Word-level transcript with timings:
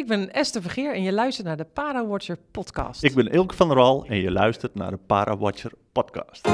Ik 0.00 0.06
ben 0.06 0.32
Esther 0.32 0.62
Vergeer 0.62 0.94
en 0.94 1.02
je 1.02 1.12
luistert 1.12 1.46
naar 1.46 1.56
de 1.56 1.64
Parawatcher 1.64 2.38
podcast. 2.50 3.04
Ik 3.04 3.14
ben 3.14 3.26
Ilke 3.26 3.56
van 3.56 3.68
der 3.68 3.76
Wal 3.76 4.04
en 4.08 4.16
je 4.16 4.30
luistert 4.30 4.74
naar 4.74 4.90
de 4.90 4.96
Parawatcher 4.96 5.72
podcast. 5.92 6.48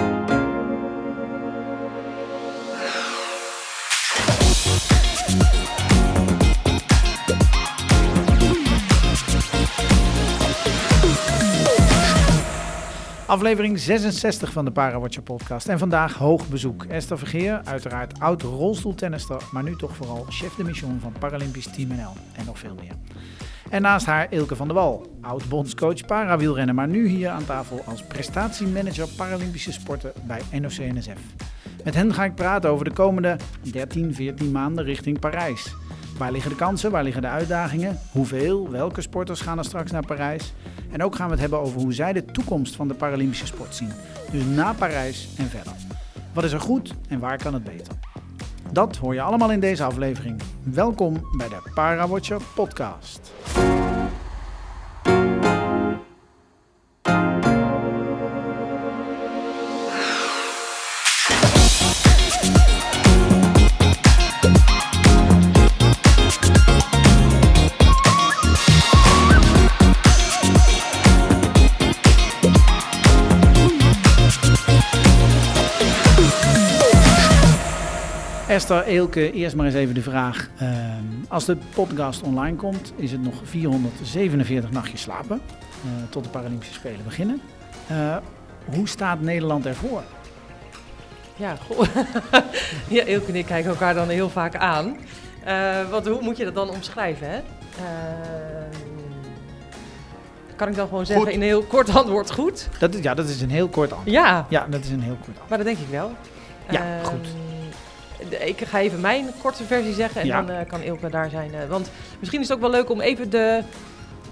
Aflevering 13.26 13.78
66 13.78 14.52
van 14.52 14.64
de 14.64 14.70
Parawatcher 14.70 15.22
podcast. 15.22 15.68
En 15.68 15.78
vandaag 15.78 16.14
hoog 16.14 16.48
bezoek. 16.48 16.84
Esther 16.84 17.18
Vergeer, 17.18 17.60
uiteraard 17.64 18.20
oud 18.20 18.42
rolstoeltennister, 18.42 19.42
maar 19.52 19.62
nu 19.62 19.76
toch 19.76 19.96
vooral 19.96 20.26
chef 20.28 20.54
de 20.54 20.64
mission 20.64 21.00
van 21.00 21.12
Paralympisch 21.18 21.66
Team 21.66 21.88
NL. 21.88 22.12
En 22.32 22.44
nog 22.46 22.58
veel 22.58 22.74
meer. 22.80 22.92
En 23.70 23.82
naast 23.82 24.06
haar 24.06 24.26
Ilke 24.30 24.56
van 24.56 24.66
der 24.66 24.76
Wal, 24.76 25.18
oud 25.20 25.48
bondscoach 25.48 26.06
parawielrennen, 26.06 26.74
maar 26.74 26.88
nu 26.88 27.08
hier 27.08 27.28
aan 27.28 27.44
tafel 27.44 27.82
als 27.86 28.02
prestatiemanager 28.02 29.08
Paralympische 29.16 29.72
sporten 29.72 30.12
bij 30.26 30.40
NOC-NSF. 30.60 31.20
Met 31.84 31.94
hen 31.94 32.14
ga 32.14 32.24
ik 32.24 32.34
praten 32.34 32.70
over 32.70 32.84
de 32.84 32.92
komende 32.92 33.36
13, 33.62 34.14
14 34.14 34.52
maanden 34.52 34.84
richting 34.84 35.18
Parijs. 35.18 35.74
Waar 36.16 36.32
liggen 36.32 36.50
de 36.50 36.56
kansen, 36.56 36.90
waar 36.90 37.02
liggen 37.04 37.22
de 37.22 37.28
uitdagingen, 37.28 37.98
hoeveel, 38.12 38.70
welke 38.70 39.00
sporters 39.00 39.40
gaan 39.40 39.58
er 39.58 39.64
straks 39.64 39.90
naar 39.90 40.06
Parijs? 40.06 40.52
En 40.90 41.02
ook 41.02 41.14
gaan 41.14 41.26
we 41.26 41.32
het 41.32 41.40
hebben 41.40 41.60
over 41.60 41.80
hoe 41.80 41.92
zij 41.92 42.12
de 42.12 42.24
toekomst 42.24 42.76
van 42.76 42.88
de 42.88 42.94
Paralympische 42.94 43.46
sport 43.46 43.74
zien. 43.74 43.90
Dus 44.32 44.44
na 44.44 44.72
Parijs 44.72 45.28
en 45.38 45.46
verder. 45.46 45.72
Wat 46.32 46.44
is 46.44 46.52
er 46.52 46.60
goed 46.60 46.94
en 47.08 47.18
waar 47.18 47.38
kan 47.38 47.54
het 47.54 47.64
beter? 47.64 47.94
Dat 48.72 48.96
hoor 48.96 49.14
je 49.14 49.20
allemaal 49.22 49.50
in 49.50 49.60
deze 49.60 49.84
aflevering. 49.84 50.40
Welkom 50.62 51.26
bij 51.36 51.48
de 51.48 51.70
Parawatcher 51.74 52.40
podcast. 52.54 53.32
Esther, 78.66 78.84
Eelke, 78.84 79.32
eerst 79.32 79.56
maar 79.56 79.66
eens 79.66 79.74
even 79.74 79.94
de 79.94 80.02
vraag. 80.02 80.48
Uh, 80.62 80.68
als 81.28 81.44
de 81.44 81.56
podcast 81.74 82.22
online 82.22 82.56
komt, 82.56 82.92
is 82.96 83.12
het 83.12 83.22
nog 83.22 83.34
447 83.44 84.70
nachtjes 84.70 85.00
slapen 85.00 85.40
uh, 85.84 85.90
tot 86.10 86.24
de 86.24 86.30
Paralympische 86.30 86.74
Spelen 86.74 87.04
beginnen. 87.04 87.40
Uh, 87.90 88.16
hoe 88.74 88.88
staat 88.88 89.20
Nederland 89.20 89.66
ervoor? 89.66 90.02
Ja, 91.36 91.56
goh. 91.56 91.86
ja, 92.96 93.04
Eelke 93.04 93.26
en 93.26 93.34
ik 93.34 93.46
kijken 93.46 93.70
elkaar 93.70 93.94
dan 93.94 94.08
heel 94.08 94.30
vaak 94.30 94.56
aan. 94.56 94.96
Uh, 95.46 95.90
wat, 95.90 96.06
hoe 96.06 96.22
moet 96.22 96.36
je 96.36 96.44
dat 96.44 96.54
dan 96.54 96.70
omschrijven? 96.70 97.30
Hè? 97.30 97.40
kan 100.56 100.68
ik 100.68 100.74
dan 100.74 100.88
gewoon 100.88 101.06
zeggen 101.06 101.24
goed. 101.24 101.34
in 101.34 101.40
een 101.40 101.46
heel 101.46 101.62
kort 101.62 101.94
antwoord 101.94 102.30
goed? 102.30 102.68
Dat 102.78 102.94
is, 102.94 103.02
ja, 103.02 103.14
dat 103.14 103.28
is 103.28 103.40
een 103.40 103.50
heel 103.50 103.68
kort 103.68 103.92
antwoord. 103.92 104.16
Ja. 104.16 104.46
Ja, 104.48 104.66
dat 104.70 104.80
is 104.84 104.90
een 104.90 105.02
heel 105.02 105.14
kort 105.14 105.28
antwoord. 105.28 105.48
Maar 105.48 105.58
dat 105.58 105.66
denk 105.66 105.78
ik 105.78 105.88
wel. 105.88 106.12
Ja, 106.70 106.98
goed 107.02 107.45
ik 108.28 108.60
ga 108.64 108.80
even 108.80 109.00
mijn 109.00 109.26
korte 109.42 109.64
versie 109.64 109.92
zeggen 109.92 110.20
en 110.20 110.26
ja. 110.26 110.42
dan 110.42 110.56
uh, 110.56 110.60
kan 110.66 110.82
Ilke 110.82 111.10
daar 111.10 111.30
zijn. 111.30 111.50
Uh, 111.50 111.68
want 111.68 111.90
misschien 112.18 112.40
is 112.40 112.48
het 112.48 112.56
ook 112.56 112.62
wel 112.62 112.72
leuk 112.72 112.90
om 112.90 113.00
even 113.00 113.30
de, 113.30 113.62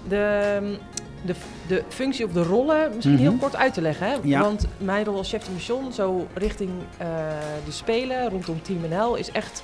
de, 0.07 0.77
de, 1.21 1.33
de 1.67 1.83
functie 1.89 2.25
of 2.25 2.31
de 2.31 2.43
rollen 2.43 2.89
misschien 2.95 3.11
mm 3.11 3.17
-hmm. 3.17 3.29
heel 3.29 3.39
kort 3.39 3.55
uit 3.55 3.73
te 3.73 3.81
leggen. 3.81 4.07
Hè? 4.07 4.15
Ja. 4.23 4.41
Want 4.41 4.67
mijn 4.77 5.05
rol 5.05 5.17
als 5.17 5.29
chef 5.29 5.43
de 5.43 5.51
mission, 5.51 5.93
zo 5.93 6.27
richting 6.33 6.69
uh, 6.69 7.07
de 7.65 7.71
Spelen, 7.71 8.29
rondom 8.29 8.61
Team 8.61 8.79
NL, 8.89 9.15
is 9.15 9.31
echt 9.31 9.63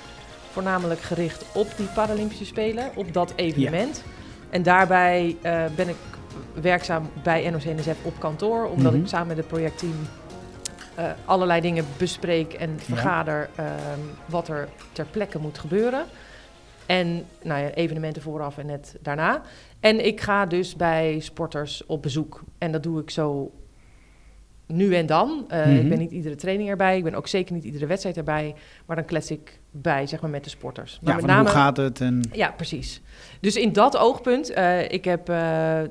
voornamelijk 0.50 1.00
gericht 1.00 1.44
op 1.52 1.66
die 1.76 1.86
Paralympische 1.86 2.44
Spelen, 2.44 2.90
op 2.94 3.12
dat 3.12 3.32
evenement. 3.36 3.96
Ja. 3.96 4.10
En 4.50 4.62
daarbij 4.62 5.36
ben 5.76 5.88
ik 5.88 5.96
werkzaam 6.60 7.10
bij 7.22 7.50
NOC-NSF 7.50 7.96
op 8.02 8.14
kantoor, 8.18 8.64
omdat 8.64 8.78
mm 8.78 8.84
-hmm. 8.84 9.02
ik 9.02 9.08
samen 9.08 9.26
met 9.26 9.36
het 9.36 9.46
projectteam 9.46 9.94
uh, 10.98 11.04
allerlei 11.24 11.60
dingen 11.60 11.84
bespreek 11.96 12.52
en 12.52 12.80
vergader 12.80 13.48
ja. 13.56 13.64
uh, 13.64 13.70
wat 14.26 14.48
er 14.48 14.68
ter 14.92 15.06
plekke 15.06 15.38
moet 15.38 15.58
gebeuren. 15.58 16.04
En 16.86 17.24
nou 17.42 17.62
ja, 17.62 17.70
evenementen 17.70 18.22
vooraf 18.22 18.58
en 18.58 18.66
net 18.66 18.96
daarna. 19.00 19.42
En 19.80 20.06
ik 20.06 20.20
ga 20.20 20.46
dus 20.46 20.76
bij 20.76 21.20
sporters 21.20 21.86
op 21.86 22.02
bezoek. 22.02 22.42
En 22.58 22.72
dat 22.72 22.82
doe 22.82 23.00
ik 23.00 23.10
zo 23.10 23.52
nu 24.66 24.94
en 24.94 25.06
dan. 25.06 25.44
Uh, 25.48 25.56
mm-hmm. 25.56 25.78
Ik 25.78 25.88
ben 25.88 25.98
niet 25.98 26.10
iedere 26.10 26.34
training 26.34 26.68
erbij. 26.68 26.96
Ik 26.96 27.04
ben 27.04 27.14
ook 27.14 27.28
zeker 27.28 27.54
niet 27.54 27.64
iedere 27.64 27.86
wedstrijd 27.86 28.16
erbij. 28.16 28.54
Maar 28.86 28.96
dan 28.96 29.04
klets 29.04 29.30
ik 29.30 29.60
bij, 29.70 30.06
zeg 30.06 30.20
maar, 30.20 30.30
met 30.30 30.44
de 30.44 30.50
sporters. 30.50 30.98
Maar 31.02 31.14
ja, 31.14 31.16
met 31.20 31.26
name, 31.26 31.42
hoe 31.42 31.50
gaat 31.50 31.76
het? 31.76 32.00
En... 32.00 32.22
Ja, 32.32 32.50
precies. 32.50 33.02
Dus 33.40 33.56
in 33.56 33.72
dat 33.72 33.96
oogpunt, 33.96 34.50
uh, 34.50 34.90
ik 34.90 35.04
heb 35.04 35.30
uh, 35.30 35.36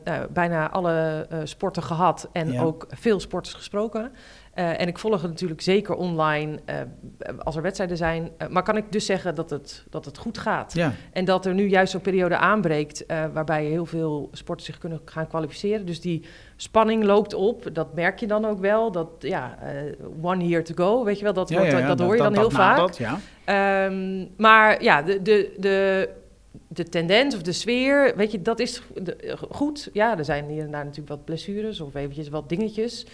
nou, 0.03 0.27
bijna 0.29 0.69
alle 0.69 1.27
sporten 1.43 1.83
gehad 1.83 2.29
en 2.31 2.51
ja. 2.51 2.61
ook 2.61 2.87
veel 2.89 3.19
sporters 3.19 3.55
gesproken. 3.55 4.11
Uh, 4.55 4.81
en 4.81 4.87
ik 4.87 4.99
volg 4.99 5.21
het 5.21 5.31
natuurlijk 5.31 5.61
zeker 5.61 5.95
online 5.95 6.59
uh, 6.69 6.75
als 7.39 7.55
er 7.55 7.61
wedstrijden 7.61 7.97
zijn. 7.97 8.23
Uh, 8.23 8.47
maar 8.47 8.63
kan 8.63 8.77
ik 8.77 8.91
dus 8.91 9.05
zeggen 9.05 9.35
dat 9.35 9.49
het, 9.49 9.83
dat 9.89 10.05
het 10.05 10.17
goed 10.17 10.37
gaat? 10.37 10.73
Ja. 10.73 10.93
En 11.11 11.25
dat 11.25 11.45
er 11.45 11.53
nu 11.53 11.67
juist 11.67 11.91
zo'n 11.91 12.01
periode 12.01 12.37
aanbreekt 12.37 13.05
waarbij 13.33 13.65
heel 13.65 13.85
veel 13.85 14.29
sporters 14.31 14.67
zich 14.67 14.77
kunnen 14.77 15.01
gaan 15.05 15.27
kwalificeren. 15.27 15.85
Dus 15.85 16.01
die 16.01 16.25
spanning 16.55 17.03
loopt 17.03 17.33
op. 17.33 17.69
Dat 17.73 17.93
merk 17.93 18.19
je 18.19 18.27
dan 18.27 18.45
ook 18.45 18.59
wel. 18.59 18.91
Dat 18.91 19.09
ja, 19.19 19.57
one 20.21 20.47
year 20.47 20.63
to 20.63 20.73
go, 20.75 21.03
weet 21.03 21.17
je 21.17 21.23
wel, 21.23 21.33
dat, 21.33 21.49
ja, 21.49 21.57
wordt, 21.57 21.71
ja, 21.71 21.87
dat, 21.87 21.97
dat, 21.97 22.07
hoor 22.07 22.15
je 22.15 22.21
dan 22.21 22.33
dat, 22.33 22.41
heel 22.41 22.51
vaak. 22.51 22.77
Dat, 22.77 22.97
ja. 22.97 23.85
um, 23.85 24.29
maar 24.37 24.83
ja, 24.83 25.01
de, 25.01 25.21
de, 25.21 25.53
de, 25.57 26.09
de 26.67 26.83
tendens 26.83 27.35
of 27.35 27.41
de 27.41 27.51
sfeer, 27.51 28.13
weet 28.15 28.31
je, 28.31 28.41
dat 28.41 28.59
is 28.59 28.81
goed. 29.49 29.89
Ja, 29.93 30.17
er 30.17 30.25
zijn 30.25 30.49
hier 30.49 30.63
en 30.63 30.71
daar 30.71 30.83
natuurlijk 30.83 31.09
wat 31.09 31.25
blessures 31.25 31.81
of 31.81 31.95
eventjes 31.95 32.29
wat 32.29 32.49
dingetjes. 32.49 33.05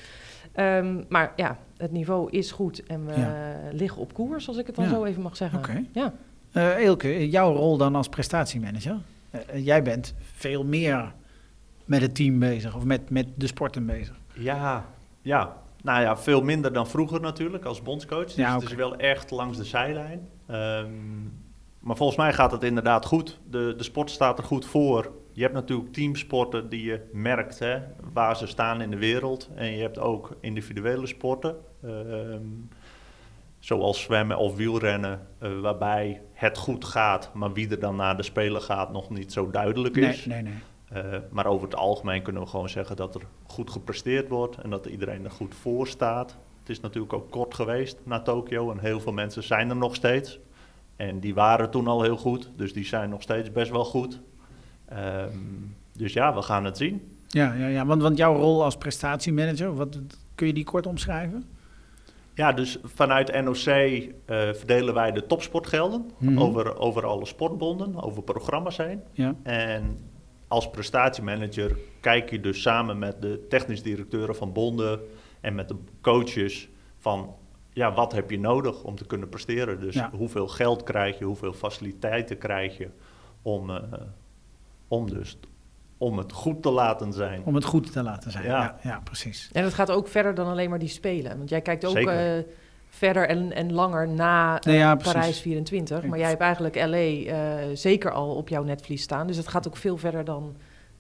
Um, 0.60 1.06
maar 1.10 1.34
ja, 1.36 1.58
het 1.78 1.92
niveau 1.92 2.30
is 2.30 2.52
goed 2.52 2.84
en 2.84 3.06
we 3.06 3.20
ja. 3.20 3.58
liggen 3.72 4.02
op 4.02 4.14
koers, 4.14 4.48
als 4.48 4.58
ik 4.58 4.66
het 4.66 4.76
dan 4.76 4.86
ja. 4.86 4.92
zo 4.92 5.04
even 5.04 5.22
mag 5.22 5.38
zeggen. 5.38 5.60
Okay. 5.60 5.90
Ja. 5.92 6.14
Uh, 6.54 6.76
Eelke, 6.76 7.30
jouw 7.30 7.54
rol 7.54 7.78
dan 7.78 7.96
als 7.96 8.10
prestatiemanager? 8.10 8.98
Uh, 9.32 9.66
jij 9.66 9.84
bent 9.84 10.14
veel 10.34 10.64
meer 10.64 11.14
met 11.86 12.02
het 12.02 12.16
team 12.16 12.40
bezig 12.40 12.76
of 12.76 12.84
met, 12.84 13.10
met 13.10 13.28
de 13.36 13.48
sporten 13.48 13.86
bezig. 13.86 14.20
Ja, 14.34 14.86
ja. 15.22 15.58
Nou 15.82 16.02
ja, 16.02 16.18
veel 16.18 16.42
minder 16.42 16.74
dan 16.74 16.88
vroeger 16.88 17.22
natuurlijk 17.22 17.66
als 17.66 17.82
bondscoach. 17.82 18.26
Dus 18.26 18.36
ja, 18.36 18.48
okay. 18.48 18.60
het 18.60 18.70
is 18.70 18.76
wel 18.76 18.96
echt 18.96 19.32
langs 19.32 19.58
de 19.58 19.64
zijlijn. 19.64 20.28
Um, 20.52 21.34
maar 21.80 21.96
volgens 21.96 22.18
mij 22.18 22.34
gaat 22.34 22.52
het 22.52 22.64
inderdaad 22.64 23.06
goed. 23.06 23.40
De, 23.50 23.74
de 23.78 23.84
sport 23.84 24.10
staat 24.12 24.38
er 24.38 24.44
goed 24.44 24.66
voor. 24.66 25.12
Je 25.38 25.44
hebt 25.44 25.56
natuurlijk 25.56 25.94
teamsporten 25.94 26.70
die 26.70 26.84
je 26.84 27.02
merkt 27.12 27.60
hè, 27.60 27.80
waar 28.14 28.38
ze 28.38 28.48
staan 28.48 28.82
in 28.82 28.90
de 28.90 28.98
wereld. 28.98 29.50
En 29.56 29.72
je 29.72 29.82
hebt 29.82 30.00
ook 30.00 30.38
individuele 30.40 31.08
sporten, 31.08 31.56
uh, 31.84 31.92
zoals 33.60 34.02
zwemmen 34.02 34.38
of 34.38 34.56
wielrennen, 34.56 35.28
uh, 35.42 35.60
waarbij 35.60 36.22
het 36.34 36.58
goed 36.58 36.86
gaat, 36.86 37.34
maar 37.34 37.54
wie 37.54 37.70
er 37.70 37.80
dan 37.80 37.96
naar 37.96 38.18
de 38.18 38.24
Spelen 38.24 38.62
gaat 38.62 38.92
nog 38.92 39.10
niet 39.10 39.34
zo 39.34 39.50
duidelijk 39.50 39.96
is. 39.96 40.26
Nee, 40.26 40.42
nee, 40.42 40.54
nee. 40.92 41.04
Uh, 41.04 41.20
maar 41.30 41.46
over 41.46 41.68
het 41.68 41.76
algemeen 41.78 42.22
kunnen 42.22 42.42
we 42.42 42.48
gewoon 42.48 42.70
zeggen 42.70 42.96
dat 42.96 43.16
er 43.16 43.22
goed 43.46 43.70
gepresteerd 43.70 44.30
wordt 44.30 44.58
en 44.58 44.70
dat 44.70 44.86
iedereen 44.86 45.24
er 45.24 45.32
goed 45.32 45.56
voor 45.56 45.88
staat. 45.88 46.38
Het 46.60 46.70
is 46.70 46.80
natuurlijk 46.80 47.14
ook 47.14 47.32
kort 47.32 47.54
geweest 47.54 48.00
na 48.04 48.22
Tokio 48.22 48.72
en 48.72 48.80
heel 48.80 49.00
veel 49.00 49.14
mensen 49.14 49.44
zijn 49.44 49.70
er 49.70 49.76
nog 49.76 49.96
steeds. 49.96 50.40
En 50.96 51.20
die 51.20 51.34
waren 51.34 51.70
toen 51.70 51.88
al 51.88 52.02
heel 52.02 52.18
goed, 52.18 52.52
dus 52.56 52.74
die 52.74 52.86
zijn 52.86 53.10
nog 53.10 53.22
steeds 53.22 53.52
best 53.52 53.72
wel 53.72 53.86
goed. 53.86 54.22
Um, 54.94 55.76
dus 55.94 56.14
ja, 56.14 56.36
we 56.36 56.42
gaan 56.42 56.66
het 56.66 56.78
zien. 56.78 57.18
Ja, 57.28 57.54
ja, 57.54 57.68
ja. 57.68 57.86
Want, 57.86 58.02
want 58.02 58.18
jouw 58.18 58.36
rol 58.36 58.64
als 58.64 58.78
prestatiemanager, 58.78 59.76
wat, 59.76 60.00
kun 60.36 60.48
je 60.48 60.54
die 60.54 60.64
kort 60.64 60.86
omschrijven? 60.86 61.46
Ja, 62.34 62.52
dus 62.52 62.78
vanuit 62.84 63.44
NOC 63.44 63.66
uh, 63.66 64.10
verdelen 64.54 64.94
wij 64.94 65.12
de 65.12 65.26
topsportgelden 65.26 66.12
mm-hmm. 66.18 66.42
over, 66.42 66.78
over 66.78 67.06
alle 67.06 67.26
sportbonden, 67.26 68.04
over 68.04 68.24
programma's 68.24 68.78
heen. 68.78 69.02
Ja. 69.12 69.36
En 69.44 69.98
als 70.48 70.70
prestatiemanager 70.70 71.78
kijk 72.00 72.30
je 72.30 72.40
dus 72.40 72.62
samen 72.62 73.00
met 73.00 73.22
de 73.22 73.46
technisch 73.50 73.82
directeuren 73.82 74.36
van 74.36 74.54
bonden 74.54 75.00
en 75.42 75.56
met 75.56 75.68
de 75.68 75.76
coaches 76.02 76.70
van 76.98 77.36
ja, 77.74 77.94
wat 77.94 78.12
heb 78.12 78.32
je 78.32 78.40
nodig 78.40 78.84
om 78.84 78.96
te 78.96 79.06
kunnen 79.06 79.30
presteren. 79.30 79.80
Dus 79.80 79.96
ja. 79.96 80.10
hoeveel 80.16 80.48
geld 80.48 80.84
krijg 80.84 81.20
je, 81.20 81.26
hoeveel 81.26 81.54
faciliteiten 81.54 82.38
krijg 82.38 82.78
je 82.78 82.90
om, 83.42 83.70
uh, 83.70 83.76
om 84.88 85.10
dus 85.10 85.38
om 86.00 86.18
het 86.18 86.32
goed 86.32 86.62
te 86.64 86.70
laten 86.70 87.14
zijn. 87.14 87.42
Om 87.44 87.56
het 87.56 87.64
goed 87.64 87.92
te 87.92 88.04
laten 88.04 88.32
zijn, 88.32 88.44
ja, 88.46 88.78
Ja. 88.84 89.02
precies. 89.04 89.50
En 89.52 89.64
dat 89.64 89.74
gaat 89.74 89.92
ook 89.92 90.08
verder 90.08 90.36
dan 90.36 90.48
alleen 90.48 90.70
maar 90.70 90.80
die 90.80 90.88
spelen. 90.88 91.38
Want 91.38 91.50
jij 91.50 91.62
kijkt 91.62 91.86
ook 91.86 91.98
uh, 91.98 92.22
verder 92.90 93.28
en, 93.28 93.54
en 93.54 93.74
langer 93.74 94.08
na 94.08 94.60
Nee, 94.66 94.78
ja, 94.78 94.98
eh. 94.98 95.04
Parijs 95.04 95.40
24. 95.42 96.10
Maar 96.10 96.20
jij 96.20 96.30
hebt 96.30 96.42
eigenlijk 96.42 96.76
LA 96.76 96.98
eh, 96.98 97.56
zeker 97.74 98.12
al 98.12 98.36
op 98.36 98.50
jouw 98.50 98.64
netvlies 98.64 99.02
staan. 99.02 99.28
Dus 99.28 99.38
het 99.38 99.48
gaat 99.48 99.68
ook 99.68 99.78
veel 99.78 99.98
verder 99.98 100.26
dan 100.26 100.56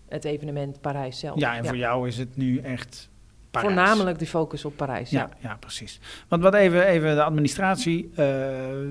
het 0.10 0.26
evenement 0.26 0.82
Parijs 0.82 1.20
zelf. 1.20 1.40
Ja, 1.40 1.56
en 1.56 1.66
voor 1.66 1.78
jou 1.78 2.08
is 2.08 2.18
het 2.18 2.38
nu 2.38 2.60
echt 2.60 3.10
Parijs. 3.52 3.74
Voornamelijk 3.74 4.20
de 4.20 4.26
focus 4.28 4.66
op 4.66 4.76
Parijs. 4.76 5.10
Ja. 5.10 5.20
Ja, 5.20 5.50
ja, 5.50 5.56
precies. 5.60 6.00
Want 6.28 6.42
wat 6.44 6.54
even, 6.54 6.86
even 6.88 7.16
de 7.16 7.24
administratie. 7.24 8.10
eh, 8.16 8.26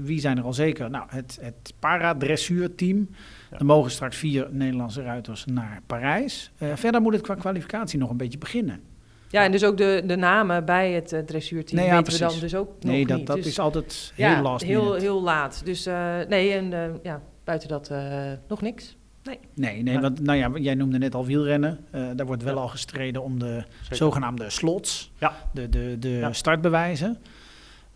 wie 0.03 0.21
zijn 0.21 0.39
er 0.39 0.45
al 0.45 0.53
zeker? 0.55 0.91
Nou, 0.91 1.05
het, 1.09 1.39
het 1.41 1.73
para-dressuurteam. 1.79 3.09
Ja. 3.57 3.63
Er 3.63 3.67
mogen 3.67 3.91
straks 3.91 4.17
vier 4.17 4.47
Nederlandse 4.51 5.03
ruiters 5.03 5.45
naar 5.45 5.81
Parijs. 5.87 6.51
Eh, 6.59 6.69
verder 6.75 7.01
moet 7.01 7.13
het 7.13 7.23
qua 7.23 7.35
kwalificatie 7.35 7.99
nog 7.99 8.11
een 8.11 8.17
beetje 8.17 8.39
beginnen. 8.39 8.81
Ja, 9.29 9.45
en 9.45 9.51
dus 9.53 9.65
ook 9.65 9.77
de, 9.77 10.03
de 10.07 10.17
namen 10.17 10.65
bij 10.65 10.93
het 10.93 11.13
eh, 11.13 11.21
dressuurteam 11.21 11.81
Nee, 11.81 11.89
ja, 11.89 11.97
weten 11.97 12.13
we 12.13 12.19
dan 12.19 12.39
dus 12.41 12.55
ook 12.55 12.83
Nee, 12.83 12.99
nog 13.01 13.09
dat, 13.09 13.17
niet. 13.19 13.27
dat 13.27 13.37
Dus- 13.37 13.47
is 13.47 13.59
altijd 13.59 14.13
heel 14.15 14.29
ja, 14.29 14.43
last 14.43 14.65
heel, 14.65 14.83
minute. 14.85 15.01
heel 15.01 15.23
laat. 15.23 15.63
Dus 15.65 15.87
eh, 15.87 16.15
nee, 16.29 16.53
en 16.53 16.73
eh, 16.73 16.91
ja, 17.03 17.21
buiten 17.45 17.69
dat 17.69 17.89
eh, 17.91 18.33
nog 18.49 18.61
niks. 18.63 18.97
Nee, 19.23 19.39
nee 19.55 19.95
Ja. 19.95 20.01
want 20.01 20.21
nou 20.23 20.39
ja, 20.39 20.51
jij 20.55 20.75
noemde 20.75 20.99
net 20.99 21.15
al 21.15 21.25
wielrennen. 21.25 21.79
Eh, 21.91 22.03
daar 22.17 22.27
wordt 22.27 22.43
wel 22.43 22.55
Ja. 22.55 22.61
al 22.61 22.69
gestreden 22.69 23.23
om 23.23 23.39
de 23.39 23.63
Zeker. 23.81 23.97
zogenaamde 23.97 24.51
slots, 24.51 25.13
Ja. 25.19 25.33
de, 25.53 25.69
de, 25.69 25.97
de 25.99 26.09
Ja. 26.09 26.33
startbewijzen. 26.33 27.17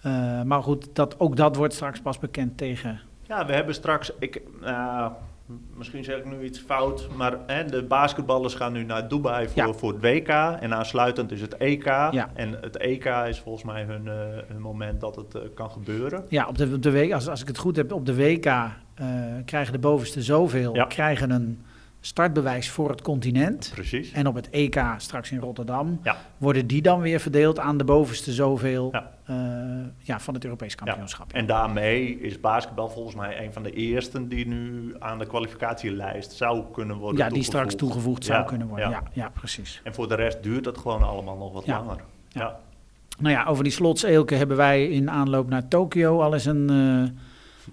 Eh, 0.02 0.42
maar 0.42 0.62
goed, 0.62 0.88
dat, 0.92 1.20
ook 1.20 1.36
dat 1.36 1.56
wordt 1.56 1.74
straks 1.74 2.00
pas 2.00 2.18
bekend 2.18 2.56
tegen... 2.58 3.00
Ja, 3.22 3.46
we 3.46 3.52
hebben 3.52 3.74
straks, 3.74 4.12
ik, 4.18 4.42
misschien 5.76 6.05
zeg 6.05 6.17
ik 6.19 6.25
nu 6.25 6.43
iets 6.44 6.58
fout, 6.58 7.08
maar 7.17 7.37
hè, 7.47 7.64
de 7.64 7.82
basketballers 7.82 8.55
gaan 8.55 8.73
nu 8.73 8.85
naar 8.85 9.08
Dubai 9.08 9.49
voor, 9.49 9.67
Ja. 9.67 9.73
voor 9.73 9.93
het 9.93 10.02
WK 10.02 10.29
en 10.61 10.75
aansluitend 10.75 11.32
is 11.32 11.41
het 11.41 11.56
EK. 11.56 11.85
Ja. 11.85 12.31
En 12.35 12.56
het 12.61 12.76
EK 12.76 13.05
is 13.05 13.38
volgens 13.38 13.64
mij 13.64 13.82
hun, 13.85 14.08
eh, 14.08 14.14
hun 14.47 14.61
moment 14.61 15.00
dat 15.00 15.17
het 15.17 15.35
eh, 15.35 15.43
kan 15.55 15.70
gebeuren. 15.70 16.25
Ja, 16.29 16.47
op 16.49 16.58
de, 16.58 16.70
op 16.75 16.82
de 16.82 16.91
week, 16.91 17.12
als, 17.12 17.29
als 17.29 17.41
ik 17.41 17.47
het 17.49 17.58
goed 17.58 17.76
heb, 17.76 17.93
op 17.93 18.06
de 18.06 18.14
WK 18.14 18.47
eh, 18.47 18.67
krijgen 19.44 19.73
de 19.73 19.79
bovenste 19.79 20.23
zoveel 20.23 20.75
Ja. 20.75 20.85
krijgen 20.85 21.31
een 21.31 21.61
startbewijs 22.00 22.70
voor 22.70 22.91
het 22.91 23.02
continent. 23.02 23.70
Precies. 23.75 24.12
En 24.12 24.26
op 24.26 24.35
het 24.35 24.50
EK 24.50 24.85
straks 24.97 25.31
in 25.31 25.38
Rotterdam 25.38 26.00
Ja. 26.02 26.17
worden 26.37 26.67
die 26.67 26.82
dan 26.82 27.00
weer 27.00 27.20
verdeeld 27.20 27.58
aan 27.58 27.79
de 27.79 27.85
bovenste 27.85 28.32
zoveel 28.32 28.88
Ja. 28.93 29.11
eh, 29.25 29.37
ja, 29.99 30.20
van 30.20 30.35
het 30.35 30.44
Europees 30.44 30.75
kampioenschap. 30.75 31.32
En 31.32 31.47
daarmee 31.47 32.20
is 32.20 32.41
basketbal 32.41 32.88
volgens 32.88 33.14
mij 33.17 33.44
een 33.44 33.52
van 33.52 33.62
de 33.62 33.70
eersten 33.73 34.29
die 34.29 34.47
nu 34.47 34.94
aan 34.99 35.19
de 35.19 35.26
kwalificatielijst 35.26 36.32
zou 36.32 36.62
kunnen 36.73 36.97
worden 36.97 37.25
Ja, 37.25 37.29
die 37.29 37.43
straks 37.43 37.75
toegevoegd. 37.75 38.25
zou 38.25 38.38
Ja, 38.38 38.44
kunnen 38.44 38.67
worden. 38.69 38.91
Ja. 38.91 39.02
ja. 39.14 39.23
Ja, 39.23 39.29
precies. 39.29 39.81
En 39.85 39.94
voor 39.94 40.08
de 40.08 40.14
rest 40.14 40.43
duurt 40.43 40.64
het 40.64 40.79
gewoon 40.79 41.02
allemaal 41.02 41.37
nog 41.37 41.52
wat 41.52 41.64
Ja. 41.64 41.76
langer. 41.79 41.97
Ja. 42.29 42.41
Ja. 42.41 42.58
Nou 43.19 43.35
ja, 43.35 43.44
over 43.44 43.64
die 43.64 43.73
slots, 43.73 44.02
Eelke, 44.02 44.35
hebben 44.35 44.56
wij 44.56 44.88
in 44.88 45.11
aanloop 45.11 45.49
naar 45.49 45.69
Tokio 45.69 46.20
al 46.20 46.32
eens 46.35 46.44
een 46.44 46.70
eh, 46.70 47.20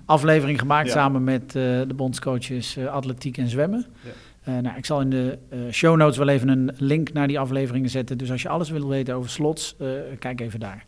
aflevering 0.05 0.59
gemaakt 0.59 0.87
Ja. 0.87 0.93
samen 0.93 1.23
met 1.23 1.43
eh, 1.43 1.51
de 1.87 1.93
bondscoaches 1.95 2.77
eh, 2.77 2.85
atletiek 2.87 3.37
en 3.37 3.47
zwemmen. 3.49 3.85
Ja. 4.03 4.09
Eh, 4.43 4.61
nou, 4.61 4.77
ik 4.77 4.85
zal 4.85 5.01
in 5.01 5.09
de 5.09 5.37
eh, 5.49 5.59
show 5.71 5.97
notes 5.97 6.17
wel 6.17 6.27
even 6.27 6.47
een 6.49 6.71
link 6.77 7.13
naar 7.13 7.27
die 7.27 7.39
afleveringen 7.39 7.89
zetten. 7.89 8.17
Dus 8.17 8.31
als 8.31 8.41
je 8.41 8.49
alles 8.49 8.69
wil 8.69 8.87
weten 8.87 9.15
over 9.15 9.29
slots, 9.29 9.75
eh, 9.79 9.87
kijk 10.19 10.41
even 10.41 10.59
daar. 10.59 10.85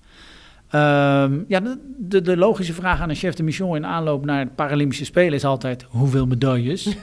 Ehm, 0.69 1.39
ja, 1.47 1.59
de, 1.59 1.77
de, 1.97 2.21
de 2.21 2.37
logische 2.37 2.73
vraag 2.73 3.01
aan 3.01 3.09
een 3.09 3.15
chef 3.15 3.33
de 3.33 3.43
mission 3.43 3.75
in 3.75 3.85
aanloop 3.85 4.25
naar 4.25 4.45
de 4.45 4.51
Paralympische 4.51 5.05
Spelen 5.05 5.33
is 5.33 5.45
altijd: 5.45 5.85
hoeveel 5.89 6.25
medailles? 6.27 6.87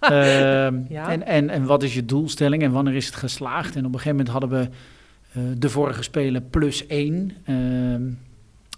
Ehm, 0.00 0.78
Ja. 0.88 1.08
en, 1.10 1.26
en, 1.26 1.50
en 1.50 1.64
wat 1.64 1.82
is 1.82 1.94
je 1.94 2.04
doelstelling 2.04 2.62
en 2.62 2.70
wanneer 2.72 2.94
is 2.94 3.06
het 3.06 3.14
geslaagd? 3.14 3.76
En 3.76 3.86
op 3.86 3.92
een 3.92 4.00
gegeven 4.00 4.10
moment 4.16 4.28
hadden 4.28 4.50
we 4.50 4.68
eh, 5.32 5.42
de 5.58 5.68
vorige 5.68 6.02
Spelen 6.02 6.48
plus 6.50 6.86
één. 6.86 7.32
Ehm, 7.44 8.02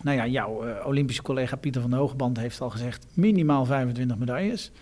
nou 0.04 0.16
ja, 0.16 0.26
jouw 0.26 0.62
eh, 0.62 0.86
Olympische 0.86 1.22
collega 1.22 1.56
Pieter 1.56 1.80
van 1.80 1.90
der 1.90 1.98
Hoogband 1.98 2.36
heeft 2.36 2.60
al 2.60 2.70
gezegd 2.70 3.06
minimaal 3.14 3.64
25 3.64 4.18
medailles. 4.18 4.72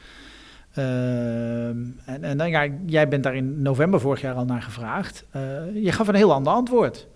Ehm, 0.72 1.76
en 2.04 2.22
en 2.22 2.36
nou 2.36 2.50
ja, 2.50 2.68
jij 2.86 3.08
bent 3.08 3.22
daar 3.22 3.34
in 3.34 3.62
november 3.62 4.00
vorig 4.00 4.20
jaar 4.20 4.34
al 4.34 4.44
naar 4.44 4.62
gevraagd. 4.62 5.24
Eh, 5.30 5.42
je 5.74 5.92
gaf 5.92 6.08
een 6.08 6.14
heel 6.14 6.32
ander 6.32 6.52
antwoord. 6.52 7.06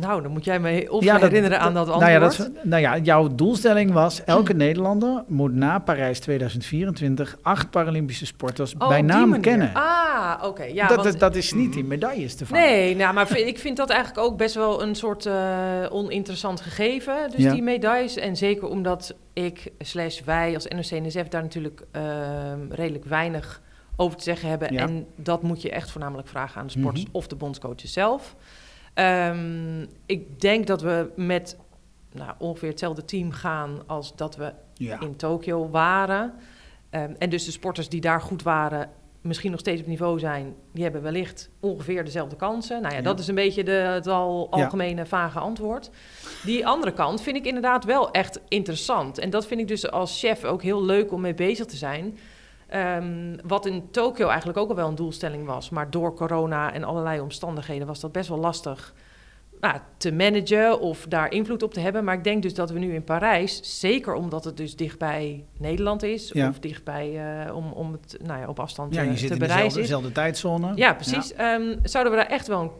Nou, 0.00 0.22
dan 0.22 0.30
moet 0.30 0.44
jij 0.44 0.60
me 0.60 0.86
of 0.90 1.04
Ja, 1.04 1.12
dat- 1.12 1.22
herinneren 1.22 1.60
aan 1.60 1.74
dat 1.74 1.88
antwoord. 1.88 2.00
Nou 2.00 2.12
ja, 2.12 2.18
dat, 2.18 2.50
nou 2.62 2.82
ja, 2.82 2.98
jouw 2.98 3.34
doelstelling 3.34 3.92
was: 3.92 4.24
elke 4.24 4.52
Nederlander 4.54 5.24
moet 5.26 5.54
na 5.54 5.78
Parijs 5.78 6.18
2024 6.20 7.36
acht 7.42 7.70
Paralympische 7.70 8.26
sporters 8.26 8.74
Oh, 8.78 8.88
bij 8.88 8.96
die 8.96 9.06
naam 9.06 9.40
kennen. 9.40 9.70
Ah, 9.74 10.42
oké. 10.42 10.62
ja, 10.64 10.86
dat, 10.86 10.96
want- 10.96 11.10
dat, 11.10 11.20
dat 11.20 11.34
is 11.36 11.52
niet 11.52 11.76
in 11.76 11.86
medailles 11.86 12.34
te 12.34 12.46
vangen. 12.46 12.62
Nee, 12.64 12.96
nou, 12.96 13.14
maar 13.14 13.38
ik 13.52 13.58
vind 13.58 13.76
dat 13.76 13.90
eigenlijk 13.90 14.26
ook 14.26 14.36
best 14.36 14.54
wel 14.54 14.82
een 14.82 14.94
soort 14.94 15.26
eh, 15.26 15.34
oninteressant 15.90 16.60
gegeven. 16.60 17.30
Dus 17.30 17.40
Ja. 17.42 17.52
die 17.52 17.62
medailles. 17.62 18.16
En 18.16 18.36
zeker 18.36 18.68
omdat 18.68 19.14
ik, 19.32 19.72
slash 19.78 20.20
wij 20.24 20.54
als 20.54 20.66
NOC-NSF 20.68 21.28
daar 21.28 21.42
natuurlijk 21.42 21.82
ehm, 21.90 22.58
redelijk 22.70 23.04
weinig 23.04 23.62
over 23.96 24.16
te 24.18 24.24
zeggen 24.24 24.48
hebben. 24.48 24.72
Ja. 24.72 24.80
En 24.80 25.06
dat 25.16 25.42
moet 25.42 25.62
je 25.62 25.70
echt 25.70 25.90
voornamelijk 25.90 26.28
vragen 26.28 26.60
aan 26.60 26.66
de 26.66 26.72
sporters 26.72 27.04
Mhm. 27.06 27.16
of 27.16 27.26
de 27.26 27.36
bondscoaches 27.36 27.92
zelf. 27.92 28.34
Ehm, 28.94 29.82
ik 30.06 30.40
denk 30.40 30.66
dat 30.66 30.82
we 30.82 31.10
met 31.16 31.56
nou, 32.12 32.30
ongeveer 32.38 32.68
hetzelfde 32.68 33.04
team 33.04 33.30
gaan 33.32 33.82
als 33.86 34.16
dat 34.16 34.36
we 34.36 34.52
Ja. 34.74 35.00
in 35.00 35.16
Tokio 35.16 35.68
waren. 35.70 36.34
Ehm, 36.90 37.12
en 37.18 37.30
dus 37.30 37.44
de 37.44 37.50
sporters 37.50 37.88
die 37.88 38.00
daar 38.00 38.20
goed 38.20 38.42
waren, 38.42 38.90
misschien 39.20 39.50
nog 39.50 39.60
steeds 39.60 39.80
op 39.80 39.86
niveau 39.86 40.18
zijn, 40.18 40.54
die 40.72 40.82
hebben 40.82 41.02
wellicht 41.02 41.50
ongeveer 41.60 42.04
dezelfde 42.04 42.36
kansen. 42.36 42.80
Nou 42.80 42.92
ja, 42.92 42.98
Ja. 43.00 43.04
dat 43.04 43.18
is 43.18 43.26
een 43.28 43.34
beetje 43.34 43.64
de, 43.64 43.70
het 43.72 44.06
al, 44.06 44.48
Ja. 44.50 44.62
algemene 44.62 45.06
vage 45.06 45.38
antwoord. 45.38 45.90
Die 46.44 46.66
andere 46.66 46.92
kant 46.92 47.22
vind 47.22 47.36
ik 47.36 47.44
inderdaad 47.46 47.84
wel 47.84 48.10
echt 48.10 48.40
interessant. 48.48 49.18
En 49.18 49.30
dat 49.30 49.46
vind 49.46 49.60
ik 49.60 49.68
dus 49.68 49.90
als 49.90 50.18
chef 50.20 50.44
ook 50.44 50.62
heel 50.62 50.84
leuk 50.84 51.12
om 51.12 51.20
mee 51.20 51.34
bezig 51.34 51.66
te 51.66 51.76
zijn. 51.76 52.18
Ehm, 52.74 53.36
wat 53.46 53.66
in 53.66 53.90
Tokio 53.90 54.28
eigenlijk 54.28 54.58
ook 54.58 54.68
al 54.68 54.74
wel 54.74 54.88
een 54.88 54.94
doelstelling 54.94 55.46
was. 55.46 55.70
Maar 55.70 55.90
door 55.90 56.14
corona 56.14 56.72
en 56.72 56.84
allerlei 56.84 57.20
omstandigheden 57.20 57.86
was 57.86 58.00
dat 58.00 58.12
best 58.12 58.28
wel 58.28 58.38
lastig 58.38 58.94
nou, 59.60 59.78
te 59.96 60.12
managen 60.12 60.80
of 60.80 61.06
daar 61.08 61.32
invloed 61.32 61.62
op 61.62 61.74
te 61.74 61.80
hebben. 61.80 62.04
Maar 62.04 62.14
ik 62.14 62.24
denk 62.24 62.42
dus 62.42 62.54
dat 62.54 62.70
we 62.70 62.78
nu 62.78 62.94
in 62.94 63.04
Parijs, 63.04 63.80
zeker 63.80 64.14
omdat 64.14 64.44
het 64.44 64.56
dus 64.56 64.76
dichtbij 64.76 65.44
Nederland 65.58 66.02
is, 66.02 66.30
Ja. 66.32 66.48
of 66.48 66.58
dichtbij 66.58 67.44
eh, 67.46 67.56
om, 67.56 67.72
om 67.72 67.92
het 67.92 68.16
nou 68.22 68.40
ja, 68.40 68.48
op 68.48 68.60
afstand 68.60 68.94
Ja, 68.94 69.02
eh, 69.02 69.10
je 69.10 69.16
zit 69.16 69.28
te 69.28 69.34
in 69.34 69.70
dezelfde, 69.74 70.12
tijdzone. 70.12 70.72
Ja, 70.74 70.94
precies. 70.94 71.32
Ehm, 71.34 71.76
zouden 71.82 72.12
we 72.12 72.18
daar 72.18 72.30
echt 72.30 72.46
wel 72.46 72.60
een, 72.60 72.70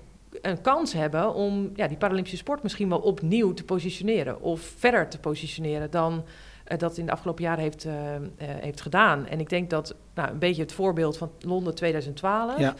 een 0.50 0.61
kans 0.61 0.93
hebben 0.93 1.35
om 1.35 1.70
ja, 1.75 1.88
die 1.88 1.96
Paralympische 1.96 2.38
sport 2.38 2.62
misschien 2.62 2.88
wel 2.88 3.00
opnieuw 3.00 3.55
te 3.55 3.64
positioneren 3.64 4.41
of 4.41 4.61
verder 4.61 5.08
te 5.08 5.19
positioneren 5.19 5.91
dan 5.91 6.25
dat 6.64 6.99
in 6.99 7.06
de 7.06 7.12
afgelopen 7.12 7.44
jaren 7.44 7.62
heeft, 7.62 7.84
eh, 7.84 8.14
eh, 8.14 8.22
heeft 8.38 8.81
gedaan. 8.81 9.26
En 9.26 9.40
ik 9.40 9.49
denk 9.49 9.70
dat 9.70 9.94
nou, 10.14 10.31
een 10.31 10.38
beetje 10.38 10.62
het 10.62 10.72
voorbeeld 10.72 11.19
van 11.19 11.31
Londen 11.38 11.75
2012. 11.75 12.58
Ja. 12.58 12.75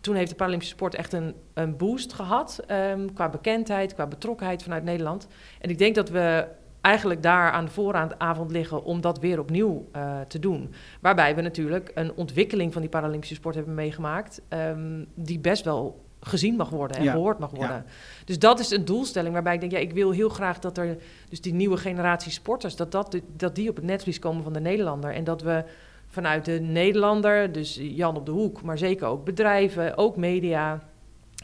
Toen 0.00 0.14
heeft 0.14 0.30
de 0.30 0.36
Paralympische 0.36 0.74
sport 0.74 0.94
echt 0.94 1.12
een, 1.12 1.34
een 1.54 1.76
boost 1.76 2.12
gehad 2.12 2.62
ehm, 2.66 3.08
qua 3.14 3.28
bekendheid, 3.28 3.94
qua 3.94 4.06
betrokkenheid 4.06 4.62
vanuit 4.62 4.84
Nederland. 4.84 5.26
En 5.60 5.70
ik 5.70 5.78
denk 5.78 5.94
dat 5.94 6.08
we 6.08 6.46
eigenlijk 6.80 7.22
daar 7.22 7.50
aan 7.50 7.64
de 7.64 7.70
vooravond 7.70 8.50
liggen 8.50 8.84
om 8.84 9.00
dat 9.00 9.18
weer 9.18 9.38
opnieuw 9.38 9.88
eh, 9.92 10.20
te 10.20 10.38
doen. 10.38 10.74
Waarbij 11.00 11.34
we 11.34 11.42
natuurlijk 11.42 11.90
een 11.94 12.12
ontwikkeling 12.14 12.72
van 12.72 12.80
die 12.80 12.90
Paralympische 12.90 13.34
sport 13.34 13.54
hebben 13.54 13.74
meegemaakt, 13.74 14.42
ehm, 14.48 15.04
die 15.14 15.38
best 15.38 15.64
wel 15.64 16.04
gezien 16.22 16.56
mag 16.56 16.68
worden 16.68 16.96
en 16.96 17.02
Ja, 17.02 17.12
gehoord 17.12 17.38
mag 17.38 17.50
ja. 17.50 17.56
worden. 17.56 17.84
Dus 18.24 18.38
dat 18.38 18.60
is 18.60 18.70
een 18.70 18.84
doelstelling 18.84 19.32
waarbij 19.32 19.54
ik 19.54 19.60
denk, 19.60 19.72
ja, 19.72 19.78
ik 19.78 19.92
wil 19.92 20.10
heel 20.10 20.28
graag 20.28 20.58
dat 20.58 20.78
er 20.78 20.96
dus 21.28 21.40
die 21.40 21.54
nieuwe 21.54 21.76
generatie 21.76 22.32
sporters, 22.32 22.76
dat, 22.76 22.92
dat, 22.92 23.20
dat 23.36 23.54
die 23.54 23.68
op 23.68 23.76
het 23.76 23.84
netvlies 23.84 24.18
komen 24.18 24.42
van 24.42 24.52
de 24.52 24.60
Nederlander. 24.60 25.14
En 25.14 25.24
dat 25.24 25.42
we 25.42 25.64
vanuit 26.06 26.44
de 26.44 26.60
Nederlander, 26.60 27.52
dus 27.52 27.78
Jan 27.80 28.16
op 28.16 28.26
de 28.26 28.32
hoek, 28.32 28.62
maar 28.62 28.78
zeker 28.78 29.06
ook 29.06 29.24
bedrijven, 29.24 29.96
ook 29.96 30.16
media, 30.16 30.82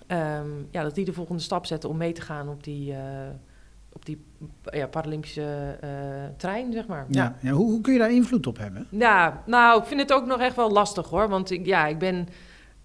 ehm, 0.07 0.49
ja, 0.71 0.83
dat 0.83 0.95
die 0.95 1.05
de 1.05 1.13
volgende 1.13 1.43
stap 1.43 1.67
zetten 1.67 1.91
om 1.91 1.97
mee 1.97 2.13
te 2.13 2.21
gaan 2.21 2.49
op 2.49 2.65
die, 2.65 2.93
eh, 2.93 3.01
op 3.93 4.07
die 4.07 4.25
ja, 4.65 4.87
Paralympische 4.87 5.77
eh, 5.81 5.91
trein, 6.37 6.73
zeg 6.73 6.87
maar. 6.87 7.07
Ja. 7.09 7.37
Ja, 7.41 7.51
hoe, 7.51 7.71
hoe 7.71 7.81
kun 7.81 7.93
je 7.93 7.99
daar 7.99 8.13
invloed 8.13 8.47
op 8.47 8.59
hebben? 8.59 8.87
Ja, 8.91 9.43
nou, 9.47 9.81
ik 9.81 9.87
vind 9.87 10.01
het 10.01 10.13
ook 10.13 10.27
nog 10.27 10.41
echt 10.41 10.57
wel 10.57 10.71
lastig 10.71 11.09
hoor. 11.09 11.29
Want 11.29 11.51
ik, 11.51 11.67
ja, 11.67 11.87
ik 11.87 11.99
ben 11.99 12.29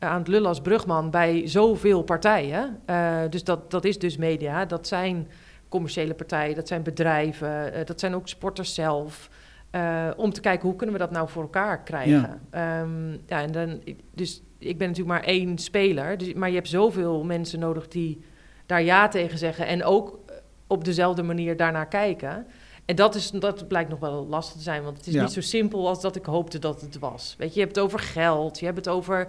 aan 0.03 0.19
het 0.19 0.27
lullen 0.27 0.47
als 0.47 0.61
brugman 0.61 1.09
bij 1.09 1.47
zoveel 1.47 2.03
partijen. 2.03 2.81
Eh, 2.85 3.17
dus 3.29 3.43
dat, 3.43 3.71
dat 3.71 3.85
is 3.85 3.99
dus 3.99 4.17
media. 4.17 4.65
Dat 4.65 4.87
zijn 4.87 5.27
commerciële 5.69 6.13
partijen, 6.13 6.55
dat 6.55 6.67
zijn 6.67 6.83
bedrijven, 6.83 7.73
eh, 7.73 7.85
dat 7.85 7.99
zijn 7.99 8.15
ook 8.15 8.27
sporters 8.27 8.73
zelf. 8.73 9.29
Eh, 9.71 10.09
om 10.15 10.33
te 10.33 10.41
kijken 10.41 10.67
hoe 10.67 10.77
kunnen 10.77 10.95
we 10.95 11.01
dat 11.01 11.11
nou 11.11 11.29
voor 11.29 11.41
elkaar 11.41 11.83
krijgen. 11.83 12.41
Ja, 12.51 12.85
ja 13.27 13.41
en 13.41 13.51
dan, 13.51 13.81
dus 14.13 14.41
ik 14.57 14.77
ben 14.77 14.87
natuurlijk 14.87 15.17
maar 15.19 15.27
één 15.27 15.57
speler. 15.57 16.17
Dus, 16.17 16.33
maar 16.33 16.49
je 16.49 16.55
hebt 16.55 16.67
zoveel 16.67 17.23
mensen 17.23 17.59
nodig 17.59 17.87
die 17.87 18.21
daar 18.65 18.83
ja 18.83 19.07
tegen 19.07 19.37
zeggen. 19.37 19.67
En 19.67 19.83
ook 19.83 20.19
op 20.67 20.83
dezelfde 20.85 21.23
manier 21.23 21.57
daarnaar 21.57 21.87
kijken. 21.87 22.47
En 22.85 22.95
dat, 22.95 23.15
is, 23.15 23.31
dat 23.31 23.67
blijkt 23.67 23.89
nog 23.89 23.99
wel 23.99 24.27
lastig 24.27 24.55
te 24.57 24.63
zijn, 24.63 24.83
want 24.83 24.97
het 24.97 25.07
is 25.07 25.13
Ja. 25.13 25.21
niet 25.21 25.31
zo 25.31 25.41
simpel 25.41 25.87
als 25.87 26.01
dat 26.01 26.15
ik 26.15 26.25
hoopte 26.25 26.59
dat 26.59 26.81
het 26.81 26.99
was. 26.99 27.35
Weet 27.37 27.47
je, 27.49 27.53
je 27.59 27.65
hebt 27.65 27.75
het 27.75 27.85
over 27.85 27.99
geld, 27.99 28.59
je 28.59 28.65
hebt 28.65 28.77
het 28.77 28.87
over 28.87 29.27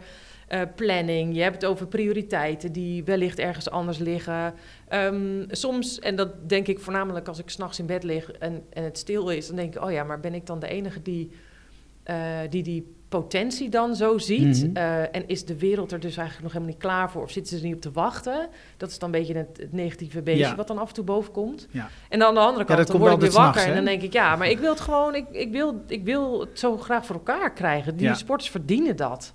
eh, 0.49 0.61
planning, 0.77 1.35
je 1.35 1.43
hebt 1.43 1.55
het 1.55 1.65
over 1.65 1.87
prioriteiten 1.87 2.73
die 2.73 3.05
wellicht 3.05 3.39
ergens 3.39 3.71
anders 3.71 3.99
liggen. 3.99 4.55
Ehm, 4.89 5.45
soms, 5.49 5.99
en 5.99 6.17
dat 6.17 6.49
denk 6.49 6.67
ik 6.67 6.81
voornamelijk 6.81 7.29
als 7.29 7.39
ik 7.39 7.51
s'nachts 7.51 7.79
in 7.79 7.87
bed 7.87 8.03
lig 8.03 8.31
en, 8.33 8.63
en 8.73 8.85
het 8.85 8.99
stil 8.99 9.29
is, 9.29 9.47
dan 9.47 9.57
denk 9.57 9.75
ik, 9.75 9.83
oh 9.83 9.91
ja, 9.91 10.05
maar 10.05 10.21
ben 10.21 10.35
ik 10.35 10.47
dan 10.47 10.59
de 10.59 10.69
enige 10.69 11.03
die 11.03 11.31
eh, 12.05 12.39
die, 12.51 12.63
die 12.63 12.95
potentie 13.09 13.69
dan 13.69 13.97
zo 13.97 14.19
ziet? 14.19 14.63
Mhm. 14.67 14.77
Eh, 14.77 15.01
en 15.01 15.29
is 15.29 15.45
de 15.45 15.59
wereld 15.59 15.93
er 15.93 16.01
dus 16.01 16.17
eigenlijk 16.17 16.43
nog 16.43 16.53
helemaal 16.53 16.75
niet 16.75 16.83
klaar 16.83 17.11
voor? 17.11 17.23
Of 17.23 17.31
zitten 17.31 17.53
ze 17.57 17.63
er 17.63 17.67
niet 17.67 17.75
op 17.75 17.81
te 17.81 17.93
wachten? 17.93 18.49
Dat 18.77 18.91
is 18.91 18.99
dan 18.99 19.13
een 19.13 19.19
beetje 19.21 19.37
het, 19.37 19.57
het 19.61 19.73
negatieve 19.73 20.23
beestje 20.23 20.47
Ja. 20.47 20.55
wat 20.55 20.67
dan 20.67 20.79
af 20.79 20.89
en 20.89 20.95
toe 20.95 21.05
boven 21.05 21.33
komt. 21.33 21.67
Ja. 21.71 21.89
En 22.09 22.19
dan 22.19 22.29
aan 22.29 22.35
de 22.35 22.41
andere 22.41 22.65
kant, 22.65 22.79
dat 22.79 22.87
dan 22.89 22.99
word 23.01 23.13
ik 23.13 23.21
weer 23.21 23.31
wakker. 23.31 23.63
en 23.63 23.75
dan 23.75 23.85
denk 23.85 24.03
ik, 24.03 24.13
ja, 24.13 24.37
maar 24.37 24.49
ik 24.49 24.59
wil 24.59 24.71
het 24.71 24.81
gewoon... 24.81 25.15
Ik, 25.15 25.27
ik, 25.31 25.53
wil, 25.53 25.83
ik 25.87 26.05
wil 26.05 26.41
het 26.41 26.59
zo 26.59 26.77
graag 26.77 27.07
voor 27.07 27.17
elkaar 27.17 27.53
krijgen. 27.53 27.97
Die 27.97 28.07
Ja. 28.07 28.15
sporters 28.15 28.51
verdienen 28.51 28.97
dat. 28.97 29.33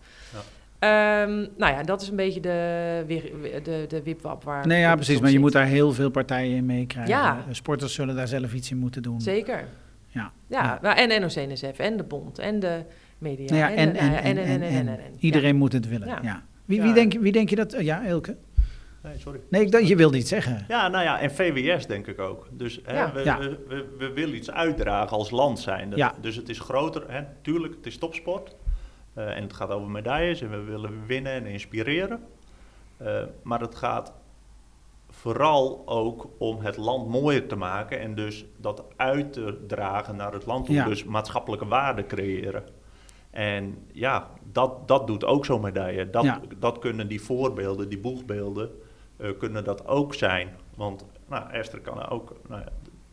Ehm, 0.80 1.30
nou 1.58 1.74
ja, 1.74 1.84
dat 1.84 2.02
is 2.02 2.10
een 2.10 2.16
beetje 2.16 2.40
de, 2.40 3.04
weer- 3.08 3.64
de, 3.64 3.86
de 3.88 4.04
wipwap 4.04 4.44
waar... 4.44 4.68
Nee, 4.68 4.80
ja, 4.80 4.96
precies. 4.96 5.16
Maar 5.18 5.26
je 5.26 5.32
zit. 5.32 5.42
moet 5.42 5.52
daar 5.52 5.66
heel 5.66 5.94
veel 5.94 6.10
partijen 6.10 6.56
in 6.56 6.66
meekrijgen. 6.66 7.14
Ja. 7.14 7.44
De 7.48 7.54
Sporters 7.54 7.94
zullen 7.94 8.16
daar 8.16 8.28
zelf 8.28 8.54
iets 8.54 8.72
in 8.72 8.78
moeten 8.78 9.02
doen. 9.02 9.22
Zeker. 9.22 9.66
Ja. 10.08 10.32
Ja, 10.48 10.96
en 10.98 11.22
NOC-NSF 11.22 11.80
en 11.80 11.98
de 11.98 12.04
bond 12.04 12.40
en 12.40 12.60
de 12.60 12.84
media. 13.18 13.46
Nou 13.46 13.58
ja, 13.58 13.74
en, 13.78 13.94
de- 13.94 14.00
en, 14.00 14.12
ja, 14.12 14.20
en, 14.20 14.38
en, 14.38 14.62
en, 14.62 14.88
en. 14.88 15.00
Iedereen 15.20 15.56
moet 15.56 15.74
het 15.74 15.88
willen. 15.88 16.08
Ja. 16.08 16.20
Ja. 16.22 16.44
Wie, 16.66 16.78
Ja. 16.78 16.84
wie, 16.84 16.94
denk, 16.94 17.14
wie 17.14 17.32
denk 17.32 17.50
je 17.50 17.56
dat... 17.56 17.76
Ja, 17.80 18.06
Elke? 18.06 18.38
Nee, 19.04 19.14
sorry. 19.18 19.40
Nee, 19.50 19.66
ik 19.66 19.84
je 19.84 19.96
wilde 19.96 20.18
iets 20.18 20.30
zeggen. 20.30 20.66
Ja, 20.68 20.88
nou 20.88 21.04
ja, 21.04 21.20
en 21.20 21.32
VWS 21.32 21.86
denk 21.88 22.08
ik 22.08 22.20
ook. 22.20 22.48
Dus 22.52 22.80
hè, 22.84 22.94
Ja. 22.98 23.14
we, 23.14 23.24
Ja. 23.24 23.38
We, 23.40 23.58
we, 23.68 23.86
we 23.98 24.12
willen 24.14 24.36
iets 24.36 24.52
uitdragen 24.52 25.18
als 25.18 25.30
land 25.32 25.60
zijn. 25.60 25.92
Ja. 25.96 26.14
Dus 26.22 26.36
het 26.36 26.50
is 26.50 26.60
groter. 26.60 27.04
Hè. 27.08 27.22
Tuurlijk, 27.42 27.76
het 27.76 27.86
is 27.86 27.98
topsport. 27.98 28.56
Eh, 29.20 29.36
en 29.36 29.44
het 29.44 29.54
gaat 29.54 29.70
over 29.70 29.90
medailles 29.90 30.42
en 30.42 30.50
we 30.50 30.64
willen 30.64 31.06
winnen 31.06 31.32
en 31.32 31.46
inspireren. 31.46 32.24
Eh, 32.98 33.24
maar 33.42 33.60
het 33.60 33.76
gaat 33.76 34.14
vooral 35.10 35.82
ook 35.86 36.30
om 36.38 36.60
het 36.60 36.78
land 36.78 37.08
mooier 37.08 37.48
te 37.48 37.56
maken 37.56 38.00
en 38.00 38.16
dus 38.16 38.46
dat 38.58 38.84
uit 38.96 39.34
te 39.34 39.64
dragen 39.68 40.16
naar 40.16 40.34
het 40.34 40.46
land 40.46 40.66
toe. 40.66 40.76
Ja. 40.76 40.86
Dus 40.86 41.04
maatschappelijke 41.04 41.66
waarde 41.68 42.06
creëren. 42.06 42.64
En 43.30 43.88
ja, 43.92 44.30
dat, 44.52 44.88
dat 44.88 45.08
doet 45.08 45.26
ook 45.26 45.46
zo'n 45.46 45.62
medaille. 45.62 46.10
Dat, 46.10 46.24
Ja. 46.24 46.42
dat 46.58 46.80
kunnen 46.80 47.08
die 47.08 47.22
voorbeelden, 47.22 47.90
die 47.90 48.00
boegbeelden, 48.00 48.72
eh, 49.18 49.30
kunnen 49.38 49.64
dat 49.64 49.88
ook 49.88 50.14
zijn. 50.14 50.50
Want 50.76 51.06
nou, 51.28 51.52
Esther 51.52 51.80
kan 51.80 52.10
ook, 52.10 52.36
nou 52.48 52.64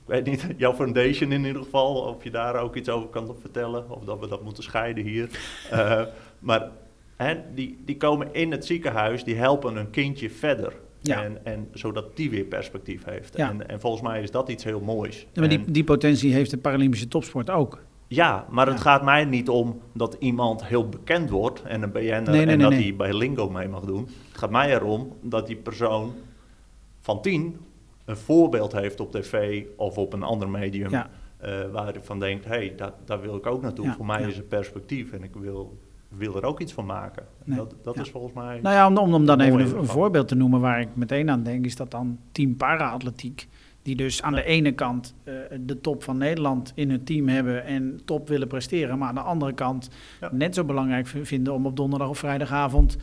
weet 0.06 0.24
niet, 0.26 0.46
jouw 0.56 0.74
foundation 0.74 1.32
in 1.32 1.44
ieder 1.44 1.62
geval, 1.62 1.94
of 1.94 2.24
je 2.24 2.30
daar 2.30 2.56
ook 2.56 2.76
iets 2.76 2.88
over 2.88 3.08
kan 3.08 3.36
vertellen, 3.40 3.90
of 3.90 4.04
dat 4.04 4.20
we 4.20 4.28
dat 4.28 4.42
moeten 4.42 4.62
scheiden 4.62 5.04
hier. 5.04 5.28
Eh, 5.70 6.02
maar 6.38 6.68
hè, 7.16 7.34
die, 7.54 7.78
die 7.84 7.96
komen 7.96 8.28
in 8.34 8.50
het 8.50 8.64
ziekenhuis, 8.66 9.24
die 9.24 9.34
helpen 9.36 9.76
een 9.76 9.90
kindje 9.90 10.30
verder. 10.30 10.72
Ja. 11.00 11.22
En, 11.24 11.44
en 11.44 11.68
zodat 11.72 12.16
die 12.16 12.30
weer 12.30 12.44
perspectief 12.44 13.04
heeft. 13.04 13.36
Ja. 13.36 13.48
En, 13.50 13.68
en 13.68 13.80
volgens 13.80 14.02
mij 14.02 14.22
is 14.22 14.30
dat 14.30 14.48
iets 14.48 14.64
heel 14.64 14.80
moois. 14.80 15.20
Ja, 15.32 15.40
maar 15.40 15.48
die, 15.48 15.58
En- 15.58 15.72
die 15.72 15.84
potentie 15.84 16.32
heeft 16.32 16.50
de 16.50 16.58
Paralympische 16.58 17.08
topsport 17.08 17.50
ook. 17.50 17.82
ja, 18.08 18.46
maar 18.50 18.66
het 18.66 18.80
gaat 18.80 19.02
mij 19.04 19.24
niet 19.24 19.48
om 19.48 19.80
dat 19.92 20.16
iemand 20.18 20.64
heel 20.66 20.88
bekend 20.88 21.30
wordt 21.30 21.62
en 21.62 21.82
een 21.82 21.92
BN'er 21.92 22.02
Nee, 22.02 22.22
nee, 22.22 22.40
en 22.40 22.46
nee, 22.46 22.56
dat 22.56 22.72
hij 22.72 22.94
bij 22.96 23.14
Lingo 23.14 23.50
mee 23.50 23.68
mag 23.68 23.84
doen. 23.84 24.08
Het 24.28 24.38
gaat 24.38 24.50
mij 24.50 24.72
erom 24.74 25.16
dat 25.22 25.46
die 25.46 25.56
persoon 25.56 26.14
van 27.00 27.22
tien 27.22 27.56
een 28.06 28.16
voorbeeld 28.16 28.72
heeft 28.72 29.00
op 29.00 29.12
tv 29.12 29.64
of 29.76 29.98
op 29.98 30.12
een 30.12 30.22
ander 30.22 30.48
medium 30.48 30.90
Ja. 30.90 31.10
eh, 31.38 31.70
waar 31.72 31.84
hij 31.84 32.02
van 32.02 32.20
denkt, 32.20 32.44
hé, 32.44 32.50
hey, 32.50 32.72
dat, 32.76 32.92
daar 33.04 33.20
wil 33.20 33.36
ik 33.36 33.46
ook 33.46 33.62
naartoe. 33.62 33.84
Ja, 33.84 33.94
Voor 33.94 34.06
mij 34.06 34.20
ja. 34.20 34.26
is 34.26 34.36
het 34.36 34.48
perspectief 34.48 35.12
en 35.12 35.22
ik 35.22 35.34
wil, 35.34 35.78
wil 36.08 36.36
er 36.36 36.44
ook 36.44 36.60
iets 36.60 36.72
van 36.72 36.86
maken. 36.86 37.26
Nee, 37.44 37.56
Dat, 37.56 37.74
dat 37.82 37.96
is 37.98 38.10
volgens 38.10 38.32
mij... 38.32 38.60
Nou 38.62 38.74
ja, 38.74 38.86
om, 38.86 38.96
om, 38.96 39.14
om 39.14 39.26
dan 39.26 39.40
even 39.40 39.60
een, 39.60 39.86
voorbeeld 39.86 40.28
te 40.28 40.34
noemen 40.34 40.60
waar 40.60 40.80
ik 40.80 40.88
meteen 40.94 41.30
aan 41.30 41.42
denk, 41.42 41.64
is 41.64 41.76
dat 41.76 41.90
dan 41.90 42.18
team 42.32 42.56
para-atletiek. 42.56 43.48
Die 43.82 43.96
dus 43.96 44.22
aan 44.22 44.34
de 44.34 44.44
ene 44.44 44.72
kant 44.72 45.14
eh, 45.24 45.34
de 45.60 45.80
top 45.80 46.02
van 46.02 46.18
Nederland 46.18 46.72
in 46.74 46.90
hun 46.90 47.04
team 47.04 47.28
hebben 47.28 47.64
en 47.64 48.00
top 48.04 48.28
willen 48.28 48.48
presteren. 48.48 48.98
Maar 48.98 49.08
aan 49.08 49.14
de 49.14 49.20
andere 49.20 49.52
kant 49.52 49.88
net 50.30 50.54
zo 50.54 50.64
belangrijk 50.64 51.06
vinden 51.06 51.52
om 51.54 51.66
op 51.66 51.76
donderdag 51.76 52.08
of 52.08 52.18
vrijdagavond 52.18 52.96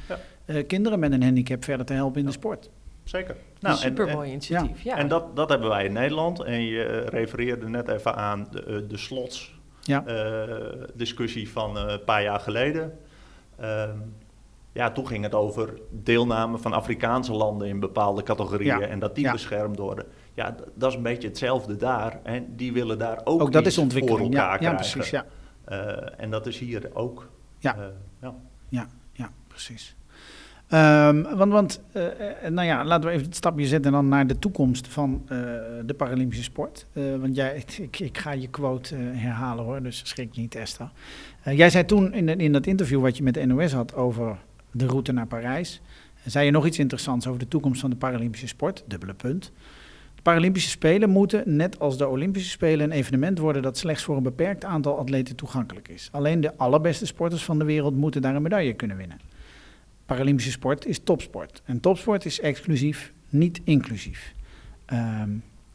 eh, 0.46 0.68
kinderen 0.68 1.00
met 1.00 1.12
een 1.12 1.24
handicap 1.24 1.64
verder 1.64 1.86
te 1.86 1.94
helpen 1.94 2.20
in 2.20 2.26
de 2.26 2.32
sport. 2.32 2.70
Zeker. 3.04 3.36
Nou, 3.64 3.76
en- 3.76 3.82
Super 3.82 4.08
en- 4.08 4.16
mooi 4.16 4.30
initiatief. 4.32 4.82
Ja. 4.82 4.98
En 4.98 5.08
dat, 5.08 5.36
dat 5.36 5.50
hebben 5.50 5.70
wij 5.70 5.86
in 5.86 5.94
Nederland. 5.94 6.40
En 6.44 6.62
je 6.64 6.84
eh, 6.86 7.08
refereerde 7.08 7.70
net 7.70 7.88
even 7.88 8.16
aan 8.16 8.48
de, 8.52 8.64
eh, 8.64 8.76
de 8.90 8.98
slots 8.98 9.60
Ja. 9.82 10.06
eh, 10.06 10.84
discussie 10.94 11.50
van 11.52 11.78
eh, 11.78 11.84
een 11.88 12.04
paar 12.04 12.24
jaar 12.24 12.40
geleden. 12.40 13.00
Ehm, 13.60 13.98
ja, 14.72 14.92
toen 14.92 15.08
ging 15.08 15.24
het 15.24 15.34
over 15.36 15.74
deelname 15.90 16.58
van 16.58 16.74
Afrikaanse 16.74 17.32
landen 17.34 17.68
in 17.68 17.80
bepaalde 17.80 18.24
categorieën 18.24 18.80
Ja. 18.80 18.88
en 18.88 19.00
dat 19.00 19.16
die 19.16 19.24
Ja. 19.24 19.32
beschermd 19.32 19.78
worden. 19.78 20.06
Ja, 20.34 20.56
dat 20.76 20.90
is 20.90 20.96
een 20.96 21.04
beetje 21.04 21.28
hetzelfde 21.28 21.76
daar. 21.76 22.20
En 22.24 22.56
die 22.56 22.74
willen 22.74 22.98
daar 22.98 23.22
ook, 23.24 23.42
Ook 23.42 23.52
dat 23.52 23.62
iets 23.66 23.72
is 23.72 23.78
ontwikkeling. 23.84 24.20
voor 24.26 24.32
Ja, 24.36 24.42
elkaar 24.42 24.62
ja, 24.62 24.70
krijgen. 24.74 24.92
precies. 25.00 25.10
Ja, 25.12 25.26
Eh, 25.64 25.98
en 26.18 26.30
dat 26.30 26.46
is 26.46 26.60
hier 26.60 26.90
ook. 26.94 27.30
Ja. 27.60 27.76
Ja. 28.22 28.34
ja, 28.70 28.88
ja 29.14 29.30
precies. 29.48 29.96
Ehm, 30.68 31.22
want, 31.22 31.52
want 31.52 31.82
eh, 31.92 32.06
eh, 32.06 32.52
nou 32.52 32.68
ja, 32.68 32.86
laten 32.86 33.10
we 33.10 33.16
even 33.16 33.26
het 33.26 33.36
stapje 33.36 33.68
zetten 33.68 33.92
dan 33.92 34.08
naar 34.08 34.28
de 34.28 34.40
toekomst 34.40 34.88
van 34.88 35.22
eh, 35.28 35.38
de 35.86 35.94
Paralympische 35.98 36.44
sport. 36.44 36.86
Want 37.20 37.36
jij, 37.36 37.56
ik, 37.78 38.00
ik 38.00 38.18
ga 38.18 38.32
je 38.32 38.48
quote 38.48 38.96
herhalen 38.96 39.64
hoor, 39.66 39.84
dus 39.84 40.02
schrik 40.04 40.36
niet 40.36 40.56
Esther. 40.56 40.92
Jij 41.44 41.70
zei 41.70 41.86
toen 41.86 42.14
in, 42.14 42.40
in 42.40 42.52
dat 42.52 42.66
interview 42.66 43.02
wat 43.02 43.18
je 43.18 43.24
met 43.24 43.34
de 43.34 43.46
NOS 43.46 43.72
had 43.72 43.96
over 43.96 44.38
de 44.72 44.86
route 44.86 45.12
naar 45.12 45.28
Parijs, 45.28 45.82
zei 46.26 46.46
je 46.46 46.52
nog 46.52 46.66
iets 46.66 46.80
interessants 46.80 47.28
over 47.28 47.40
de 47.40 47.48
toekomst 47.48 47.82
van 47.82 47.90
de 47.90 47.96
Paralympische 47.96 48.48
sport, 48.48 48.84
dubbele 48.88 49.14
punt. 49.14 49.52
De 50.16 50.22
Paralympische 50.22 50.70
Spelen 50.70 51.10
moeten, 51.10 51.56
net 51.56 51.80
als 51.80 51.98
de 51.98 52.08
Olympische 52.08 52.50
Spelen, 52.50 52.86
een 52.86 52.98
evenement 52.98 53.40
worden 53.40 53.62
dat 53.62 53.78
slechts 53.78 54.04
voor 54.04 54.18
een 54.18 54.24
beperkt 54.24 54.66
aantal 54.66 54.98
atleten 54.98 55.36
toegankelijk 55.36 55.88
is. 55.88 56.10
Alleen 56.12 56.42
de 56.42 56.58
allerbeste 56.58 57.06
sporters 57.06 57.44
van 57.44 57.60
de 57.60 57.66
wereld 57.66 57.96
moeten 57.96 58.22
daar 58.22 58.36
een 58.36 58.42
medaille 58.42 58.74
kunnen 58.74 58.98
winnen. 58.98 59.18
Paralympische 60.14 60.52
sport 60.52 60.86
is 60.86 61.00
topsport. 61.04 61.62
En 61.66 61.80
topsport 61.80 62.26
is 62.26 62.40
exclusief, 62.40 63.14
niet 63.30 63.62
inclusief. 63.64 64.34
Ehm, 64.86 65.30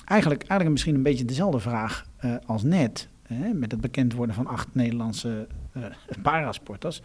eigenlijk, 0.04 0.40
eigenlijk 0.40 0.70
misschien 0.70 0.94
een 0.94 1.02
beetje 1.02 1.24
dezelfde 1.24 1.58
vraag 1.60 2.06
eh, 2.16 2.34
als 2.46 2.62
net. 2.62 3.08
Hè, 3.22 3.52
met 3.52 3.70
het 3.72 3.80
bekend 3.80 4.12
worden 4.12 4.34
van 4.34 4.46
acht 4.46 4.68
Nederlandse 4.72 5.46
eh 5.72 5.82
parasporters. 6.22 7.02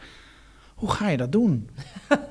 Hoe 0.75 0.91
ga 0.91 1.09
je 1.09 1.17
dat 1.17 1.31
doen? 1.31 1.69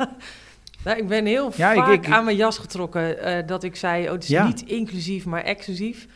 Nou, 0.84 0.98
ik 0.98 1.08
ben 1.08 1.26
heel 1.26 1.52
Ja, 1.56 1.74
vaak 1.74 1.92
ik- 2.04 2.10
aan 2.10 2.24
mijn 2.24 2.36
jas 2.36 2.58
getrokken 2.58 3.18
eh, 3.18 3.46
dat 3.46 3.62
ik 3.62 3.76
zei, 3.76 4.06
oh, 4.06 4.12
het 4.12 4.22
is 4.22 4.28
Ja. 4.28 4.46
niet 4.46 4.62
inclusief, 4.62 5.24
maar 5.24 5.42
exclusief. 5.42 6.06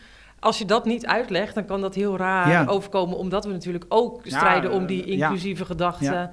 Als 0.47 0.59
je 0.59 0.65
dat 0.65 0.85
niet 0.85 1.07
uitlegt, 1.07 1.55
dan 1.55 1.65
kan 1.65 1.81
dat 1.81 1.95
heel 1.95 2.17
raar 2.17 2.49
Ja. 2.49 2.65
overkomen, 2.67 3.17
omdat 3.17 3.45
we 3.45 3.53
natuurlijk 3.53 3.85
ook 3.89 4.21
Ja, 4.25 4.37
strijden 4.37 4.73
om 4.73 4.87
die 4.87 5.05
eh, 5.05 5.09
inclusieve 5.11 5.65
gedachten. 5.65 6.31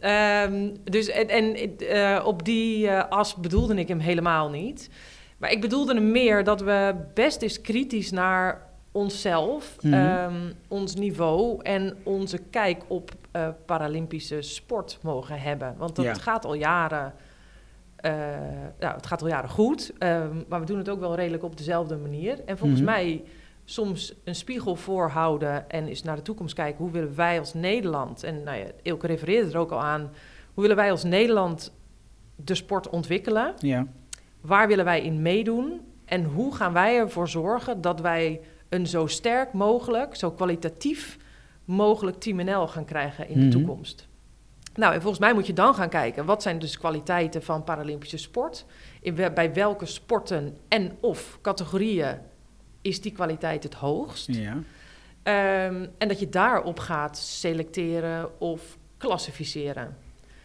Ehm, 0.00 0.70
dus 0.84 1.08
en, 1.08 1.28
en 1.28 1.76
eh, 1.78 2.26
op 2.26 2.44
die 2.44 2.88
eh, 2.88 3.08
as 3.08 3.34
bedoelde 3.34 3.74
ik 3.74 3.88
hem 3.88 3.98
helemaal 3.98 4.50
niet. 4.50 4.90
Maar 5.38 5.50
ik 5.50 5.60
bedoelde 5.60 5.94
hem 5.94 6.10
meer 6.10 6.44
dat 6.44 6.60
we 6.60 6.94
best 7.14 7.42
eens 7.42 7.60
kritisch 7.60 8.10
naar 8.10 8.66
onszelf, 8.92 9.76
Mhm. 9.80 9.94
ehm, 9.94 10.52
ons 10.68 10.94
niveau 10.94 11.62
en 11.62 11.96
onze 12.02 12.38
kijk 12.50 12.82
op 12.88 13.10
Paralympische 13.66 14.42
sport 14.42 14.98
mogen 15.02 15.40
hebben. 15.40 15.74
Want 15.78 15.96
dat 15.96 16.04
Ja. 16.04 16.14
gaat 16.14 16.44
al 16.44 16.54
jaren. 16.54 17.12
eh, 17.96 18.12
nou, 18.80 18.94
het 18.94 19.06
gaat 19.06 19.22
al 19.22 19.28
jaren 19.28 19.50
goed, 19.50 19.92
ehm, 19.98 20.36
maar 20.48 20.60
we 20.60 20.66
doen 20.66 20.78
het 20.78 20.88
ook 20.88 21.00
wel 21.00 21.14
redelijk 21.14 21.42
op 21.42 21.56
dezelfde 21.56 21.96
manier. 21.96 22.38
En 22.46 22.58
volgens 22.58 22.80
Mhm. 22.80 22.90
mij 22.90 23.22
soms 23.64 24.14
een 24.24 24.34
spiegel 24.34 24.76
voorhouden 24.76 25.70
en 25.70 25.86
eens 25.86 26.02
naar 26.02 26.16
de 26.16 26.22
toekomst 26.22 26.54
kijken. 26.54 26.78
Hoe 26.84 26.90
willen 26.92 27.14
wij 27.16 27.38
als 27.38 27.54
Nederland, 27.54 28.22
en 28.22 28.42
nou 28.42 28.58
ja, 28.58 28.64
Ilke 28.82 29.06
refereerde 29.06 29.50
er 29.52 29.58
ook 29.58 29.70
al 29.70 29.82
aan, 29.82 30.00
hoe 30.54 30.62
willen 30.62 30.76
wij 30.76 30.90
als 30.90 31.04
Nederland 31.04 31.72
de 32.36 32.54
sport 32.54 32.88
ontwikkelen? 32.88 33.54
Ja, 33.58 33.86
Waar 34.40 34.68
willen 34.68 34.84
wij 34.84 35.02
in 35.02 35.22
meedoen? 35.22 35.80
En 36.04 36.24
hoe 36.24 36.54
gaan 36.54 36.72
wij 36.72 36.96
ervoor 36.98 37.28
zorgen 37.28 37.80
dat 37.80 38.00
wij 38.00 38.40
een 38.68 38.86
zo 38.86 39.06
sterk 39.06 39.52
mogelijk, 39.52 40.14
zo 40.14 40.30
kwalitatief 40.30 41.18
mogelijk 41.64 42.20
Team 42.20 42.36
NL 42.44 42.66
gaan 42.68 42.84
krijgen 42.84 43.28
in 43.28 43.38
Mhm. 43.38 43.50
de 43.50 43.56
toekomst? 43.56 44.08
Nou, 44.74 44.94
en 44.94 45.00
volgens 45.00 45.20
mij 45.20 45.34
moet 45.34 45.46
je 45.46 45.52
dan 45.52 45.74
gaan 45.74 45.88
kijken, 45.88 46.24
wat 46.24 46.42
zijn 46.42 46.58
dus 46.58 46.78
kwaliteiten 46.78 47.42
van 47.42 47.64
Paralympische 47.64 48.16
sport? 48.18 48.64
In 49.00 49.14
bij 49.14 49.52
welke 49.54 49.86
sporten 49.86 50.56
en 50.68 50.92
of 51.00 51.38
categorieën 51.42 52.18
is 52.82 53.00
die 53.00 53.12
kwaliteit 53.12 53.62
het 53.62 53.74
hoogst? 53.74 54.26
ja. 54.26 54.58
Ehm, 55.22 55.86
en 55.98 56.08
dat 56.08 56.20
je 56.20 56.28
daarop 56.28 56.78
gaat 56.78 57.18
selecteren 57.18 58.40
of 58.40 58.78
klassificeren. 58.96 59.96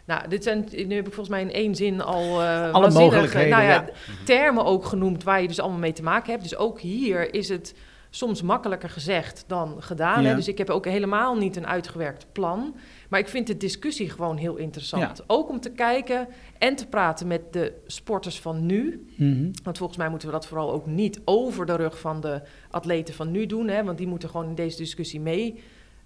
Nou, 0.06 0.28
dit 0.28 0.44
zijn, 0.44 0.68
nu 0.72 0.96
heb 0.96 1.08
ik 1.08 1.14
volgens 1.14 1.30
mij 1.30 1.42
in 1.42 1.52
één 1.52 1.76
zin 1.76 2.02
al 2.02 2.24
eh 2.24 2.72
waanzinnige, 2.72 3.00
mogelijkheden, 3.00 3.50
nou 3.50 3.64
ja, 3.64 3.70
ja. 3.70 3.86
termen 4.26 4.66
ook 4.66 4.86
genoemd 4.86 5.24
waar 5.24 5.42
je 5.42 5.48
dus 5.48 5.60
allemaal 5.60 5.80
mee 5.80 5.94
te 5.94 6.04
maken 6.04 6.32
hebt. 6.32 6.44
Dus 6.44 6.56
ook 6.56 6.80
hier 6.80 7.34
is 7.34 7.50
het 7.50 7.74
soms 8.18 8.42
makkelijker 8.42 8.90
gezegd 8.90 9.44
dan 9.48 9.76
gedaan. 9.80 10.24
Ja. 10.24 10.30
Hè? 10.30 10.36
Dus 10.36 10.48
ik 10.48 10.58
heb 10.58 10.70
ook 10.70 10.86
helemaal 10.86 11.36
niet 11.36 11.56
een 11.56 11.68
uitgewerkt 11.68 12.28
plan. 12.32 12.76
Maar 13.10 13.20
ik 13.20 13.28
vind 13.28 13.48
de 13.48 13.58
discussie 13.58 14.10
gewoon 14.10 14.38
heel 14.38 14.56
interessant. 14.56 15.18
Ja. 15.18 15.24
Ook 15.28 15.50
om 15.50 15.60
te 15.60 15.72
kijken 15.72 16.28
en 16.58 16.76
te 16.76 16.88
praten 16.88 17.28
met 17.28 17.54
de 17.54 17.74
sporters 17.88 18.40
van 18.40 18.66
nu. 18.66 19.08
Mhm. 19.16 19.52
Want 19.64 19.78
volgens 19.78 19.98
mij 19.98 20.10
moeten 20.10 20.28
we 20.28 20.34
dat 20.34 20.48
vooral 20.48 20.72
ook 20.72 20.86
niet 20.86 21.22
over 21.26 21.66
de 21.66 21.76
rug 21.76 22.00
van 22.00 22.22
de 22.22 22.42
atleten 22.70 23.14
van 23.14 23.32
nu 23.32 23.46
doen. 23.46 23.68
Hè? 23.68 23.84
Want 23.84 23.98
die 23.98 24.08
moeten 24.08 24.30
gewoon 24.30 24.48
in 24.48 24.56
deze 24.56 24.78
discussie 24.78 25.20
mee, 25.20 25.60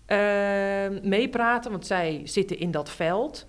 eh, 0.05 0.17
meepraten, 1.03 1.71
want 1.71 1.85
zij 1.85 2.21
zitten 2.23 2.59
in 2.59 2.71
dat 2.71 2.89
veld. 2.89 3.45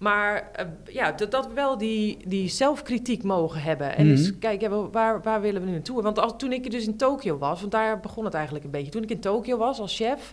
Maar 0.00 0.50
eh, 0.52 0.66
ja, 0.84 1.12
dat, 1.12 1.30
dat 1.30 1.46
we 1.46 1.52
wel 1.54 1.78
die, 1.78 2.16
die 2.28 2.48
zelfkritiek 2.48 3.22
mogen 3.22 3.62
hebben. 3.62 3.96
En 3.96 4.06
Mhm. 4.06 4.16
dus 4.16 4.38
kijk, 4.38 4.60
ja, 4.60 4.68
waar, 4.90 5.22
waar 5.22 5.40
willen 5.40 5.60
we 5.60 5.66
nu 5.66 5.72
naartoe? 5.72 6.02
Want 6.02 6.18
als, 6.18 6.32
toen 6.36 6.52
ik 6.52 6.70
dus 6.70 6.86
in 6.86 6.96
Tokio 6.96 7.38
was, 7.38 7.60
want 7.60 7.72
daar 7.72 8.00
begon 8.00 8.24
het 8.24 8.34
eigenlijk 8.34 8.64
een 8.64 8.70
beetje. 8.70 8.90
Toen 8.90 9.02
ik 9.02 9.10
in 9.10 9.20
Tokio 9.20 9.56
was 9.56 9.78
als 9.80 9.96
chef, 9.96 10.32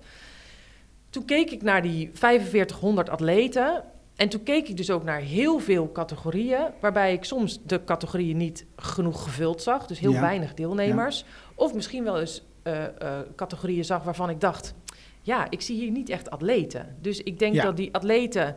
toen 1.10 1.26
keek 1.26 1.52
ik 1.52 1.62
naar 1.62 1.82
die 1.82 2.10
4500 2.14 3.10
atleten. 3.10 3.84
En 4.16 4.30
toen 4.30 4.44
keek 4.44 4.68
ik 4.68 4.78
dus 4.78 4.90
ook 4.92 5.04
naar 5.04 5.20
heel 5.20 5.60
veel 5.60 5.92
categorieën, 5.92 6.60
waarbij 6.80 7.14
ik 7.14 7.24
soms 7.24 7.60
de 7.66 7.84
categorieën 7.84 8.38
niet 8.38 8.66
genoeg 8.76 9.24
gevuld 9.24 9.62
zag, 9.62 9.86
dus 9.88 10.00
heel 10.00 10.12
Ja. 10.12 10.22
weinig 10.22 10.54
deelnemers. 10.54 11.26
Of 11.56 11.74
misschien 11.74 12.04
wel 12.04 12.20
eens 12.20 12.46
eh, 12.64 12.84
eh, 12.86 12.92
categorieën 13.36 13.86
zag 13.86 14.04
waarvan 14.04 14.30
ik 14.30 14.42
dacht, 14.42 14.74
ja, 15.22 15.48
ik 15.50 15.62
zie 15.62 15.80
hier 15.80 15.92
niet 15.92 16.10
echt 16.10 16.30
atleten. 16.30 16.96
Dus 17.02 17.24
ik 17.24 17.40
denk 17.40 17.56
dat 17.62 17.78
die 17.78 17.94
atleten 17.94 18.56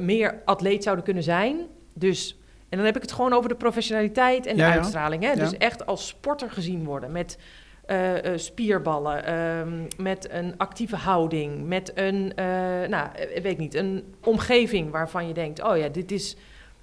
meer 0.00 0.42
atleet 0.44 0.82
zouden 0.82 1.04
kunnen 1.04 1.22
zijn. 1.22 1.66
Dus, 1.94 2.38
en 2.68 2.76
dan 2.76 2.86
heb 2.86 2.96
ik 2.96 3.02
het 3.02 3.12
gewoon 3.12 3.32
over 3.32 3.48
de 3.48 3.56
professionaliteit 3.56 4.46
en 4.46 4.56
de 4.56 4.62
Ja, 4.62 4.72
uitstraling. 4.72 5.22
Hè? 5.22 5.30
Ja. 5.30 5.34
Dus 5.34 5.56
echt 5.56 5.86
als 5.86 6.06
sporter 6.06 6.50
gezien 6.50 6.84
worden 6.84 7.12
met 7.12 7.38
eh, 7.86 8.32
eh, 8.32 8.38
spierballen, 8.38 9.24
ehm, 9.24 9.86
met 10.02 10.30
een 10.30 10.54
actieve 10.56 10.96
houding, 10.96 11.66
met 11.66 11.92
een, 11.94 12.32
eh, 12.34 12.44
nou, 12.88 13.08
eh, 13.14 13.42
weet 13.42 13.52
ik 13.52 13.58
niet, 13.58 13.74
een 13.74 14.14
omgeving 14.24 14.90
waarvan 14.90 15.28
je 15.28 15.34
denkt, 15.34 15.62
oh 15.62 15.76
ja, 15.76 15.88
dit 15.88 16.12
is, 16.12 16.36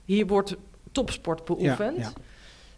hier 0.06 0.28
wordt 0.28 0.56
topsport 0.92 1.46
beoefend. 1.46 1.98
Ja, 1.98 2.12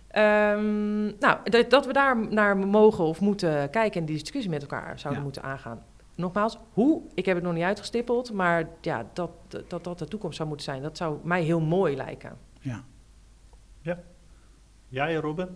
Ehm, 0.10 1.04
nou, 1.20 1.38
dat, 1.44 1.70
dat 1.70 1.86
we 1.86 1.94
daar 1.94 2.18
naar 2.30 2.58
mogen 2.58 3.04
of 3.04 3.20
moeten 3.20 3.70
kijken 3.70 4.00
en 4.00 4.06
die 4.06 4.18
discussie 4.18 4.52
met 4.52 4.62
elkaar 4.62 5.00
zouden 5.00 5.24
moeten 5.24 5.44
aangaan. 5.44 5.84
Nogmaals, 6.20 6.58
hoe? 6.74 7.02
Ik 7.14 7.26
heb 7.26 7.36
het 7.36 7.44
nog 7.46 7.54
niet 7.54 7.64
uitgestippeld, 7.64 8.34
maar 8.34 8.70
ja, 8.82 9.10
dat, 9.14 9.32
dat 9.68 9.84
dat 9.84 10.00
de 10.00 10.08
toekomst 10.08 10.36
zou 10.38 10.48
moeten 10.48 10.66
zijn, 10.66 10.82
dat 10.82 10.98
zou 10.98 11.18
mij 11.24 11.44
heel 11.44 11.60
mooi 11.60 11.96
lijken. 11.96 12.38
ja. 12.62 12.84
Jij, 14.88 15.16
Robin? 15.16 15.48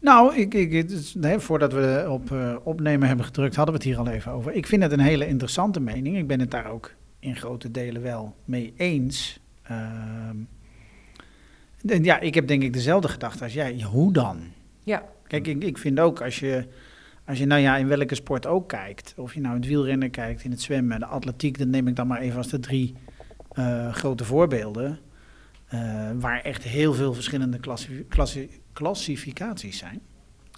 Nou, 0.00 0.36
ik, 0.36 0.54
ik, 0.54 1.14
nee, 1.14 1.38
voordat 1.38 1.72
we 1.72 2.06
op 2.08 2.32
eh, 2.32 2.56
opnemen 2.62 3.08
hebben 3.08 3.26
gedrukt, 3.26 3.56
hadden 3.56 3.74
we 3.74 3.80
het 3.80 3.90
hier 3.90 3.98
al 3.98 4.08
even 4.08 4.32
over. 4.32 4.52
Ik 4.52 4.66
vind 4.66 4.82
het 4.82 4.92
een 4.92 5.00
hele 5.00 5.26
interessante 5.26 5.80
mening. 5.80 6.16
Ik 6.16 6.26
ben 6.26 6.40
het 6.40 6.50
daar 6.50 6.70
ook 6.70 6.94
in 7.18 7.36
grote 7.36 7.70
delen 7.70 8.02
wel 8.02 8.34
mee 8.44 8.72
eens. 8.76 9.40
Ehm, 9.62 10.36
en 11.86 12.04
ja, 12.04 12.18
ik 12.20 12.34
heb 12.34 12.46
denk 12.46 12.62
ik 12.62 12.72
dezelfde 12.72 13.08
gedachte 13.08 13.44
als 13.44 13.52
jij. 13.52 13.82
Hoe 13.82 14.12
dan? 14.12 14.40
Ja, 14.84 15.04
Kijk, 15.30 15.46
ik, 15.46 15.64
ik 15.64 15.78
vind 15.78 16.00
ook 16.00 16.22
als 16.22 16.38
je, 16.38 16.66
als 17.30 17.38
je 17.38 17.46
nou 17.46 17.60
ja, 17.60 17.76
in 17.76 17.88
welke 17.88 18.14
sport 18.14 18.46
ook 18.46 18.68
kijkt, 18.68 19.14
of 19.16 19.34
je 19.34 19.40
nou 19.40 19.54
in 19.54 19.60
het 19.60 19.68
wielrennen 19.70 20.10
kijkt, 20.10 20.44
in 20.44 20.50
het 20.50 20.60
zwemmen, 20.62 20.98
de 20.98 21.06
atletiek, 21.06 21.58
dan 21.58 21.70
neem 21.70 21.88
ik 21.88 21.96
dan 21.96 22.06
maar 22.06 22.20
even 22.20 22.36
als 22.36 22.48
de 22.48 22.60
drie 22.60 22.94
eh, 23.52 23.92
grote 23.94 24.24
voorbeelden, 24.24 24.98
eh, 25.68 26.10
waar 26.14 26.40
echt 26.40 26.62
heel 26.62 26.92
veel 26.94 27.14
verschillende 27.14 27.58
klassi- 27.58 28.04
klassi- 28.08 28.60
klassificaties 28.72 29.78
zijn. 29.78 30.00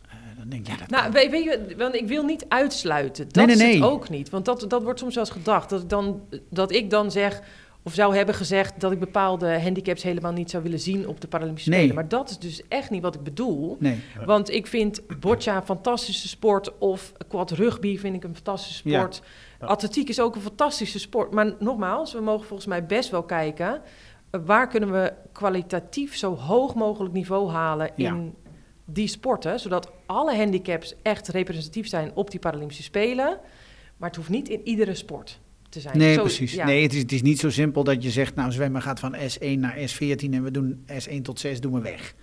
Eh, 0.08 0.14
dan 0.38 0.48
denk 0.48 0.66
ik, 0.66 0.72
ja, 0.72 0.76
dat 0.78 0.88
nou, 0.90 1.02
kan. 1.02 1.12
weet, 1.12 1.30
weet 1.30 1.44
je, 1.44 1.74
want 1.76 1.94
ik 1.94 2.08
wil 2.08 2.24
niet 2.24 2.44
uitsluiten. 2.48 3.24
Dat 3.28 3.46
Nee, 3.46 3.56
nee, 3.56 3.66
is 3.66 3.72
het 3.72 3.80
nee. 3.80 3.90
ook 3.90 4.08
niet. 4.08 4.30
Want 4.30 4.44
dat, 4.44 4.64
dat 4.68 4.82
wordt 4.82 4.98
soms 4.98 5.14
wel 5.14 5.24
eens 5.24 5.32
gedacht. 5.32 5.70
Dat 5.70 5.90
dan, 5.90 6.20
dat 6.50 6.72
ik 6.72 6.90
dan 6.90 7.10
zeg, 7.10 7.42
of 7.84 7.94
zou 7.94 8.16
hebben 8.16 8.34
gezegd... 8.34 8.80
dat 8.80 8.92
ik 8.92 8.98
bepaalde 8.98 9.60
handicaps 9.60 10.02
helemaal 10.02 10.32
niet 10.32 10.50
zou 10.50 10.62
willen 10.62 10.80
zien 10.80 11.08
op 11.08 11.20
de 11.20 11.28
Paralympische 11.28 11.70
Nee. 11.70 11.78
Spelen. 11.78 11.94
Maar 11.96 12.08
dat 12.08 12.30
is 12.30 12.38
dus 12.38 12.62
echt 12.68 12.90
niet 12.90 13.02
wat 13.02 13.14
ik 13.14 13.22
bedoel. 13.22 13.76
Nee. 13.80 14.00
Want 14.24 14.50
ik 14.50 14.66
vind 14.66 15.00
boccia 15.20 15.56
een 15.56 15.64
fantastische 15.64 16.28
sport. 16.28 16.78
Of 16.78 17.12
quad 17.28 17.50
rugby 17.50 17.98
vind 17.98 18.14
ik 18.16 18.24
een 18.24 18.34
fantastische 18.34 18.88
sport. 18.88 19.22
Ja. 19.60 19.66
Atletiek 19.66 20.08
is 20.08 20.20
ook 20.20 20.34
een 20.34 20.40
fantastische 20.40 20.98
sport. 20.98 21.32
Maar 21.32 21.54
nogmaals, 21.58 22.12
we 22.12 22.20
mogen 22.20 22.46
volgens 22.46 22.68
mij 22.68 22.86
best 22.86 23.10
wel 23.10 23.22
kijken... 23.22 23.82
eh, 24.30 24.40
waar 24.44 24.68
kunnen 24.68 24.92
we 24.92 25.12
kwalitatief 25.32 26.16
zo 26.16 26.36
hoog 26.36 26.74
mogelijk 26.74 27.14
niveau 27.14 27.50
halen 27.50 27.90
Ja. 27.96 28.08
in 28.10 28.34
die 28.84 29.08
sporten... 29.08 29.60
zodat 29.60 29.90
alle 30.06 30.36
handicaps 30.36 30.94
echt 31.02 31.28
representatief 31.28 31.88
zijn 31.88 32.10
op 32.14 32.30
die 32.30 32.40
Paralympische 32.40 32.82
Spelen. 32.82 33.38
Maar 33.96 34.08
het 34.08 34.16
hoeft 34.18 34.30
niet 34.30 34.48
in 34.48 34.60
iedere 34.64 34.94
sport 34.94 35.40
te 35.72 35.80
zijn. 35.80 35.98
nee 35.98 36.14
Zo- 36.14 36.20
precies. 36.20 36.52
ja. 36.52 36.64
Nee, 36.66 36.82
het 36.82 36.92
is, 36.92 37.00
het 37.02 37.12
is 37.12 37.22
niet 37.22 37.38
zo 37.38 37.50
simpel 37.50 37.84
dat 37.84 38.02
je 38.02 38.10
zegt, 38.10 38.34
nou, 38.34 38.52
zwemmen 38.52 38.82
gaat 38.82 39.00
van 39.00 39.14
S1 39.16 39.58
naar 39.58 39.76
S14 39.76 40.30
en 40.30 40.42
we 40.42 40.50
doen 40.50 40.84
S1 41.08 41.22
tot 41.22 41.40
6 41.40 41.60
doen 41.60 41.72
we 41.72 41.80
weg. 41.80 42.14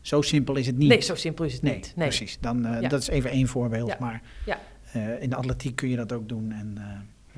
Zo 0.00 0.22
simpel 0.22 0.54
is 0.56 0.66
het 0.66 0.76
niet. 0.78 0.88
Nee, 0.88 1.00
zo 1.00 1.14
simpel 1.14 1.44
is 1.44 1.52
het 1.52 1.62
Nee, 1.62 1.74
niet. 1.74 1.92
Nee. 1.96 2.08
precies. 2.08 2.38
Dan, 2.40 2.64
eh, 2.66 2.80
Ja. 2.80 2.88
Dat 2.88 3.00
is 3.00 3.08
even 3.08 3.30
één 3.30 3.46
voorbeeld. 3.48 3.88
Ja. 3.88 3.96
Maar 4.00 4.22
Ja. 4.46 4.58
eh, 4.92 5.22
in 5.22 5.30
de 5.30 5.36
atletiek 5.36 5.76
kun 5.76 5.88
je 5.88 5.96
dat 5.96 6.12
ook 6.12 6.28
doen. 6.28 6.52
En, 6.52 6.72
eh, 6.76 6.84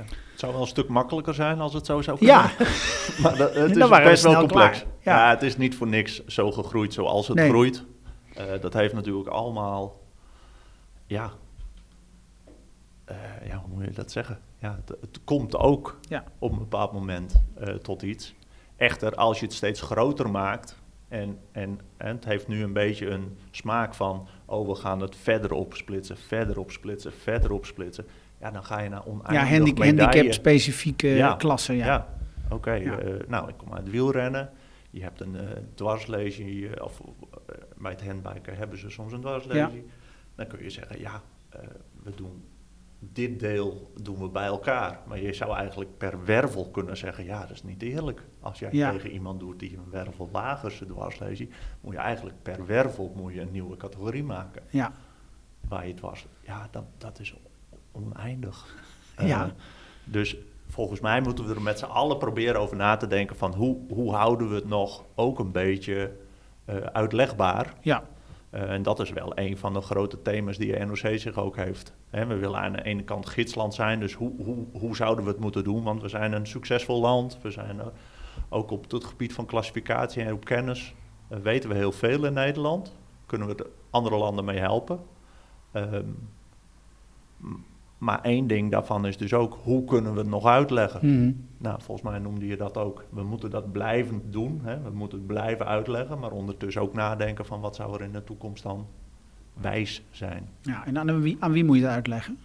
Het 0.05 0.41
zou 0.47 0.53
wel 0.53 0.61
een 0.61 0.67
stuk 0.69 0.89
makkelijker 0.89 1.35
zijn 1.35 1.61
als 1.61 1.73
het 1.75 1.87
zo 1.87 2.03
zou 2.03 2.19
kunnen. 2.19 2.37
ja, 2.37 2.51
maar 3.23 3.37
dat, 3.37 3.55
het 3.55 3.75
Dan 3.75 3.93
is 3.99 4.03
best 4.05 4.23
wel 4.23 4.39
complex. 4.39 4.79
Ja. 4.79 5.17
Ja. 5.25 5.31
het 5.31 5.43
is 5.43 5.57
niet 5.57 5.75
voor 5.75 5.87
niks 5.89 6.27
zo 6.27 6.53
gegroeid 6.53 6.93
zoals 6.93 7.29
het 7.29 7.37
Nee. 7.37 7.49
groeit. 7.49 7.85
Eh, 8.35 8.45
dat 8.61 8.73
heeft 8.75 8.95
natuurlijk 8.95 9.29
allemaal, 9.29 10.01
ja, 11.07 11.31
eh, 13.05 13.17
ja, 13.49 13.57
hoe 13.67 13.75
moet 13.77 13.85
je 13.85 13.91
dat 13.91 14.13
zeggen? 14.13 14.39
Ja, 14.59 14.79
het, 14.85 14.97
het 15.01 15.21
komt 15.25 15.57
ook 15.57 15.99
Ja. 16.09 16.25
op 16.39 16.53
een 16.53 16.59
bepaald 16.59 16.93
moment 16.93 17.43
eh, 17.55 17.75
tot 17.75 18.03
iets. 18.03 18.35
Echter, 18.77 19.15
als 19.15 19.39
je 19.41 19.45
het 19.47 19.55
steeds 19.55 19.81
groter 19.81 20.31
maakt 20.31 20.77
en, 21.09 21.39
en, 21.53 21.81
en 21.97 22.15
het 22.15 22.25
heeft 22.25 22.49
nu 22.49 22.63
een 22.63 22.73
beetje 22.73 23.07
een 23.09 23.37
smaak 23.51 23.95
van, 23.95 24.29
oh, 24.45 24.69
we 24.69 24.75
gaan 24.75 25.01
het 25.01 25.17
verder 25.17 25.53
opsplitsen, 25.53 26.17
verder 26.17 26.59
opsplitsen, 26.59 27.13
verder 27.13 27.53
opsplitsen. 27.53 28.07
Ja, 28.41 28.51
dan 28.51 28.65
ga 28.65 28.81
je 28.81 28.89
naar 28.89 29.03
ja 29.07 29.11
oneindig 29.13 29.75
medaille. 29.75 30.03
handicap-specifieke 30.03 31.09
Ja. 31.09 31.35
klassen. 31.35 31.75
Ja. 31.75 31.87
Ja, 31.87 32.09
oké. 32.51 32.73
Ja. 32.73 32.99
eh, 32.99 33.15
nou, 33.29 33.49
ik 33.49 33.55
kom 33.57 33.75
uit 33.75 33.91
wielrennen. 33.91 34.51
Je 34.91 35.03
hebt 35.03 35.21
een 35.21 35.37
dwarslesie, 35.75 36.69
eh, 36.75 36.85
of 36.85 37.01
bij 37.77 37.91
het 37.93 38.05
handbiken 38.05 38.57
hebben 38.57 38.79
ze 38.79 38.91
soms 38.91 39.13
een 39.13 39.21
dwarslesie. 39.21 39.87
Dan 40.35 40.47
kun 40.47 40.63
je 40.63 40.71
zeggen, 40.71 41.01
ja, 41.01 41.23
we 42.03 42.11
doen 42.15 42.45
dit 42.99 43.41
deel 43.41 43.93
doen 44.03 44.19
we 44.19 44.29
bij 44.29 44.47
elkaar. 44.47 45.01
Maar 45.07 45.21
je 45.21 45.33
zou 45.33 45.57
eigenlijk 45.57 45.99
per 45.99 46.25
wervel 46.25 46.71
kunnen 46.71 46.97
zeggen, 46.97 47.25
ja, 47.25 47.41
dat 47.41 47.51
is 47.51 47.63
niet 47.63 47.83
eerlijk. 47.83 48.23
Als 48.41 48.59
jij 48.59 48.69
Ja. 48.73 48.91
tegen 48.91 49.11
iemand 49.11 49.41
doet 49.41 49.59
die 49.59 49.77
een 49.77 49.91
wervel 49.91 50.29
lager 50.33 50.87
dwarslesie, 50.87 51.51
moet 51.81 51.93
je 51.93 51.99
eigenlijk 51.99 52.37
per 52.43 52.67
wervel 52.67 53.13
moet 53.17 53.33
je 53.35 53.41
een 53.41 53.51
nieuwe 53.51 53.77
categorie 53.77 54.25
maken. 54.25 54.63
Ja. 54.71 54.93
Waar 55.69 55.87
je 55.87 55.95
dwars, 55.95 56.27
ja, 56.41 56.69
dat, 56.71 56.85
dat 56.99 57.19
is 57.19 57.35
oneindig. 57.93 58.67
Ja. 59.27 59.45
Eh, 59.45 59.51
dus 60.05 60.37
volgens 60.67 61.01
mij 61.01 61.21
moeten 61.21 61.47
we 61.47 61.55
er 61.55 61.63
met 61.63 61.79
z'n 61.79 61.85
allen 61.85 62.19
proberen 62.19 62.61
over 62.61 62.77
na 62.77 62.97
te 62.97 63.07
denken 63.07 63.37
van 63.37 63.55
hoe, 63.55 63.77
hoe 63.89 64.15
houden 64.15 64.49
we 64.49 64.55
het 64.55 64.69
nog 64.69 65.05
ook 65.15 65.39
een 65.39 65.53
beetje 65.53 66.13
eh, 66.65 66.77
uitlegbaar. 66.77 67.75
Ja. 67.81 68.03
Eh, 68.51 68.73
en 68.73 68.83
dat 68.83 69.01
is 69.01 69.11
wel 69.11 69.39
een 69.39 69.59
van 69.59 69.73
de 69.73 69.81
grote 69.81 70.23
thema's 70.23 70.59
die 70.59 70.73
de 70.73 70.85
NOC 70.85 71.19
zich 71.19 71.39
ook 71.39 71.57
heeft. 71.57 71.93
We 72.11 72.37
willen 72.37 72.61
aan 72.61 72.73
de 72.73 72.83
ene 72.83 73.03
kant 73.03 73.29
gidsland 73.29 73.75
zijn, 73.75 74.01
dus 74.01 74.13
hoe, 74.13 74.33
hoe, 74.43 74.67
hoe 74.73 74.97
zouden 74.97 75.25
we 75.25 75.31
het 75.31 75.41
moeten 75.41 75.65
doen? 75.65 75.83
Want 75.83 76.03
we 76.03 76.09
zijn 76.09 76.33
een 76.33 76.47
succesvol 76.47 77.01
land. 77.01 77.39
We 77.43 77.51
zijn 77.51 77.81
ook 78.49 78.71
op 78.71 78.91
het 78.91 79.05
gebied 79.05 79.33
van 79.33 79.47
klassificatie 79.47 80.23
en 80.23 80.33
op 80.33 80.45
kennis 80.45 80.95
eh, 81.29 81.39
weten 81.39 81.71
we 81.71 81.77
heel 81.77 81.93
veel 81.93 82.25
in 82.25 82.33
Nederland. 82.33 82.97
Kunnen 83.27 83.49
we 83.49 83.55
de 83.55 83.71
andere 83.91 84.17
landen 84.17 84.45
mee 84.45 84.59
helpen? 84.59 85.01
Ehm, 85.73 86.11
maar 87.99 88.23
één 88.23 88.47
ding 88.47 88.71
daarvan 88.71 89.07
is 89.07 89.17
dus 89.17 89.35
ook, 89.35 89.59
hoe 89.63 89.85
kunnen 89.85 90.13
we 90.13 90.19
het 90.19 90.29
nog 90.29 90.47
uitleggen? 90.47 91.01
Mhm. 91.15 91.33
Nou, 91.59 91.77
volgens 91.83 92.11
mij 92.11 92.19
noemde 92.19 92.47
je 92.47 92.57
dat 92.57 92.77
ook. 92.77 93.05
We 93.11 93.23
moeten 93.23 93.51
dat 93.51 93.73
blijvend 93.73 94.23
doen. 94.33 94.61
Hè? 94.63 94.81
We 94.83 94.91
moeten 94.91 95.19
het 95.19 95.27
blijven 95.27 95.67
uitleggen, 95.67 96.19
maar 96.19 96.31
ondertussen 96.31 96.83
ook 96.83 96.95
nadenken 96.95 97.47
van 97.47 97.61
wat 97.61 97.77
zou 97.77 97.95
er 97.95 98.03
in 98.03 98.13
de 98.13 98.25
toekomst 98.25 98.63
dan 98.63 98.87
wijs 99.61 100.03
zijn. 100.11 100.49
ja. 100.63 100.87
En 100.87 100.99
aan 100.99 101.21
wie, 101.21 101.37
aan 101.41 101.53
wie 101.53 101.65
moet 101.65 101.77
je 101.77 101.83
dat 101.83 101.91
uitleggen? 101.91 102.39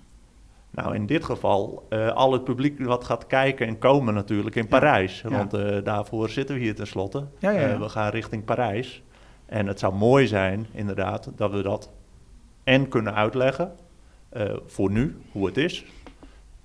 Nou, 0.69 0.95
in 0.95 1.05
dit 1.05 1.23
geval 1.23 1.85
eh, 1.89 2.07
al 2.07 2.31
het 2.33 2.43
publiek 2.43 2.83
wat 2.85 3.03
gaat 3.03 3.27
kijken 3.27 3.67
en 3.67 3.77
komen 3.77 4.13
natuurlijk 4.13 4.55
in 4.55 4.61
Ja. 4.63 4.69
Parijs. 4.69 5.21
Ja. 5.21 5.29
Want 5.29 5.53
eh, 5.53 5.83
daarvoor 5.83 6.29
zitten 6.29 6.55
we 6.55 6.61
hier 6.61 6.75
tenslotte. 6.75 7.25
Ja, 7.39 7.49
ja, 7.49 7.59
ja. 7.59 7.67
Eh, 7.67 7.79
we 7.79 7.89
gaan 7.89 8.09
richting 8.09 8.43
Parijs. 8.45 9.03
En 9.45 9.67
het 9.67 9.79
zou 9.79 9.93
mooi 9.95 10.27
zijn, 10.27 10.65
inderdaad, 10.71 11.31
dat 11.35 11.51
we 11.51 11.61
dat 11.61 11.91
en 12.63 12.87
kunnen 12.87 13.13
uitleggen 13.13 13.71
voor 14.65 14.91
nu, 14.91 15.15
hoe 15.31 15.45
het 15.45 15.57
is. 15.57 15.85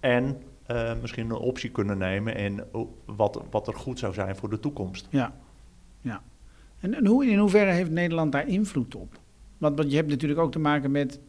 En 0.00 0.36
eh, 0.68 0.92
misschien 1.00 1.30
een 1.30 1.36
optie 1.36 1.70
kunnen 1.70 1.98
nemen 1.98 2.36
in 2.36 2.62
o- 2.72 2.94
wat, 3.04 3.42
wat 3.50 3.66
er 3.68 3.74
goed 3.74 3.98
zou 3.98 4.14
zijn 4.14 4.36
voor 4.36 4.50
de 4.50 4.60
toekomst. 4.60 5.06
Ja. 5.10 5.34
ja. 6.00 6.22
En, 6.80 6.94
en 6.94 7.06
hoe, 7.06 7.26
in 7.26 7.38
hoeverre 7.38 7.70
heeft 7.70 7.90
Nederland 7.90 8.32
daar 8.32 8.48
invloed 8.48 8.94
op? 8.94 9.18
Want, 9.58 9.76
want 9.76 9.90
je 9.90 9.96
hebt 9.96 10.08
natuurlijk 10.08 10.40
ook 10.40 10.52
te 10.52 10.58
maken 10.58 10.90
met 10.90 11.20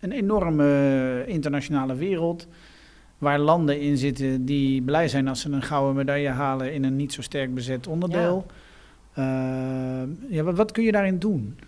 een 0.00 0.12
enorme 0.12 1.24
internationale 1.26 1.94
wereld. 1.94 2.48
Waar 3.18 3.38
landen 3.38 3.80
in 3.80 3.98
zitten 3.98 4.44
die 4.44 4.82
blij 4.82 5.08
zijn 5.08 5.28
als 5.28 5.40
ze 5.40 5.50
een 5.50 5.62
gouden 5.62 5.94
medaille 5.96 6.28
halen 6.28 6.72
in 6.72 6.84
een 6.84 6.96
niet 6.96 7.12
zo 7.12 7.22
sterk 7.22 7.54
bezet 7.54 7.86
onderdeel. 7.86 8.46
Ja. 9.14 10.06
ja, 10.28 10.42
wat, 10.42 10.56
wat 10.56 10.72
kun 10.72 10.84
je 10.84 10.92
daarin 10.92 11.18
doen? 11.18 11.58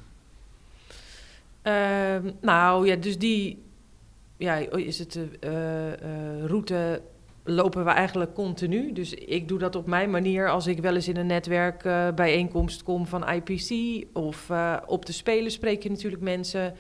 Ehm, 1.63 2.31
nou 2.41 2.87
ja, 2.87 2.97
dus 2.97 3.19
die 3.19 3.64
ja, 4.45 4.57
is 4.77 4.99
het 4.99 5.13
de 5.13 5.29
uh, 5.45 6.47
route 6.47 7.03
lopen 7.45 7.85
we 7.85 7.91
eigenlijk 7.91 8.35
continu. 8.35 8.93
Dus 8.93 9.15
ik 9.15 9.49
doe 9.49 9.59
dat 9.59 9.77
op 9.77 9.87
mijn 9.87 10.11
manier 10.11 10.51
als 10.51 10.67
ik 10.67 10.81
wel 10.81 10.95
eens 10.95 11.09
in 11.09 11.17
een 11.17 11.27
netwerkbijeenkomst 11.27 12.81
uh, 12.81 12.87
kom 12.87 13.07
van 13.07 13.29
IPC 13.29 14.05
of 14.13 14.49
uh, 14.51 14.77
op 14.87 15.07
de 15.07 15.13
Spelen 15.13 15.51
spreek 15.51 15.83
je 15.83 15.91
natuurlijk 15.91 16.23
mensen. 16.23 16.75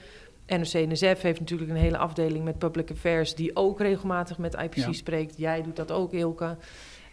NOC-NSF 0.47 1.23
heeft 1.23 1.41
natuurlijk 1.41 1.71
een 1.71 1.77
hele 1.77 1.99
afdeling 1.99 2.45
met 2.45 2.59
public 2.59 2.91
affairs 2.91 3.35
die 3.35 3.57
ook 3.57 3.81
regelmatig 3.81 4.39
met 4.39 4.55
IPC 4.55 4.75
ja. 4.75 4.93
spreekt. 4.93 5.37
Jij 5.37 5.63
doet 5.63 5.77
dat 5.77 5.93
ook, 5.93 6.13
Ilke. 6.13 6.57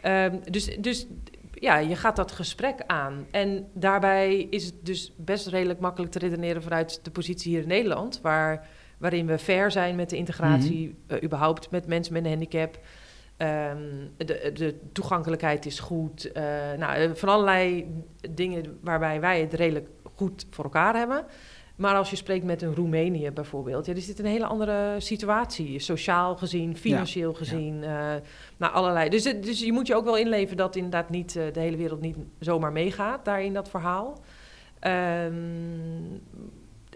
Um, 0.06 0.40
dus, 0.50 0.78
dus 0.80 1.08
ja, 1.54 1.78
je 1.78 1.96
gaat 1.96 2.16
dat 2.16 2.32
gesprek 2.32 2.84
aan. 2.88 3.26
En 3.32 3.68
daarbij 3.74 4.48
is 4.50 4.66
het 4.66 4.76
dus 4.84 5.14
best 5.18 5.48
redelijk 5.48 5.80
makkelijk 5.80 6.12
te 6.12 6.20
redeneren 6.20 6.64
vanuit 6.64 7.00
de 7.04 7.12
positie 7.12 7.52
hier 7.52 7.62
in 7.62 7.68
Nederland, 7.68 8.20
waar, 8.22 8.68
waarin 9.02 9.26
we 9.26 9.40
fair 9.40 9.72
zijn 9.72 9.96
met 9.96 10.10
de 10.10 10.18
integratie, 10.18 10.88
mm 10.88 10.96
-hmm. 11.08 11.18
uh, 11.18 11.24
überhaupt 11.24 11.72
met 11.72 11.88
mensen 11.88 12.14
met 12.14 12.24
een 12.24 12.30
handicap. 12.30 12.80
Um, 13.38 14.12
de, 14.18 14.52
de, 14.54 14.76
toegankelijkheid 14.92 15.66
is 15.66 15.80
goed. 15.80 16.30
Uh, 16.34 16.44
nou, 16.78 17.16
van 17.16 17.30
allerlei 17.30 17.88
dingen 18.32 18.80
waarbij 18.82 19.20
wij 19.20 19.42
het 19.42 19.54
redelijk 19.54 19.90
goed 20.16 20.46
voor 20.50 20.64
elkaar 20.64 20.96
hebben. 20.96 21.26
Maar 21.76 21.96
als 21.96 22.10
je 22.10 22.16
spreekt 22.16 22.46
met 22.46 22.62
een 22.62 22.76
Roemenië 22.76 23.32
bijvoorbeeld, 23.32 23.86
ja, 23.86 23.94
er 23.94 24.02
zit 24.02 24.20
een 24.20 24.26
hele 24.26 24.46
andere 24.46 24.96
situatie. 24.98 25.80
Sociaal 25.80 26.36
gezien, 26.36 26.78
financieel 26.78 27.32
ja, 27.32 27.38
gezien, 27.38 27.82
ja. 27.82 28.16
Uh, 28.16 28.22
nou 28.58 28.74
allerlei. 28.74 29.10
Dus, 29.10 29.24
dus 29.24 29.60
je 29.60 29.74
moet 29.74 29.88
je 29.88 29.96
ook 29.96 30.06
wel 30.06 30.18
inleven 30.18 30.58
dat 30.58 30.76
inderdaad 30.76 31.10
niet 31.10 31.36
uh, 31.36 31.44
de 31.54 31.60
hele 31.60 31.78
wereld 31.78 32.02
niet 32.02 32.18
zomaar 32.40 32.72
meegaat 32.72 33.26
daar 33.26 33.44
in 33.44 33.54
dat 33.54 33.70
verhaal. 33.70 34.22
Um, 34.82 36.22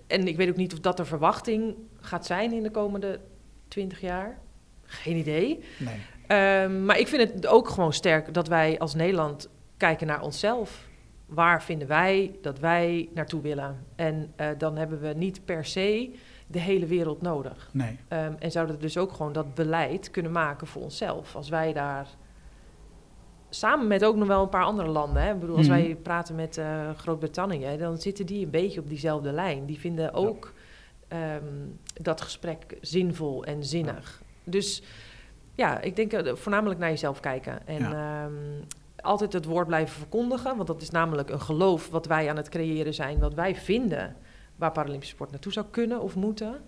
en 0.07 0.27
ik 0.27 0.37
weet 0.37 0.49
ook 0.49 0.55
niet 0.55 0.73
of 0.73 0.79
dat 0.79 0.97
de 0.97 1.05
verwachting 1.05 1.75
gaat 2.05 2.25
zijn 2.25 2.51
in 2.51 2.63
de 2.63 2.71
komende 2.71 3.19
twintig 3.67 4.01
jaar. 4.01 4.37
Geen 4.83 5.15
idee. 5.15 5.63
Nee. 5.79 6.63
Um, 6.63 6.85
maar 6.85 6.99
ik 6.99 7.07
vind 7.07 7.33
het 7.33 7.47
ook 7.47 7.69
gewoon 7.69 7.93
sterk 7.93 8.33
dat 8.33 8.47
wij 8.47 8.79
als 8.79 8.95
Nederland 8.95 9.49
kijken 9.77 10.07
naar 10.07 10.21
onszelf 10.21 10.87
waar 11.25 11.63
vinden 11.63 11.87
wij 11.87 12.35
dat 12.41 12.59
wij 12.59 13.09
naartoe 13.13 13.41
willen? 13.41 13.85
En 13.95 14.33
uh, 14.41 14.47
dan 14.57 14.77
hebben 14.77 15.01
we 15.01 15.07
niet 15.07 15.45
per 15.45 15.65
se 15.65 16.15
de 16.47 16.59
hele 16.59 16.85
wereld 16.85 17.21
nodig. 17.21 17.69
Nee. 17.73 17.99
Um, 18.09 18.35
en 18.39 18.51
zouden 18.51 18.75
we 18.75 18.81
dus 18.81 18.97
ook 18.97 19.11
gewoon 19.11 19.33
dat 19.33 19.53
beleid 19.53 20.11
kunnen 20.11 20.31
maken 20.31 20.67
voor 20.67 20.81
onszelf. 20.81 21.35
Als 21.35 21.49
wij 21.49 21.73
daar 21.73 22.07
samen 23.49 23.87
met 23.87 24.05
ook 24.05 24.15
nog 24.15 24.27
wel 24.27 24.41
een 24.41 24.49
paar 24.49 24.63
andere 24.63 24.89
landen. 24.89 25.23
Hè? 25.23 25.33
Ik 25.33 25.39
bedoel, 25.39 25.57
als 25.57 25.67
-hmm. 25.67 25.75
wij 25.75 25.95
praten 25.95 26.35
met 26.35 26.57
uh, 26.57 26.89
Groot-Brittannië, 26.97 27.77
dan 27.77 27.97
zitten 27.97 28.25
die 28.25 28.45
een 28.45 28.51
beetje 28.51 28.79
op 28.79 28.89
diezelfde 28.89 29.31
lijn. 29.31 29.65
Die 29.65 29.79
vinden 29.79 30.13
ook 30.13 30.53
ja. 30.55 30.61
Um, 31.09 31.79
dat 32.01 32.21
gesprek 32.21 32.77
zinvol 32.81 33.43
en 33.43 33.63
zinnig. 33.63 34.21
Ja. 34.21 34.51
Dus 34.51 34.83
ja, 35.55 35.81
ik 35.81 35.95
denk 35.95 36.13
uh, 36.13 36.35
voornamelijk 36.35 36.79
naar 36.79 36.89
jezelf 36.89 37.19
kijken. 37.19 37.67
En 37.67 37.79
ja. 37.79 38.25
um, 38.25 38.63
altijd 39.01 39.33
het 39.33 39.45
woord 39.45 39.67
blijven 39.67 39.95
verkondigen. 39.97 40.55
Want 40.55 40.67
dat 40.67 40.81
is 40.81 40.89
namelijk 40.89 41.29
een 41.29 41.41
geloof 41.41 41.89
wat 41.89 42.05
wij 42.05 42.29
aan 42.29 42.37
het 42.37 42.49
creëren 42.49 42.93
zijn. 42.93 43.19
Wat 43.19 43.33
wij 43.33 43.55
vinden 43.55 44.15
waar 44.55 44.71
Paralympische 44.71 45.15
sport 45.15 45.31
naartoe 45.31 45.51
zou 45.51 45.65
kunnen 45.71 46.01
of 46.01 46.15
moeten. 46.15 46.61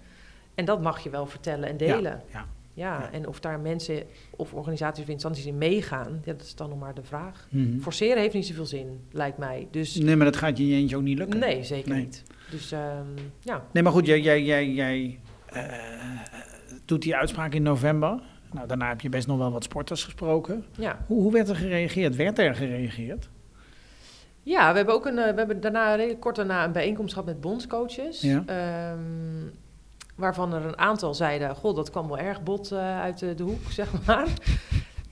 En 0.55 0.65
dat 0.65 0.81
mag 0.81 0.99
je 0.99 1.09
wel 1.09 1.25
vertellen 1.25 1.69
en 1.69 1.77
delen. 1.77 2.23
Ja, 2.31 2.45
ja. 2.77 2.99
ja 2.99 3.11
en 3.11 3.27
of 3.27 3.39
daar 3.39 3.59
mensen 3.59 4.03
of 4.35 4.53
organisaties 4.53 5.03
of 5.03 5.09
instanties 5.09 5.45
in 5.45 5.57
meegaan, 5.57 6.21
ja, 6.25 6.31
dat 6.31 6.41
is 6.41 6.55
dan 6.55 6.69
nog 6.69 6.79
maar 6.79 6.93
de 6.93 7.03
vraag. 7.03 7.47
Mhm. 7.49 7.63
Mm 7.63 7.71
-hmm. 7.71 7.81
Forceren 7.81 8.21
heeft 8.21 8.33
niet 8.33 8.45
zoveel 8.45 8.65
zin, 8.65 8.99
lijkt 9.11 9.37
mij. 9.37 9.67
Dus, 9.71 9.95
nee, 9.95 10.15
maar 10.15 10.25
dat 10.25 10.35
gaat 10.35 10.57
je 10.57 10.63
eentje 10.63 10.95
ook 10.95 11.01
niet 11.01 11.17
lukken. 11.17 11.39
Nee, 11.39 11.63
zeker 11.63 11.91
nee. 11.91 12.03
niet. 12.03 12.23
Dus 12.51 12.71
um, 12.71 12.79
ja. 13.39 13.65
Nee, 13.71 13.83
maar 13.83 13.91
goed, 13.91 14.05
jij, 14.05 14.21
jij, 14.21 14.43
jij, 14.43 14.69
jij 14.69 15.19
uh, 15.53 15.63
doet 16.85 17.01
die 17.01 17.15
uitspraak 17.15 17.53
in 17.53 17.63
november. 17.63 18.21
Nou, 18.51 18.67
daarna 18.67 18.87
heb 18.87 19.01
je 19.01 19.09
best 19.09 19.27
nog 19.27 19.37
wel 19.37 19.51
wat 19.51 19.63
sporters 19.63 20.03
gesproken. 20.03 20.65
Ja. 20.77 21.05
Hoe, 21.07 21.21
hoe 21.21 21.31
werd 21.31 21.49
er 21.49 21.55
gereageerd? 21.55 22.15
Werd 22.15 22.39
er 22.39 22.55
gereageerd? 22.55 23.29
Ja, 24.43 24.71
we 24.71 24.77
hebben 24.77 24.95
ook 24.95 25.05
een, 25.05 25.17
uh, 25.17 25.23
we 25.23 25.33
hebben 25.35 25.61
daarna 25.61 25.95
redelijk 25.95 26.19
kort 26.19 26.35
daarna 26.35 26.65
een 26.65 26.71
bijeenkomst 26.71 27.13
gehad 27.13 27.27
met 27.27 27.41
bondscoaches. 27.41 28.21
Ja. 28.21 28.91
Um, 28.91 29.51
waarvan 30.17 30.53
er 30.53 30.65
een 30.65 30.77
aantal 30.77 31.13
zeiden: 31.13 31.55
Goh, 31.55 31.75
dat 31.75 31.89
kwam 31.89 32.07
wel 32.07 32.17
erg 32.17 32.43
bot 32.43 32.71
uh, 32.71 32.99
uit 32.99 33.19
de, 33.19 33.35
de, 33.35 33.43
hoek, 33.43 33.71
zeg 33.79 34.05
maar. 34.05 34.27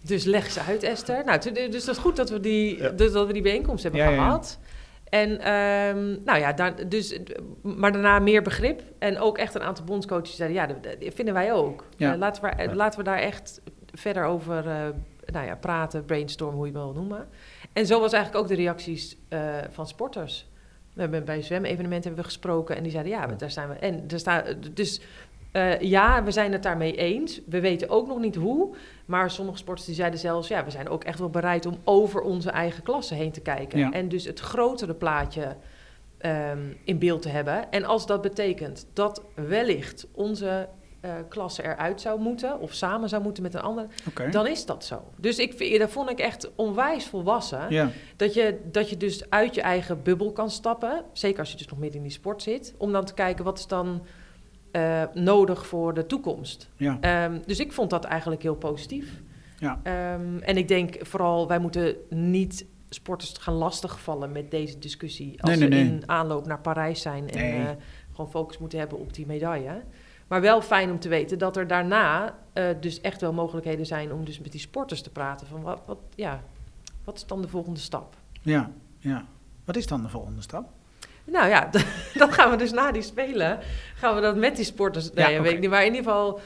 dus 0.02 0.24
leg 0.24 0.52
ze 0.52 0.62
uit, 0.62 0.84
Esther. 0.84 1.26
Nou, 1.26 1.52
dus 1.52 1.86
dat 1.86 1.96
is 1.96 2.02
goed 2.02 2.16
dat 2.16 2.30
we 2.30 2.40
die, 2.40 2.78
ja. 2.78 2.90
dus 2.90 3.12
dat 3.12 3.28
we 3.28 3.34
die 3.34 3.42
bijeenkomst 3.42 3.84
hebben 3.84 4.02
ja, 4.02 4.14
gehad. 4.14 4.60
En 5.10 5.54
um, 5.54 6.22
nou 6.24 6.40
ja, 6.40 6.54
daar, 6.54 6.90
dus, 6.90 7.20
maar 7.62 7.92
daarna 7.92 8.20
meer 8.20 8.42
begrip. 8.42 8.82
En 9.00 9.20
ook 9.20 9.38
echt 9.38 9.56
een 9.56 9.62
aantal 9.62 9.86
bondscoaches 9.86 10.36
zeiden, 10.36 10.58
ja, 10.58 10.68
dat, 10.68 10.84
dat 10.84 11.14
vinden 11.14 11.34
wij 11.34 11.54
ook. 11.54 11.86
Uh, 11.98 12.14
laten, 12.18 12.44
we, 12.44 12.76
laten 12.76 13.00
we 13.00 13.06
daar 13.06 13.20
echt 13.20 13.62
verder 13.92 14.24
over 14.24 14.66
uh, 14.66 14.74
nou 15.26 15.46
ja, 15.46 15.56
praten, 15.56 16.06
brainstormen, 16.06 16.58
hoe 16.58 16.68
je 16.68 16.74
het 16.74 16.82
wil 16.82 16.94
noemen. 16.94 17.28
En 17.74 17.86
zo 17.86 18.00
was 18.00 18.14
eigenlijk 18.14 18.44
ook 18.44 18.50
de 18.50 18.64
reacties 18.64 19.18
van 19.70 19.88
sporters. 19.88 20.48
We 20.96 21.02
hebben 21.02 21.26
bij 21.26 21.42
zwemevenementen 21.42 22.04
hebben 22.04 22.24
we 22.24 22.30
gesproken 22.30 22.76
en 22.76 22.84
die 22.84 22.92
zeiden, 22.92 23.12
ja, 23.14 23.26
daar 23.26 23.52
zijn 23.52 23.70
we. 23.70 23.76
En 23.76 24.04
er 24.08 24.20
staat, 24.20 24.76
dus 24.76 25.02
uh, 25.54 25.80
ja, 25.80 26.24
we 26.24 26.32
zijn 26.32 26.52
het 26.52 26.64
daarmee 26.64 26.96
eens. 26.96 27.42
We 27.46 27.60
weten 27.60 27.90
ook 27.90 28.08
nog 28.08 28.20
niet 28.20 28.36
hoe. 28.36 28.76
Maar 29.06 29.32
sommige 29.32 29.58
sporters 29.58 29.88
die 29.88 29.96
zeiden 29.96 30.20
zelfs... 30.20 30.48
ja, 30.48 30.64
we 30.64 30.72
zijn 30.72 30.90
ook 30.90 31.04
echt 31.04 31.20
wel 31.20 31.30
bereid 31.30 31.66
om 31.66 31.78
over 31.84 32.22
onze 32.22 32.50
eigen 32.50 32.84
klasse 32.84 33.14
heen 33.14 33.32
te 33.32 33.42
kijken. 33.42 33.80
Ja. 33.80 33.92
En 33.92 34.10
dus 34.10 34.26
het 34.26 34.40
grotere 34.40 34.94
plaatje 34.94 35.56
um, 36.22 36.78
in 36.84 37.00
beeld 37.00 37.22
te 37.22 37.30
hebben. 37.30 37.72
En 37.72 37.84
als 37.84 38.06
dat 38.06 38.22
betekent 38.22 38.88
dat 38.94 39.22
wellicht 39.36 40.08
onze 40.12 40.68
uh, 41.06 41.12
klasse 41.30 41.64
eruit 41.64 42.02
zou 42.02 42.20
moeten... 42.20 42.60
of 42.60 42.74
samen 42.74 43.10
zou 43.10 43.24
moeten 43.24 43.44
met 43.44 43.54
een 43.54 43.62
ander, 43.62 43.88
okay. 44.08 44.32
dan 44.32 44.48
is 44.48 44.66
dat 44.66 44.86
zo. 44.86 45.04
Dus 45.18 45.38
ik, 45.38 45.80
dat 45.80 45.90
vond 45.90 46.10
ik 46.10 46.20
echt 46.20 46.56
onwijs 46.56 47.06
volwassen. 47.06 47.92
Dat, 48.16 48.34
je, 48.34 48.60
dat 48.72 48.90
je 48.90 48.98
dus 48.98 49.30
uit 49.30 49.56
je 49.56 49.62
eigen 49.62 50.04
bubbel 50.04 50.32
kan 50.32 50.50
stappen. 50.50 51.04
Zeker 51.14 51.40
als 51.40 51.52
je 51.52 51.58
dus 51.58 51.68
nog 51.68 51.80
midden 51.80 51.98
in 51.98 52.04
die 52.04 52.12
sport 52.12 52.42
zit. 52.42 52.74
Om 52.78 52.92
dan 52.92 53.06
te 53.06 53.14
kijken, 53.14 53.44
wat 53.44 53.58
is 53.60 53.68
dan... 53.68 54.06
Uh, 54.72 55.04
nodig 55.14 55.68
voor 55.68 55.94
de 55.94 56.06
toekomst. 56.06 56.70
Ja. 56.76 57.26
Um, 57.26 57.42
dus 57.46 57.60
ik 57.60 57.72
vond 57.72 57.90
dat 57.90 58.04
eigenlijk 58.04 58.42
heel 58.42 58.56
positief. 58.56 59.22
Ja. 59.60 59.80
Um, 60.14 60.42
en 60.42 60.58
ik 60.58 60.68
denk 60.68 60.96
vooral, 61.00 61.48
wij 61.48 61.60
moeten 61.60 61.96
niet 62.10 62.66
sporters 62.90 63.34
gaan 63.40 63.54
lastigvallen 63.54 64.32
met 64.32 64.52
deze 64.52 64.80
discussie. 64.80 65.42
Als 65.42 65.58
nee, 65.58 65.70
nee, 65.70 65.84
we 65.84 65.90
in 65.90 66.04
aanloop 66.06 66.46
naar 66.46 66.60
Parijs 66.60 67.02
zijn 67.02 67.30
en 67.30 67.60
uh, 67.60 67.70
gewoon 68.12 68.30
focus 68.30 68.58
moeten 68.58 68.80
hebben 68.80 69.00
op 69.00 69.14
die 69.14 69.26
medaille. 69.26 69.84
Maar 70.28 70.42
wel 70.42 70.62
fijn 70.62 70.92
om 70.92 71.00
te 71.00 71.10
weten 71.10 71.38
dat 71.38 71.58
er 71.58 71.68
daarna 71.68 72.36
uh, 72.54 72.64
dus 72.80 73.02
echt 73.02 73.22
wel 73.22 73.34
mogelijkheden 73.34 73.86
zijn 73.86 74.14
om 74.14 74.26
dus 74.26 74.40
met 74.40 74.52
die 74.52 74.62
sporters 74.62 75.02
te 75.02 75.10
praten. 75.10 75.48
Van 75.48 75.62
wat, 75.62 75.82
wat, 75.86 75.98
ja, 76.16 76.42
wat 77.04 77.16
is 77.16 77.26
dan 77.26 77.42
de 77.42 77.48
volgende 77.48 77.80
stap? 77.80 78.16
Ja, 78.42 78.72
ja. 79.00 79.26
Wat 79.66 79.76
is 79.76 79.88
dan 79.88 80.02
de 80.02 80.10
volgende 80.10 80.42
stap? 80.42 80.70
Nou 81.24 81.48
ja, 81.48 81.70
dan 82.14 82.32
gaan 82.34 82.50
we 82.52 82.58
dus 82.58 82.72
na 82.72 82.92
die 82.92 83.02
spelen, 83.02 83.60
gaan 83.96 84.16
we 84.16 84.22
dat 84.22 84.36
met 84.36 84.56
die 84.56 84.66
sporters, 84.66 85.12
nee, 85.14 85.34
Ja, 85.34 85.42
weet 85.42 85.52
ik 85.54 85.60
niet, 85.60 85.70
maar 85.70 85.86
in 85.86 85.94
ieder 85.96 86.04
geval, 86.12 86.40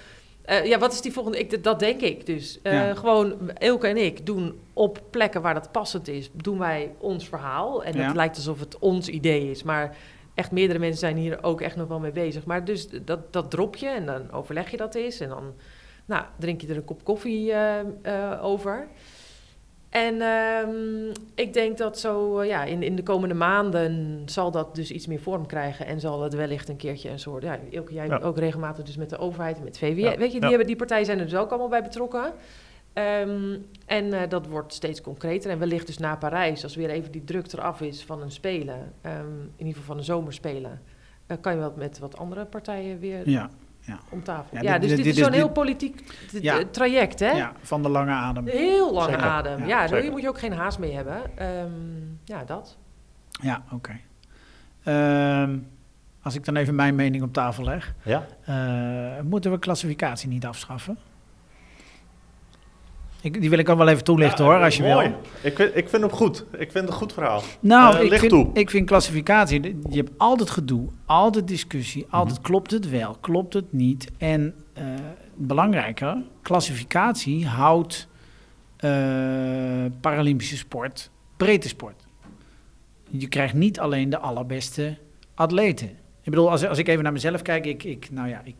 uh, 0.49 0.65
ja, 0.65 0.77
wat 0.77 0.93
is 0.93 1.01
die 1.01 1.13
volgende, 1.13 1.39
ik, 1.39 1.63
dat 1.63 1.79
denk 1.79 2.01
ik 2.01 2.25
dus. 2.25 2.59
Uh, 2.63 2.73
Ja. 2.73 2.93
Gewoon, 2.95 3.51
Elke 3.51 3.87
en 3.87 3.97
ik 3.97 4.25
doen 4.25 4.59
op 4.73 5.01
plekken 5.09 5.41
waar 5.41 5.53
dat 5.53 5.71
passend 5.71 6.07
is, 6.07 6.29
doen 6.33 6.57
wij 6.57 6.91
ons 6.97 7.27
verhaal. 7.27 7.83
En 7.83 7.95
Ja. 7.95 8.05
het 8.05 8.15
lijkt 8.15 8.35
alsof 8.35 8.59
het 8.59 8.79
ons 8.79 9.07
idee 9.07 9.51
is, 9.51 9.63
maar 9.63 9.95
echt 10.39 10.51
meerdere 10.51 10.79
mensen 10.79 10.99
zijn 10.99 11.17
hier 11.17 11.43
ook 11.43 11.61
echt 11.61 11.75
nog 11.75 11.87
wel 11.87 11.99
mee 11.99 12.11
bezig. 12.11 12.45
Maar 12.45 12.65
dus 12.65 12.87
dat, 12.89 13.33
dat 13.33 13.51
drop 13.51 13.75
je 13.75 13.87
en 13.87 14.05
dan 14.05 14.31
overleg 14.31 14.71
je 14.71 14.77
dat 14.77 14.95
eens 14.95 15.19
en 15.19 15.29
dan, 15.29 15.53
nou, 16.05 16.23
drink 16.37 16.61
je 16.61 16.67
er 16.67 16.75
een 16.75 16.85
kop 16.85 17.03
koffie 17.03 17.51
uh, 17.51 17.75
uh, 18.03 18.39
over. 18.43 18.87
En 19.89 20.21
um, 20.21 21.11
ik 21.35 21.53
denk 21.53 21.77
dat 21.77 21.99
zo, 21.99 22.39
uh, 22.39 22.47
ja, 22.47 22.63
in, 22.63 22.83
in 22.83 22.95
de 22.95 23.03
komende 23.03 23.35
maanden 23.35 24.21
zal 24.25 24.51
dat 24.51 24.75
dus 24.75 24.91
iets 24.91 25.07
meer 25.07 25.19
vorm 25.19 25.45
krijgen. 25.45 25.85
En 25.85 25.99
zal 25.99 26.21
het 26.21 26.33
wellicht 26.33 26.69
een 26.69 26.77
keertje 26.77 27.09
een 27.09 27.19
soort, 27.19 27.43
ja, 27.43 27.59
ook, 27.77 27.89
jij 27.89 28.07
Ja. 28.07 28.17
ook 28.17 28.37
regelmatig 28.37 28.85
dus 28.85 28.97
met 28.97 29.09
de 29.09 29.17
overheid 29.17 29.57
en 29.57 29.63
met. 29.63 29.77
Ja. 29.77 29.87
Weet 29.87 30.17
je, 30.17 30.17
die, 30.17 30.39
Ja. 30.41 30.47
hebben, 30.47 30.67
die 30.67 30.75
partijen 30.75 31.05
zijn 31.05 31.19
er 31.19 31.25
dus 31.25 31.35
ook 31.35 31.49
allemaal 31.49 31.69
bij 31.69 31.83
betrokken. 31.83 32.33
Um, 32.99 33.65
en 33.85 34.05
uh, 34.05 34.19
dat 34.29 34.47
wordt 34.47 34.73
steeds 34.73 35.01
concreter. 35.01 35.51
En 35.51 35.59
wellicht 35.59 35.87
dus 35.87 35.97
na 35.97 36.15
Parijs, 36.15 36.63
als 36.63 36.75
weer 36.75 36.89
even 36.89 37.11
die 37.11 37.23
druk 37.23 37.51
eraf 37.53 37.81
is 37.81 38.03
van 38.03 38.21
een 38.21 38.31
spelen, 38.31 38.93
um, 39.05 39.41
in 39.55 39.65
ieder 39.65 39.67
geval 39.73 39.83
van 39.83 39.97
een 39.97 40.03
zomerspelen, 40.03 40.81
uh, 41.27 41.37
kan 41.41 41.53
je 41.53 41.59
wel 41.59 41.73
met 41.77 41.99
wat 41.99 42.17
andere 42.17 42.45
partijen 42.45 42.99
weer 42.99 43.29
Ja, 43.29 43.49
ja. 43.79 43.99
om 44.09 44.23
tafel. 44.23 44.57
Ja, 44.57 44.61
Ja, 44.63 44.79
dit- 44.79 44.89
dus 44.89 44.97
dit- 44.97 45.05
is 45.05 45.17
zo'n 45.23 45.31
heel 45.33 45.49
politiek 45.49 46.03
Ja. 46.41 46.63
traject, 46.71 47.19
hè? 47.19 47.31
ja, 47.31 47.53
van 47.61 47.81
de 47.83 47.89
lange 47.89 48.11
adem. 48.11 48.47
Heel 48.47 48.93
lange 48.93 49.11
Zeker. 49.11 49.25
adem. 49.25 49.59
Ja, 49.59 49.83
Ja, 49.83 49.87
daar 49.87 50.11
moet 50.11 50.21
je 50.21 50.27
ook 50.29 50.39
geen 50.39 50.53
haast 50.53 50.79
mee 50.79 50.93
hebben. 50.93 51.21
Um, 51.63 52.19
ja, 52.23 52.43
dat. 52.43 52.77
Ja, 53.41 53.63
oké. 53.71 53.99
Ehm, 54.83 55.57
als 56.21 56.35
ik 56.35 56.45
dan 56.45 56.55
even 56.55 56.75
mijn 56.75 56.95
mening 56.95 57.23
op 57.23 57.33
tafel 57.33 57.63
leg, 57.63 57.93
Ja? 58.03 58.25
eh, 58.45 59.21
moeten 59.23 59.51
we 59.51 59.59
klassificatie 59.59 60.29
niet 60.29 60.45
afschaffen? 60.45 60.97
Ik, 63.21 63.41
die 63.41 63.49
wil 63.49 63.59
ik 63.59 63.69
ook 63.69 63.77
wel 63.77 63.87
even 63.87 64.03
toelichten 64.03 64.45
hoor, 64.45 64.63
als 64.63 64.77
je 64.77 64.83
Mooi. 64.83 65.07
wil. 65.07 65.17
Ik 65.41 65.55
vind, 65.55 65.75
ik 65.75 65.89
vind 65.89 66.01
hem 66.01 66.11
goed. 66.11 66.45
Ik 66.51 66.57
vind 66.71 66.73
het 66.73 66.87
een 66.87 66.93
goed 66.93 67.13
verhaal. 67.13 67.41
Nou, 67.59 67.95
Eh, 67.95 68.03
ik, 68.03 68.13
vind, 68.19 68.31
toe. 68.31 68.49
ik 68.53 68.69
vind 68.69 68.85
klassificatie, 68.87 69.61
je 69.89 69.97
hebt 69.97 70.11
altijd 70.17 70.49
gedoe, 70.49 70.87
altijd 71.05 71.47
discussie, 71.47 72.05
altijd 72.09 72.37
Mhm. 72.37 72.47
klopt 72.47 72.71
het 72.71 72.89
wel, 72.89 73.17
klopt 73.21 73.53
het 73.53 73.73
niet. 73.73 74.11
En 74.17 74.53
eh, 74.73 74.83
belangrijker, 75.35 76.17
klassificatie 76.41 77.47
houdt 77.47 78.07
eh, 78.77 78.89
Paralympische 80.01 80.57
sport 80.57 81.09
breedte 81.37 81.67
sport. 81.67 82.03
Je 83.09 83.27
krijgt 83.27 83.53
niet 83.53 83.79
alleen 83.79 84.09
de 84.09 84.17
allerbeste 84.19 84.97
atleten. 85.35 85.87
Ik 86.21 86.29
bedoel, 86.35 86.49
als, 86.51 86.65
als 86.65 86.77
ik 86.77 86.87
even 86.87 87.03
naar 87.03 87.11
mezelf 87.13 87.41
kijk, 87.41 87.65
ik, 87.65 87.83
ik, 87.83 88.07
nou 88.11 88.27
ja, 88.29 88.41
ik, 88.43 88.55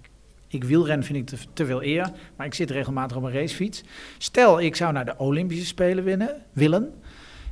ik 0.50 0.64
wielren 0.64 1.04
vind 1.04 1.18
ik 1.18 1.26
te, 1.26 1.36
te 1.54 1.66
veel 1.66 1.84
eer, 1.84 2.12
maar 2.36 2.46
ik 2.46 2.54
zit 2.54 2.72
regelmatig 2.72 3.18
op 3.18 3.24
een 3.24 3.34
racefiets. 3.34 3.84
Stel, 4.18 4.62
ik 4.62 4.76
zou 4.76 4.94
naar 4.94 5.06
de 5.06 5.14
Olympische 5.18 5.66
Spelen 5.66 6.04
winnen, 6.04 6.36
willen, 6.54 6.94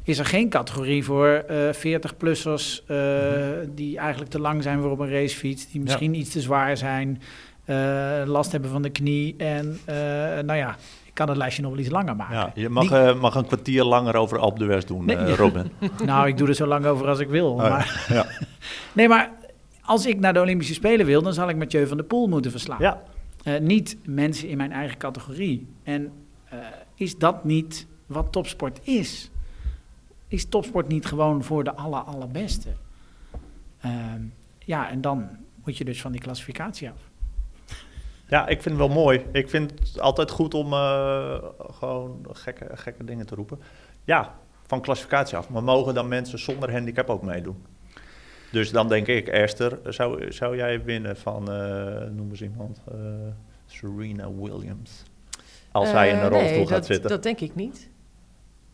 is 0.03 0.19
er 0.19 0.25
geen 0.25 0.49
categorie 0.49 1.03
voor 1.03 1.27
eh 1.27 1.73
40-plussers 1.73 2.83
die 3.75 3.97
eigenlijk 3.97 4.31
te 4.31 4.39
lang 4.39 4.63
zijn 4.63 4.81
voor 4.81 4.91
op 4.91 4.99
een 4.99 5.12
racefiets, 5.12 5.71
die 5.71 5.81
misschien 5.81 6.13
iets 6.13 6.29
te 6.29 6.41
zwaar 6.41 6.77
zijn, 6.77 7.21
eh, 7.65 7.75
last 8.25 8.51
hebben 8.51 8.69
van 8.71 8.81
de 8.81 8.89
knie 8.89 9.36
en 9.38 9.79
eh, 9.86 9.95
nou 10.45 10.53
ja, 10.55 10.75
ik 11.05 11.13
kan 11.13 11.27
het 11.29 11.38
lijstje 11.38 11.62
nog 11.62 11.71
wel 11.71 11.79
iets 11.79 11.89
langer 11.89 12.15
maken. 12.15 12.36
Ja, 12.36 12.51
je 12.55 12.69
mag, 12.69 12.88
Die- 12.88 12.97
eh, 12.97 13.19
mag 13.19 13.36
een 13.36 13.45
kwartier 13.45 13.83
langer 13.83 14.15
over 14.15 14.38
Alpe 14.39 14.60
d'Huez 14.60 14.83
doen, 14.86 15.05
Nee, 15.05 15.15
eh. 15.15 15.33
Robin. 15.36 15.71
Nou, 16.05 16.27
ik 16.27 16.38
doe 16.38 16.47
er 16.47 16.53
zo 16.55 16.65
lang 16.65 16.86
over 16.86 17.07
als 17.07 17.19
ik 17.19 17.29
wil. 17.29 17.51
Oh, 17.51 17.57
maar, 17.57 18.05
Ja. 18.10 18.25
nee, 18.93 19.07
maar 19.07 19.31
als 19.88 20.06
ik 20.06 20.19
naar 20.19 20.34
de 20.34 20.39
Olympische 20.41 20.73
Spelen 20.73 21.06
wil, 21.06 21.21
dan 21.21 21.34
zal 21.34 21.50
ik 21.50 21.56
Mathieu 21.56 21.88
van 21.88 21.97
der 21.97 22.06
Poel 22.06 22.28
moeten 22.28 22.52
verslaan. 22.52 22.82
Ja, 22.82 23.04
Eh, 23.43 23.60
niet 23.60 23.97
mensen 24.06 24.47
in 24.50 24.58
mijn 24.58 24.71
eigen 24.71 24.97
categorie. 24.97 25.67
En 25.84 26.12
eh, 26.50 26.58
is 26.95 27.17
dat 27.17 27.43
niet 27.43 27.88
wat 28.06 28.32
topsport 28.32 28.80
is? 28.84 29.32
Is 30.28 30.45
topsport 30.50 30.88
niet 30.88 31.06
gewoon 31.06 31.43
voor 31.43 31.63
de 31.63 31.76
aller, 31.76 32.00
allerbeste? 32.00 32.69
Ehm, 33.82 34.21
ja, 34.60 34.89
en 34.89 35.02
dan 35.02 35.30
moet 35.63 35.78
je 35.78 35.86
dus 35.86 36.02
van 36.02 36.12
die 36.12 36.21
klassificatie 36.21 36.89
af. 36.89 37.00
ja, 38.28 38.47
ik 38.47 38.62
vind 38.62 38.78
het 38.80 38.88
wel 38.88 38.95
mooi. 38.95 39.26
Ik 39.32 39.50
vind 39.50 39.71
het 39.80 40.00
altijd 40.00 40.32
goed 40.32 40.54
om 40.54 40.73
eh, 40.73 41.38
gewoon 41.60 42.26
gekke, 42.32 42.69
gekke 42.73 43.04
dingen 43.04 43.26
te 43.26 43.36
roepen. 43.36 43.60
Ja, 44.04 44.36
van 44.65 44.82
klassificatie 44.82 45.38
af. 45.38 45.50
Maar 45.50 45.63
mogen 45.63 45.93
dan 45.93 46.08
mensen 46.08 46.39
zonder 46.39 46.71
handicap 46.71 47.10
ook 47.10 47.21
meedoen? 47.23 47.63
Dus 48.51 48.71
dan 48.71 48.88
denk 48.89 49.07
ik, 49.07 49.27
Esther, 49.27 49.79
zou, 49.88 50.31
zou 50.31 50.55
jij 50.55 50.83
winnen 50.83 51.17
van, 51.17 51.51
eh, 51.51 52.10
noem 52.15 52.29
eens 52.29 52.41
iemand, 52.41 52.81
eh, 52.91 52.97
Serena 53.65 54.29
Williams? 54.39 55.03
Als 55.71 55.89
zij 55.89 56.10
in 56.10 56.15
Eh, 56.15 56.21
een 56.23 56.29
rolstoel 56.29 56.49
nee, 56.57 56.60
gaat 56.67 56.69
dat, 56.77 56.86
zitten. 56.86 57.10
Dat 57.10 57.23
denk 57.23 57.39
ik 57.39 57.55
niet. 57.55 57.89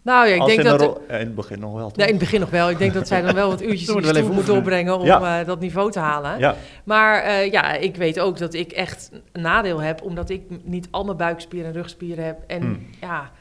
Nou 0.01 0.27
ja, 0.27 0.33
ik 0.33 0.39
Als 0.41 0.49
denk 0.55 0.63
dat... 0.63 0.81
rol- 0.81 0.97
in 1.07 1.13
het 1.15 1.35
begin 1.35 1.59
nog 1.59 1.73
wel, 1.73 1.87
toch? 1.87 1.95
Nee, 1.97 2.05
in 2.05 2.11
het 2.13 2.21
begin 2.23 2.39
nog 2.39 2.49
wel. 2.49 2.69
Ik 2.69 2.77
denk 2.77 2.93
dat 2.93 3.07
zij 3.07 3.21
dan 3.21 3.33
wel 3.35 3.49
wat 3.49 3.61
uurtjes 3.61 3.87
in 3.87 3.93
moet 3.93 4.01
de 4.03 4.07
wel 4.07 4.15
stoel 4.21 4.29
even 4.31 4.43
moet 4.45 4.53
doorbrengen 4.55 4.99
om 4.99 5.05
Ja. 5.05 5.39
eh, 5.39 5.45
dat 5.47 5.59
niveau 5.59 5.91
te 5.91 5.99
halen. 5.99 6.39
Ja, 6.39 6.55
Maar 6.83 7.21
eh, 7.21 7.51
ja, 7.51 7.73
ik 7.73 7.95
weet 7.95 8.19
ook 8.19 8.37
dat 8.37 8.53
ik 8.53 8.71
echt 8.71 9.11
een 9.31 9.41
nadeel 9.41 9.81
heb, 9.81 10.01
omdat 10.01 10.29
ik 10.29 10.41
niet 10.63 10.87
al 10.91 11.03
mijn 11.03 11.17
buikspieren 11.17 11.67
en 11.69 11.75
rugspieren 11.75 12.25
heb. 12.25 12.37
En 12.47 12.61
Hmm. 12.61 12.87
ja, 13.01 13.31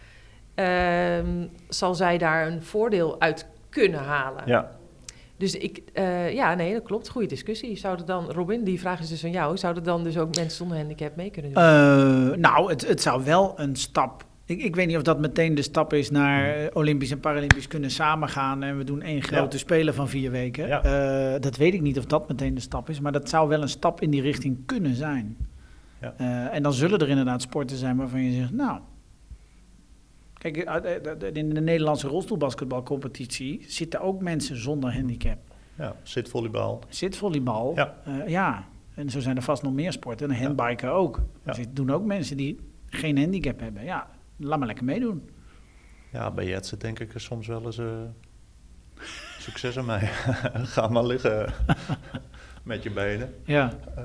ehm, 0.54 1.46
zal 1.68 1.94
zij 1.94 2.18
daar 2.18 2.46
een 2.46 2.62
voordeel 2.62 3.20
uit 3.20 3.46
kunnen 3.68 4.00
halen. 4.00 4.42
ja. 4.46 4.70
Dus 5.42 5.54
ik, 5.54 5.82
eh, 5.92 6.32
ja, 6.32 6.54
nee, 6.54 6.72
dat 6.72 6.82
klopt. 6.82 7.08
Goede 7.08 7.26
discussie. 7.26 7.76
Zouden 7.76 8.06
dan, 8.06 8.30
Robin, 8.30 8.64
die 8.64 8.80
vraag 8.80 9.00
is 9.00 9.08
dus 9.08 9.24
aan 9.24 9.30
jou, 9.30 9.56
zouden 9.56 9.82
dan 9.82 10.04
dus 10.04 10.18
ook 10.18 10.34
mensen 10.34 10.56
zonder 10.56 10.76
handicap 10.76 11.16
mee 11.16 11.30
kunnen 11.30 11.52
doen? 11.52 11.62
Eh, 11.62 12.38
nou, 12.38 12.70
het, 12.70 12.88
het 12.88 13.02
zou 13.02 13.24
wel 13.24 13.52
een 13.56 13.76
stap. 13.76 14.24
Ik, 14.44 14.62
ik 14.62 14.76
weet 14.76 14.86
niet 14.86 14.96
of 14.96 15.02
dat 15.02 15.20
meteen 15.20 15.54
de 15.54 15.62
stap 15.62 15.92
is 15.92 16.10
naar 16.10 16.54
eh, 16.54 16.66
Olympisch 16.72 17.10
en 17.10 17.20
Paralympisch 17.20 17.68
kunnen 17.68 17.90
samengaan. 17.90 18.62
En 18.62 18.78
we 18.78 18.84
doen 18.84 19.02
één 19.02 19.22
grote 19.22 19.58
spelen 19.58 19.94
van 19.94 20.08
vier 20.08 20.30
weken. 20.30 20.66
Ja. 20.66 20.82
Eh, 20.82 21.40
dat 21.40 21.56
weet 21.56 21.74
ik 21.74 21.80
niet 21.80 21.98
of 21.98 22.04
dat 22.04 22.28
meteen 22.28 22.54
de 22.54 22.60
stap 22.60 22.90
is. 22.90 23.00
Maar 23.00 23.12
dat 23.12 23.28
zou 23.28 23.48
wel 23.48 23.62
een 23.62 23.68
stap 23.68 24.00
in 24.00 24.10
die 24.10 24.22
richting 24.22 24.58
kunnen 24.66 24.94
zijn. 24.94 25.36
Ja. 26.00 26.14
Eh, 26.16 26.54
en 26.54 26.62
dan 26.62 26.72
zullen 26.72 26.98
er 26.98 27.08
inderdaad 27.08 27.42
sporten 27.42 27.76
zijn 27.76 27.96
waarvan 27.96 28.22
je 28.22 28.32
zegt, 28.32 28.52
nou. 28.52 28.80
Kijk, 30.42 30.56
eh, 30.56 30.96
eh, 31.28 31.34
in 31.34 31.54
de 31.54 31.60
Nederlandse 31.60 32.08
rolstoelbasketbalcompetitie 32.08 33.64
zitten 33.68 34.00
ook 34.00 34.20
mensen 34.22 34.56
zonder 34.56 34.94
handicap. 34.94 35.38
ja, 35.78 35.96
zitvolleybal. 36.02 36.82
Zitvolleybal, 36.88 37.72
Ja. 37.74 37.94
ja. 38.04 38.24
ja. 38.26 38.64
En 38.94 39.10
zo 39.10 39.20
zijn 39.20 39.36
er 39.36 39.42
vast 39.42 39.62
nog 39.62 39.72
meer 39.72 39.92
sporten. 39.92 40.30
En 40.30 40.42
handbiken 40.42 40.92
ook. 40.92 41.16
Ja. 41.44 41.52
Dus 41.52 41.58
er 41.58 41.74
doen 41.74 41.90
ook 41.90 42.04
mensen 42.04 42.36
die 42.36 42.60
geen 42.86 43.18
handicap 43.18 43.60
hebben. 43.60 43.84
Ja, 43.84 44.08
laat 44.36 44.58
maar 44.58 44.66
lekker 44.66 44.84
meedoen. 44.84 45.30
Ja, 46.12 46.30
bij 46.30 46.46
Jetsen 46.46 46.78
denk 46.78 46.98
ik 46.98 47.14
er 47.14 47.20
soms 47.20 47.46
wel 47.46 47.64
eens... 47.64 47.78
eh, 47.78 47.86
succes 49.38 49.78
aan 49.78 49.84
mij. 49.86 50.00
Ga 50.74 50.88
maar 50.88 51.04
liggen 51.04 51.52
met 52.64 52.82
je 52.82 52.90
benen. 52.90 53.34
Ja, 53.44 53.72
Eh, 53.96 54.04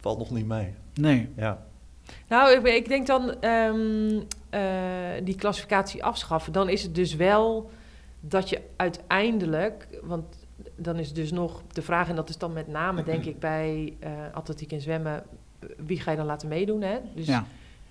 valt 0.00 0.18
nog 0.18 0.30
niet 0.30 0.46
mee. 0.46 0.74
nee. 0.94 1.28
Ja, 1.36 1.66
Nou, 2.28 2.56
ik, 2.56 2.66
ik 2.66 2.88
denk 2.88 3.06
dan 3.06 3.40
ehm, 3.40 4.20
eh, 4.60 5.24
die 5.24 5.34
klassificatie 5.36 6.04
afschaffen. 6.04 6.52
Dan 6.52 6.68
is 6.68 6.82
het 6.82 6.94
dus 6.94 7.14
wel 7.14 7.70
dat 8.20 8.48
je 8.48 8.60
uiteindelijk, 8.76 9.86
want 10.02 10.24
dan 10.76 10.96
is 10.98 11.12
dus 11.12 11.30
nog 11.32 11.62
de 11.72 11.82
vraag, 11.82 12.08
en 12.08 12.16
dat 12.16 12.28
is 12.28 12.38
dan 12.38 12.52
met 12.52 12.68
name 12.68 13.02
denk 13.02 13.24
ik 13.24 13.38
bij 13.38 13.92
eh, 14.00 14.10
atletiek 14.32 14.72
en 14.72 14.80
zwemmen, 14.80 15.22
wie 15.86 16.00
ga 16.00 16.10
je 16.10 16.16
dan 16.16 16.26
laten 16.26 16.48
meedoen? 16.48 16.82
Hè? 16.82 16.96
Dus 17.14 17.26
Ja. 17.26 17.44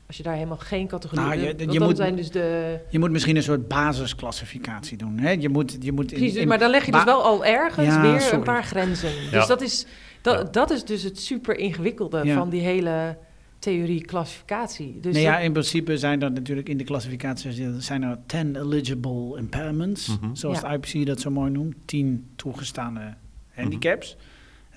als 0.08 0.18
je 0.18 0.24
daar 0.24 0.34
helemaal 0.34 0.58
geen 0.58 0.88
categorie 0.88 1.26
Nou, 1.26 1.40
je- 1.40 1.46
want 1.58 1.74
je 1.74 1.80
dan 1.80 1.88
moet- 1.88 1.98
zijn 1.98 2.16
dus 2.16 2.32
de. 2.32 2.80
Je 2.90 3.00
moet 3.00 3.12
misschien 3.12 3.36
een 3.36 3.44
soort 3.44 3.68
basisclassificatie 3.68 4.98
doen. 4.98 5.18
Hè? 5.20 5.32
Je 5.32 5.50
moet, 5.50 5.78
je 5.80 5.92
moet 5.92 6.12
in- 6.12 6.18
Precies, 6.18 6.36
in- 6.38 6.48
maar 6.48 6.60
dan 6.60 6.70
leg 6.70 6.86
je 6.86 6.92
dus 6.92 7.04
wel 7.04 7.24
al 7.24 7.46
ergens 7.46 7.88
Ja, 7.88 8.02
weer 8.02 8.22
sorry. 8.22 8.38
een 8.38 8.44
paar 8.44 8.64
grenzen. 8.64 9.10
Ja. 9.24 9.30
Dus 9.32 9.48
dat 9.48 9.62
is, 9.62 9.86
dat, 10.22 10.38
Ja. 10.38 10.44
dat 10.52 10.72
is 10.72 10.84
dus 10.86 11.04
het 11.04 11.20
super 11.20 11.58
ingewikkelde 11.58 12.22
Ja. 12.24 12.36
van 12.38 12.50
die 12.50 12.62
hele 12.62 13.18
theorie-klassificatie. 13.66 15.00
Dus 15.00 15.14
nee, 15.14 15.24
ja, 15.24 15.34
dat- 15.36 15.44
in 15.44 15.52
principe 15.52 15.98
zijn 15.98 16.22
er 16.22 16.32
natuurlijk 16.32 16.70
in 16.70 16.78
de 16.78 16.84
klassificatie 16.84 17.82
zijn 17.82 18.04
er 18.04 18.18
10 18.26 18.56
eligible 18.56 19.38
impairments, 19.38 20.08
Mhm. 20.08 20.36
zoals 20.36 20.60
Ja. 20.62 20.70
de 20.70 20.76
IPC 20.76 21.06
dat 21.06 21.20
zo 21.20 21.32
mooi 21.32 21.52
noemt. 21.52 21.76
10 21.86 22.28
toegestane 22.36 23.14
handicaps. 23.54 24.18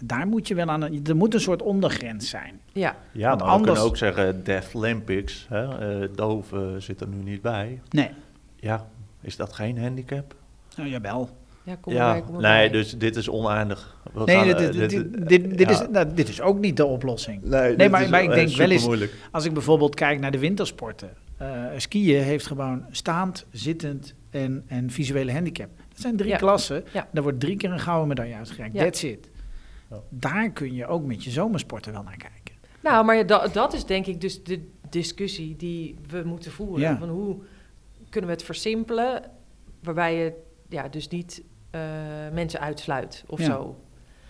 Daar 0.01 0.27
moet 0.27 0.49
je 0.49 0.55
wel 0.55 0.67
aan. 0.69 0.83
Er 1.07 1.17
moet 1.17 1.35
een 1.35 1.41
soort 1.41 1.63
ondergrens 1.63 2.29
zijn. 2.29 2.61
ja. 2.73 2.97
ja 3.13 3.29
Want 3.29 3.39
maar 3.41 3.49
we 3.49 3.55
anders- 3.55 3.65
kunnen 3.73 3.83
ook 3.91 3.97
zeggen 3.97 4.45
Deaf 4.45 4.75
Olympics. 4.75 5.47
Hè? 5.49 6.01
eh 6.03 6.09
doof 6.15 6.53
zit 6.79 7.01
er 7.01 7.09
nu 7.09 7.23
niet 7.31 7.43
bij. 7.43 7.81
Nee, 7.91 8.11
Ja, 8.57 8.89
is 9.21 9.37
dat 9.37 9.53
geen 9.53 9.79
handicap? 9.79 10.35
nou 10.77 10.89
jawel. 10.89 11.31
Ja, 11.69 11.77
kom 11.81 11.93
ja, 11.93 12.07
erbij, 12.09 12.23
kom 12.23 12.35
erbij. 12.35 12.59
nee, 12.59 12.71
dus 12.71 12.99
dit 12.99 13.17
is 13.17 13.29
oneindig. 13.29 13.97
We 14.13 14.23
Nee, 14.25 14.37
gaan, 14.37 14.47
dit, 14.47 14.73
dit, 14.73 14.91
dit, 14.91 15.29
dit, 15.29 15.59
dit 15.59 15.61
ja. 15.61 15.71
is, 15.71 15.89
nou, 15.91 16.15
dit 16.15 16.29
is 16.29 16.41
ook 16.41 16.59
niet 16.59 16.77
de 16.77 16.85
oplossing. 16.87 17.43
Nee, 17.43 17.77
Nee, 17.77 17.89
maar- 17.89 18.09
maar 18.09 18.23
ik 18.23 18.31
denk 18.31 18.51
wel 18.51 18.71
eens- 18.71 18.85
moeilijk. 18.87 19.15
Als 19.33 19.45
ik 19.45 19.53
bijvoorbeeld 19.53 19.95
kijk 19.95 20.21
naar 20.21 20.31
de 20.31 20.39
wintersporten. 20.39 21.11
eh, 21.37 21.65
skiën 21.77 22.23
heeft 22.23 22.47
gewoon 22.47 22.85
staand, 22.91 23.47
zittend 23.51 24.15
en, 24.31 24.65
en 24.67 24.91
visuele 24.91 25.33
handicap. 25.33 25.69
Dat 25.89 26.01
zijn 26.01 26.17
drie 26.17 26.31
Ja. 26.31 26.37
klassen. 26.37 26.85
Ja. 26.93 27.09
Daar 27.13 27.23
wordt 27.23 27.41
drie 27.41 27.57
keer 27.57 27.71
een 27.73 27.81
gouden 27.81 28.09
medaille 28.09 28.35
uitgereikt. 28.35 28.75
Ja. 28.75 28.83
That's 28.85 29.03
it. 29.03 29.31
Ja. 29.91 29.97
Daar 30.09 30.51
kun 30.51 30.75
je 30.75 30.87
ook 30.87 31.05
met 31.05 31.25
je 31.25 31.31
zomersporten 31.31 31.93
wel 31.93 32.03
naar 32.03 32.17
kijken. 32.17 32.55
Nou, 32.83 33.05
maar 33.05 33.27
dat, 33.27 33.55
dat 33.55 33.73
is 33.75 33.85
denk 33.85 34.07
ik 34.07 34.21
dus 34.21 34.43
de 34.45 34.69
discussie 34.91 35.57
die 35.57 35.97
we 36.09 36.23
moeten 36.25 36.51
voeren. 36.53 36.81
Ja. 36.81 36.99
Van 36.99 37.09
hoe 37.09 37.37
kunnen 38.09 38.31
we 38.31 38.37
het 38.37 38.45
versimpelen, 38.45 39.23
waarbij 39.83 40.17
je 40.17 40.33
ja, 40.69 40.89
dus 40.89 41.09
niet 41.09 41.43
eh, 41.71 41.81
mensen 42.33 42.61
uitsluit 42.61 43.25
of 43.27 43.39
Ja. 43.39 43.45
zo. 43.45 43.77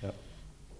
Ja. 0.01 0.11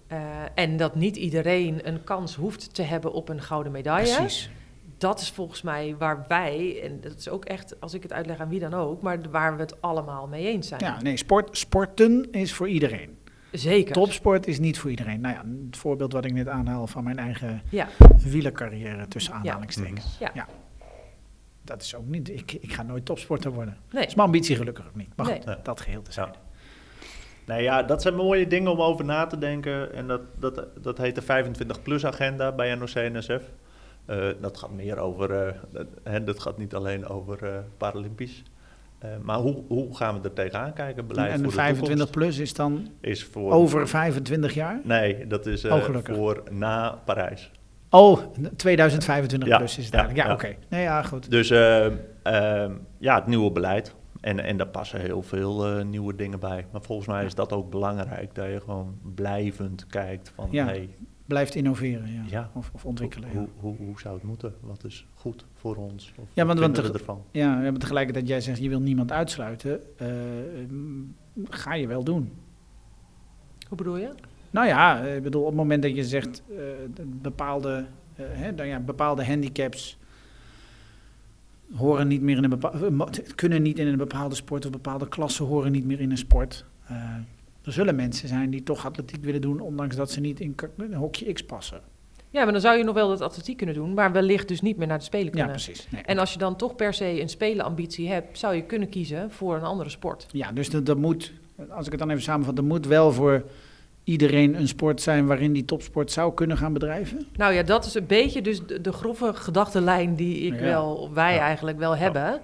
Eh, 0.07 0.17
en 0.63 0.77
dat 0.77 0.95
niet 0.95 1.15
iedereen 1.15 1.87
een 1.87 2.03
kans 2.03 2.35
hoeft 2.35 2.73
te 2.73 2.81
hebben 2.81 3.13
op 3.13 3.29
een 3.29 3.41
gouden 3.41 3.71
medaille. 3.71 4.15
Precies. 4.15 4.49
Dat 4.97 5.19
is 5.21 5.29
volgens 5.29 5.61
mij 5.61 5.95
waar 5.97 6.25
wij, 6.27 6.81
en 6.83 7.01
dat 7.01 7.17
is 7.17 7.29
ook 7.29 7.45
echt, 7.45 7.81
als 7.81 7.93
ik 7.93 8.03
het 8.03 8.13
uitleg 8.13 8.39
aan 8.39 8.49
wie 8.49 8.59
dan 8.59 8.73
ook, 8.73 9.01
maar 9.01 9.19
waar 9.31 9.55
we 9.55 9.61
het 9.61 9.81
allemaal 9.81 10.27
mee 10.27 10.47
eens 10.47 10.67
zijn. 10.67 10.81
Ja, 10.83 11.01
nee, 11.01 11.17
sport, 11.17 11.57
sporten 11.57 12.27
is 12.31 12.53
voor 12.53 12.67
iedereen. 12.69 13.17
Zeker. 13.51 13.93
Topsport 13.93 14.47
is 14.47 14.59
niet 14.59 14.79
voor 14.79 14.89
iedereen. 14.89 15.21
Nou 15.21 15.35
ja, 15.35 15.43
het 15.67 15.77
voorbeeld 15.77 16.13
wat 16.13 16.25
ik 16.25 16.33
net 16.33 16.47
aanhaal 16.47 16.87
van 16.87 17.03
mijn 17.03 17.17
eigen 17.19 17.61
Ja, 17.69 17.87
wielercarrière 18.23 19.07
tussen 19.07 19.33
aanhalingstekens. 19.33 20.17
Mhm. 20.19 20.31
Ja. 20.37 20.47
Dat 21.61 21.81
is 21.81 21.95
ook 21.95 22.05
niet, 22.05 22.29
ik, 22.29 22.51
ik 22.51 22.73
ga 22.73 22.83
nooit 22.83 23.05
topsporter 23.05 23.51
worden. 23.51 23.73
nee. 23.91 23.99
Dat 24.01 24.09
is 24.09 24.15
mijn 24.15 24.27
ambitie 24.27 24.55
gelukkig 24.55 24.87
ook 24.87 24.95
niet. 24.95 25.09
Maar 25.15 25.25
goed, 25.25 25.45
dat 25.63 25.81
geheel 25.81 26.01
te 26.01 26.11
zijn. 26.11 26.29
Nee, 27.49 27.63
ja, 27.63 27.83
dat 27.83 28.01
zijn 28.01 28.15
mooie 28.15 28.47
dingen 28.47 28.71
om 28.71 28.81
over 28.81 29.05
na 29.05 29.25
te 29.25 29.37
denken. 29.37 29.93
En 29.93 30.07
dat, 30.07 30.21
dat, 30.39 30.65
dat 30.81 30.97
heet 30.97 31.15
de 31.15 31.21
25-plus-agenda 31.21 32.51
bij 32.51 32.75
NOC-NSF. 32.75 33.41
Eh 34.05 34.27
dat 34.41 34.57
gaat 34.57 34.71
meer 34.71 34.97
over... 34.97 35.31
eh, 35.31 35.53
dat, 35.71 35.85
hè, 36.03 36.23
dat 36.23 36.39
gaat 36.39 36.57
niet 36.57 36.75
alleen 36.75 37.07
over 37.07 37.43
eh, 37.43 37.57
Paralympisch. 37.77 38.43
Maar 39.21 39.37
hoe, 39.37 39.63
hoe 39.67 39.95
gaan 39.95 40.21
we 40.21 40.27
er 40.27 40.33
tegenaan 40.33 40.73
kijken? 40.73 41.07
Beleid 41.07 41.31
en 41.31 41.37
de 41.37 41.43
de 41.43 41.51
25 41.51 41.87
toekomst 41.87 42.11
plus 42.11 42.37
is 42.37 42.53
dan 42.53 42.87
is 43.01 43.23
voor... 43.23 43.51
over 43.51 43.87
25 43.87 44.53
jaar? 44.53 44.79
Nee, 44.83 45.27
dat 45.27 45.45
is 45.45 45.65
Oh, 45.65 45.83
voor 46.03 46.43
na 46.51 46.99
Parijs. 47.05 47.51
Oh, 47.89 48.19
2025 48.55 49.49
Ja, 49.49 49.57
plus 49.57 49.77
is 49.77 49.85
het 49.85 49.93
ja, 49.93 49.99
eigenlijk. 49.99 50.27
Ja, 50.27 50.33
ja. 50.33 50.51
oké. 50.51 50.65
Nee, 50.69 50.81
ja, 50.81 51.03
goed. 51.03 51.31
Dus 51.31 51.47
ja, 52.97 53.15
het 53.15 53.27
nieuwe 53.27 53.51
beleid. 53.51 53.95
En, 54.21 54.39
en 54.39 54.57
daar 54.57 54.67
passen 54.67 54.99
heel 55.01 55.21
veel 55.21 55.65
eh, 55.67 55.85
nieuwe 55.85 56.15
dingen 56.15 56.39
bij. 56.39 56.65
Maar 56.71 56.81
volgens 56.81 57.07
mij 57.07 57.25
is 57.25 57.35
dat 57.35 57.53
ook 57.53 57.69
belangrijk. 57.69 58.35
Dat 58.35 58.45
je 58.47 58.59
gewoon 58.59 58.97
blijvend 59.15 59.85
kijkt 59.87 60.31
van... 60.35 60.47
Ja. 60.51 60.65
Hey, 60.65 60.89
Blijft 61.25 61.55
innoveren, 61.55 62.13
ja. 62.13 62.21
Ja. 62.29 62.49
Of, 62.53 62.71
of 62.73 62.85
ontwikkelen, 62.85 63.29
hoe, 63.29 63.41
ja. 63.41 63.47
hoe, 63.59 63.75
hoe 63.77 63.99
zou 63.99 64.15
het 64.15 64.23
moeten? 64.23 64.53
Wat 64.61 64.83
is 64.83 65.05
goed 65.13 65.45
voor 65.53 65.75
ons? 65.75 66.13
Of 66.17 66.27
Ja, 66.33 66.45
wat 66.45 66.59
want- 66.59 66.75
want 66.77 66.87
we 66.91 66.97
ervan? 66.99 67.23
Ja, 67.31 67.55
maar 67.55 67.73
tegelijkertijd 67.73 68.27
jij 68.27 68.41
zegt, 68.41 68.59
je 68.59 68.69
wil 68.69 68.79
niemand 68.81 69.11
uitsluiten. 69.11 69.81
eh, 69.97 70.07
ga 71.49 71.73
je 71.73 71.87
wel 71.87 72.03
doen. 72.03 72.31
Hoe 73.67 73.77
bedoel 73.77 73.97
je? 73.97 74.09
Nou 74.51 74.67
ja, 74.67 75.03
eh, 75.05 75.15
ik 75.15 75.23
bedoel, 75.23 75.41
op 75.41 75.47
het 75.47 75.55
moment 75.57 75.81
dat 75.83 75.95
je 75.95 76.03
zegt 76.03 76.43
eh, 76.49 76.55
de 76.93 77.05
bepaalde, 77.05 77.85
eh, 78.15 78.25
hè, 78.29 78.55
dan 78.55 78.67
ja, 78.67 78.79
bepaalde 78.79 79.25
handicaps 79.25 79.97
horen 81.75 82.07
niet 82.07 82.21
meer 82.21 82.37
in 82.37 82.43
een 82.43 82.49
bepaalde, 82.49 83.23
kunnen 83.35 83.61
niet 83.61 83.79
in 83.79 83.87
een 83.87 83.97
bepaalde 83.97 84.35
sport 84.35 84.65
of 84.65 84.71
bepaalde 84.71 85.07
klassen 85.07 85.45
horen 85.45 85.71
niet 85.71 85.85
meer 85.85 85.99
in 85.99 86.11
een 86.11 86.17
sport. 86.17 86.65
Eh, 86.85 86.95
er 87.63 87.71
zullen 87.71 87.95
mensen 87.95 88.27
zijn 88.27 88.49
die 88.49 88.63
toch 88.63 88.85
atletiek 88.85 89.23
willen 89.23 89.41
doen, 89.41 89.59
ondanks 89.59 89.95
dat 89.95 90.11
ze 90.11 90.19
niet 90.19 90.39
in 90.39 90.55
een 90.77 90.93
hokje 90.93 91.33
X 91.33 91.43
passen. 91.43 91.81
Ja, 92.31 92.43
maar 92.43 92.51
dan 92.51 92.61
zou 92.61 92.77
je 92.77 92.83
nog 92.83 92.93
wel 92.95 93.07
dat 93.07 93.21
atletiek 93.21 93.57
kunnen 93.57 93.75
doen, 93.75 93.93
maar 93.93 94.11
wellicht 94.11 94.47
dus 94.47 94.61
niet 94.61 94.77
meer 94.77 94.87
naar 94.87 94.97
de 94.97 95.03
Spelen 95.03 95.25
Ja, 95.25 95.31
kunnen. 95.31 95.51
precies. 95.51 95.87
Nee. 95.91 96.01
En 96.01 96.17
als 96.17 96.33
je 96.33 96.39
dan 96.39 96.55
toch 96.55 96.75
per 96.75 96.93
se 96.93 97.21
een 97.21 97.29
spelenambitie 97.29 98.09
hebt, 98.09 98.37
zou 98.37 98.55
je 98.55 98.61
kunnen 98.63 98.89
kiezen 98.89 99.31
voor 99.31 99.55
een 99.55 99.63
andere 99.63 99.89
sport. 99.89 100.25
Ja, 100.31 100.51
dus 100.51 100.69
dat, 100.69 100.85
dat 100.85 100.97
moet, 100.97 101.33
als 101.69 101.85
ik 101.85 101.91
het 101.91 101.99
dan 101.99 102.09
even 102.09 102.21
samenvat, 102.21 102.57
er 102.57 102.63
moet 102.63 102.85
wel 102.85 103.11
voor 103.11 103.43
iedereen 104.09 104.55
een 104.55 104.67
sport 104.67 105.01
zijn 105.01 105.25
waarin 105.25 105.53
die 105.53 105.65
topsport 105.65 106.11
zou 106.11 106.33
kunnen 106.33 106.57
gaan 106.57 106.73
bedrijven. 106.73 107.27
Nou 107.35 107.53
ja, 107.53 107.63
dat 107.63 107.85
is 107.85 107.93
een 107.93 108.05
beetje 108.07 108.41
dus 108.41 108.65
de, 108.65 108.81
de 108.81 108.91
grove 108.91 109.33
gedachtenlijn 109.33 110.15
die 110.15 110.39
ik 110.39 110.53
Ja. 110.53 110.59
wel, 110.59 111.13
wij 111.13 111.33
Ja. 111.33 111.39
eigenlijk 111.39 111.77
wel 111.77 111.97
hebben. 111.97 112.41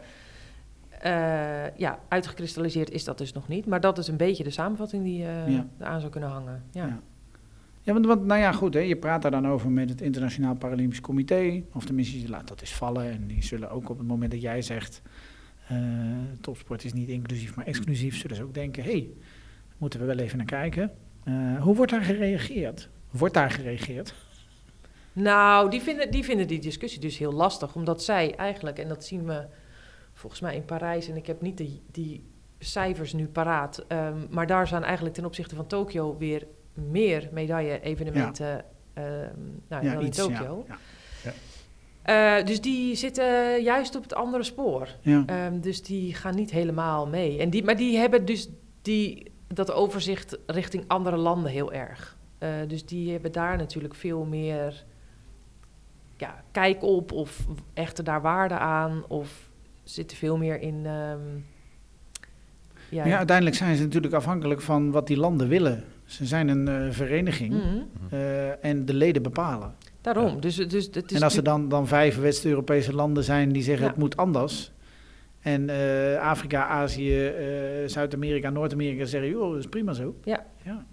Eh, 1.01 1.78
ja, 1.78 1.99
uitgekristalliseerd 2.08 2.91
is 2.91 3.04
dat 3.04 3.17
dus 3.17 3.34
nog 3.34 3.47
niet. 3.47 3.65
Maar 3.65 3.82
dat 3.82 3.97
is 3.97 4.08
een 4.08 4.17
beetje 4.17 4.43
de 4.43 4.49
samenvatting 4.49 5.04
die 5.04 5.25
eh 5.25 5.47
Ja. 5.54 5.67
eraan 5.80 5.99
zou 5.99 6.12
kunnen 6.12 6.30
hangen. 6.30 6.63
Ja. 6.71 6.86
Ja. 6.86 6.99
Ja, 7.82 7.93
want, 7.93 8.06
want 8.06 8.25
nou 8.25 8.39
ja, 8.39 8.51
goed, 8.51 8.73
hè, 8.73 8.80
je 8.80 8.95
praat 8.95 9.21
daar 9.21 9.32
dan 9.32 9.47
over 9.47 9.71
met 9.71 9.89
het 9.89 10.01
Internationaal 10.01 10.56
Paralympisch 10.56 11.01
Comité. 11.01 11.63
Of 11.73 11.86
tenminste, 11.86 12.21
je 12.21 12.30
laat 12.30 12.47
dat 12.47 12.62
eens 12.62 12.73
vallen. 12.73 13.12
En 13.12 13.28
die 13.28 13.43
zullen 13.43 13.69
ook 13.69 13.89
op 13.89 13.97
het 13.97 14.08
moment 14.08 14.32
dat 14.32 14.41
jij 14.41 14.62
zegt, 14.62 15.01
eh, 15.67 15.78
topsport 16.41 16.84
is 16.84 16.93
niet 16.93 17.10
inclusief, 17.10 17.56
maar 17.56 17.65
exclusief, 17.65 18.17
zullen 18.17 18.36
ze 18.36 18.43
ook 18.43 18.54
denken, 18.54 18.84
hé, 18.84 18.91
hey, 18.91 19.08
moeten 19.78 19.99
we 19.99 20.06
wel 20.06 20.17
even 20.17 20.38
naar 20.38 20.45
kijken. 20.45 20.91
Eh, 21.25 21.61
hoe 21.61 21.75
wordt 21.75 21.91
daar 21.91 22.01
gereageerd? 22.01 22.89
Wordt 23.11 23.33
daar 23.33 23.51
gereageerd? 23.51 24.13
Nou, 25.13 25.69
die 25.69 25.81
vinden, 25.81 26.11
die 26.11 26.23
vinden 26.23 26.47
die 26.47 26.59
discussie 26.59 26.99
dus 26.99 27.17
heel 27.17 27.33
lastig. 27.33 27.75
Omdat 27.75 28.03
zij 28.03 28.35
eigenlijk, 28.35 28.79
en 28.79 28.88
dat 28.88 29.05
zien 29.05 29.25
we 29.25 29.45
volgens 30.13 30.41
mij 30.41 30.55
in 30.55 30.65
Parijs... 30.65 31.07
en 31.09 31.15
ik 31.15 31.27
heb 31.27 31.41
niet 31.41 31.57
die, 31.57 31.81
die 31.91 32.23
cijfers 32.59 33.13
nu 33.13 33.27
paraat... 33.27 33.83
ehm, 33.88 34.17
maar 34.29 34.47
daar 34.47 34.67
zijn 34.67 34.83
eigenlijk 34.83 35.15
ten 35.15 35.25
opzichte 35.25 35.55
van 35.55 35.67
Tokio 35.67 36.17
weer 36.17 36.47
meer 36.73 37.29
medaille-evenementen... 37.31 38.65
ehm, 38.93 39.05
nou, 39.69 39.89
dan 39.89 40.01
in 40.03 40.11
Tokio. 40.11 40.65
Ja, 40.67 40.77
Eh, 42.01 42.45
dus 42.45 42.61
die 42.61 42.95
zitten 42.95 43.63
juist 43.63 43.95
op 43.95 44.03
het 44.03 44.13
andere 44.15 44.43
spoor. 44.43 44.89
ja. 45.01 45.23
Ehm, 45.25 45.59
dus 45.59 45.81
die 45.83 46.13
gaan 46.13 46.35
niet 46.35 46.51
helemaal 46.51 47.07
mee. 47.07 47.39
En 47.39 47.49
die, 47.49 47.63
maar 47.63 47.77
die 47.77 47.97
hebben 47.97 48.25
dus 48.25 48.49
die, 48.81 49.31
dat 49.47 49.71
overzicht 49.71 50.38
richting 50.45 50.84
andere 50.88 51.17
landen 51.17 51.51
heel 51.51 51.73
erg. 51.73 52.17
Eh, 52.38 52.49
dus 52.67 52.86
die 52.86 53.12
hebben 53.12 53.31
daar 53.31 53.58
natuurlijk 53.58 53.95
veel 53.95 54.23
meer 54.25 54.84
ja, 56.17 56.43
kijk 56.51 56.84
op 56.84 57.12
of 57.12 57.45
echter 57.73 58.03
daar 58.03 58.21
waarde 58.21 58.58
aan 58.58 59.03
of 59.08 59.49
zitten 59.84 60.17
veel 60.17 60.38
meer 60.38 60.60
in. 60.62 60.86
ehm, 60.86 61.19
ja, 62.89 63.05
Ja, 63.05 63.17
uiteindelijk 63.17 63.55
zijn 63.58 63.75
ze 63.75 63.84
natuurlijk 63.84 64.13
afhankelijk 64.13 64.62
van 64.62 64.91
wat 64.91 65.08
die 65.08 65.17
landen 65.17 65.47
willen. 65.47 65.84
Ze 66.05 66.25
zijn 66.25 66.47
een 66.47 66.67
eh, 66.67 66.91
vereniging 66.91 67.53
Mhm, 67.53 67.77
eh, 68.10 68.65
en 68.65 68.86
de 68.86 68.93
leden 68.93 69.21
bepalen. 69.23 69.75
daarom. 70.01 70.34
Ja. 70.34 70.39
Dus, 70.39 70.55
dus 70.55 70.86
het 70.91 71.12
is 71.12 71.17
en 71.17 71.23
als 71.23 71.38
er 71.38 71.43
dan, 71.43 71.69
dan 71.69 71.88
vijf 71.88 72.19
West-Europese 72.19 72.93
landen 72.93 73.23
zijn 73.23 73.51
die 73.51 73.63
zeggen 73.63 73.84
Ja. 73.84 73.89
het 73.89 73.99
moet 73.99 74.17
anders. 74.17 74.71
En 75.45 75.69
eh, 75.69 76.19
Afrika, 76.21 76.67
Azië, 76.67 77.25
eh, 77.27 77.88
Zuid-Amerika, 77.88 78.49
Noord-Amerika 78.49 79.05
zeggen, 79.05 79.29
joh, 79.29 79.49
dat 79.51 79.60
is 79.60 79.67
prima 79.67 79.93
zo. 79.93 80.15
Ja. 80.23 80.45
ja. 80.63 80.86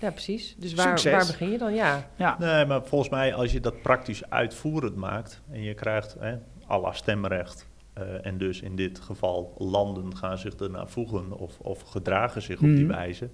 Ja, 0.00 0.10
precies. 0.10 0.56
Dus 0.58 0.74
waar, 0.74 0.86
Succes. 0.98 1.12
waar 1.12 1.26
begin 1.26 1.50
je 1.50 1.58
dan? 1.58 1.74
Ja. 1.74 2.10
ja. 2.16 2.36
Nee, 2.38 2.64
maar 2.66 2.84
volgens 2.84 3.10
mij 3.10 3.34
als 3.34 3.52
je 3.52 3.60
dat 3.60 3.82
praktisch 3.82 4.30
uitvoerend 4.30 4.96
maakt 4.96 5.42
en 5.50 5.62
je 5.62 5.74
krijgt 5.74 6.16
hè, 6.18 6.36
à 6.70 6.78
la 6.80 6.92
stemrecht 6.92 7.68
eh, 7.92 8.26
en 8.26 8.38
dus 8.38 8.60
in 8.60 8.76
dit 8.76 9.00
geval 9.00 9.54
landen 9.58 10.16
gaan 10.16 10.38
zich 10.38 10.54
ernaar 10.54 10.88
voegen 10.88 11.32
of, 11.38 11.58
of 11.58 11.80
gedragen 11.82 12.42
zich 12.42 12.56
op 12.56 12.66
die 12.66 12.84
Mhm. 12.84 12.92
wijze, 12.94 13.30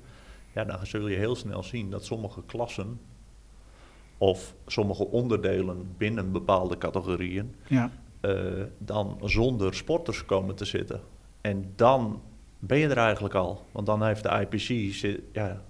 ja, 0.54 0.64
dan 0.64 0.86
zul 0.86 1.08
je 1.08 1.16
heel 1.16 1.34
snel 1.36 1.62
zien 1.62 1.90
dat 1.90 2.04
sommige 2.04 2.42
klassen 2.46 3.00
of 4.18 4.54
sommige 4.66 5.06
onderdelen 5.06 5.94
binnen 5.96 6.32
bepaalde 6.32 6.78
categorieën 6.78 7.54
ja. 7.66 7.90
Eh, 8.20 8.32
dan 8.78 9.18
zonder 9.24 9.74
sporters 9.74 10.24
komen 10.24 10.54
te 10.54 10.64
zitten. 10.64 11.00
En 11.40 11.72
dan 11.76 12.22
ben 12.58 12.78
je 12.78 12.88
er 12.88 12.96
eigenlijk 12.96 13.34
al. 13.34 13.64
Want 13.72 13.86
dan 13.86 14.02
heeft 14.04 14.22
de 14.22 14.46
IPC, 14.50 15.18
ja, 15.32 15.62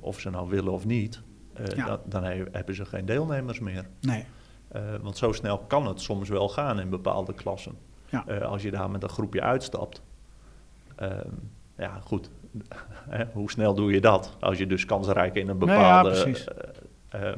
of, 0.00 0.20
ze 0.20 0.30
nou 0.30 0.48
willen 0.48 0.72
of 0.72 0.86
niet, 0.86 1.22
eh, 1.52 1.66
Ja. 1.76 1.86
dan, 1.86 1.98
dan 2.04 2.24
he- 2.24 2.44
hebben 2.52 2.74
ze 2.74 2.84
geen 2.84 3.04
deelnemers 3.06 3.60
meer. 3.60 3.86
Nee. 4.00 4.24
Eh, 4.68 4.82
want 5.02 5.16
zo 5.16 5.32
snel 5.32 5.58
kan 5.58 5.86
het 5.86 6.00
soms 6.00 6.28
wel 6.28 6.48
gaan 6.48 6.80
in 6.80 6.88
bepaalde 6.90 7.34
klassen. 7.34 7.74
Ja. 8.10 8.20
Als 8.42 8.62
je 8.62 8.70
daar 8.70 8.90
met 8.90 9.02
een 9.02 9.08
groepje 9.08 9.42
uitstapt. 9.42 10.02
Ehm, 10.96 11.28
ja, 11.76 12.00
goed. 12.04 12.30
Hoe 13.32 13.50
snel 13.50 13.74
doe 13.74 13.92
je 13.92 14.00
dat? 14.00 14.36
Als 14.40 14.58
je 14.58 14.66
dus 14.66 14.84
kansrijk 14.84 15.34
in 15.34 15.48
een 15.48 15.58
Nou 15.58 15.70
bepaalde... 15.70 16.36
eh, 17.08 17.32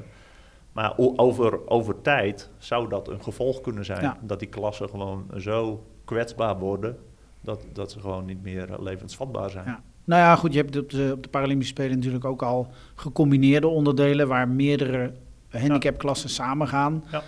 maar 0.73 0.93
over, 0.97 1.69
over 1.69 2.01
tijd 2.03 2.51
zou 2.59 2.89
dat 2.89 3.09
een 3.09 3.23
gevolg 3.23 3.61
kunnen 3.61 3.85
zijn. 3.85 4.03
Ja. 4.03 4.19
Dat 4.21 4.39
die 4.39 4.49
klassen 4.49 4.89
gewoon 4.89 5.27
zo 5.37 5.87
kwetsbaar 6.05 6.59
worden... 6.59 6.97
dat, 7.41 7.65
dat 7.73 7.91
ze 7.91 8.01
gewoon 8.01 8.25
niet 8.25 8.43
meer 8.43 8.69
levensvatbaar 8.81 9.51
zijn. 9.51 9.65
Ja. 9.67 9.83
Nou 10.05 10.23
ja, 10.23 10.37
goed, 10.37 10.53
je 10.53 10.59
hebt 10.59 10.77
op 10.77 10.91
de, 10.91 11.11
op 11.15 11.23
de 11.23 11.29
Paralympische 11.29 11.73
Spelen 11.73 11.97
natuurlijk 11.97 12.25
ook 12.25 12.43
al 12.43 12.73
gecombineerde 12.95 13.69
onderdelen 13.69 14.29
waar 14.29 14.49
meerdere 14.49 15.13
handicapklassen 15.49 16.31
samengaan. 16.31 17.05
Ja. 17.11 17.23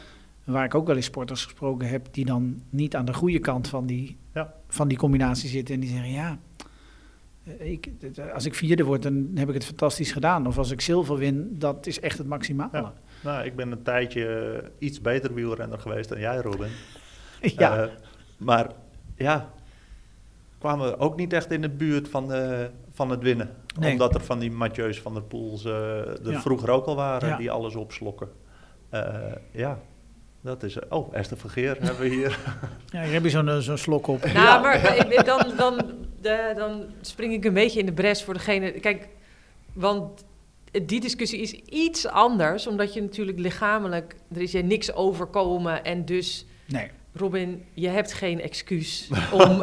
Waar 0.44 0.64
ik 0.64 0.74
ook 0.74 0.86
wel 0.86 0.96
eens 0.96 1.04
sporters 1.04 1.44
gesproken 1.44 1.88
heb 1.88 2.08
die 2.10 2.24
dan 2.24 2.62
niet 2.70 2.96
aan 2.96 3.04
de 3.04 3.14
goede 3.14 3.38
kant 3.38 3.68
van 3.68 3.86
die, 3.86 4.16
van 4.68 4.88
die 4.88 4.98
combinatie 4.98 5.48
zitten. 5.48 5.74
En 5.74 5.80
die 5.80 5.90
zeggen, 5.90 6.10
ja, 6.10 6.38
ik, 7.58 7.88
als 8.34 8.46
ik 8.46 8.54
vierde 8.54 8.84
word, 8.84 9.02
dan 9.02 9.30
heb 9.34 9.48
ik 9.48 9.54
het 9.54 9.64
fantastisch 9.64 10.12
gedaan. 10.12 10.46
Of 10.46 10.58
als 10.58 10.70
ik 10.70 10.80
zilver 10.80 11.16
win, 11.16 11.54
dat 11.58 11.86
is 11.86 12.00
echt 12.00 12.18
het 12.18 12.26
maximale. 12.26 12.70
Ja. 12.72 12.92
Nou, 13.22 13.44
ik 13.44 13.56
ben 13.56 13.72
een 13.72 13.82
tijdje 13.82 14.62
iets 14.78 15.00
beter 15.00 15.34
wielrenner 15.34 15.78
geweest 15.78 16.08
dan 16.08 16.18
jij, 16.20 16.36
Robin. 16.36 16.68
Ja, 17.56 17.76
Eh, 17.82 17.88
maar 18.38 18.70
ja, 19.16 19.50
kwamen 20.58 20.90
we 20.90 20.98
ook 20.98 21.16
niet 21.16 21.32
echt 21.32 21.50
in 21.52 21.60
de 21.60 21.68
buurt 21.70 22.08
van, 22.08 22.28
de, 22.28 22.70
van 22.92 23.10
het 23.10 23.22
winnen. 23.22 23.50
Nee. 23.78 23.92
Omdat 23.92 24.14
er 24.14 24.20
van 24.20 24.38
die 24.38 24.50
Mathieu's 24.50 25.00
van 25.00 25.14
der 25.14 25.22
Poels 25.22 25.64
eh, 25.64 25.98
er 26.06 26.30
Ja. 26.30 26.40
vroeger 26.40 26.70
ook 26.70 26.86
al 26.86 26.96
waren 26.96 27.28
Ja. 27.28 27.36
die 27.36 27.50
alles 27.50 27.74
opslokken. 27.74 28.28
Eh, 28.90 29.14
ja, 29.50 29.78
dat 30.40 30.62
is... 30.62 30.78
Oh, 30.88 31.14
Esther 31.14 31.36
Vergeer 31.36 31.76
hebben 31.80 31.98
we 32.00 32.08
hier. 32.08 32.38
ja 32.92 33.02
hier 33.02 33.12
heb 33.12 33.22
je 33.22 33.30
zo'n 33.30 33.48
eh, 33.48 33.56
zo'n 33.58 33.78
slok 33.78 34.06
op. 34.06 34.24
Nou, 34.32 34.62
maar 34.62 34.96
ik- 34.96 35.24
dan, 35.24 35.52
dan, 35.56 35.82
de, 36.24 36.52
dan 36.56 36.84
spring 37.00 37.32
ik 37.32 37.44
een 37.44 37.54
beetje 37.54 37.80
in 37.80 37.86
de 37.86 37.92
bres 37.92 38.22
voor 38.22 38.34
degene. 38.34 38.70
Kijk, 38.72 39.08
want 39.72 40.24
die 40.86 41.00
discussie 41.00 41.40
is 41.40 41.52
iets 41.52 42.06
anders, 42.06 42.66
omdat 42.66 42.94
je 42.94 43.02
natuurlijk 43.02 43.38
lichamelijk, 43.38 44.14
er 44.34 44.40
is 44.42 44.52
je 44.52 44.62
niks 44.62 44.92
overkomen 44.92 45.84
en 45.84 46.04
dus, 46.04 46.46
Nee. 46.66 46.90
Robin, 47.16 47.64
je 47.74 47.88
hebt 47.88 48.12
geen 48.12 48.40
excuus 48.40 49.08
om, 49.32 49.60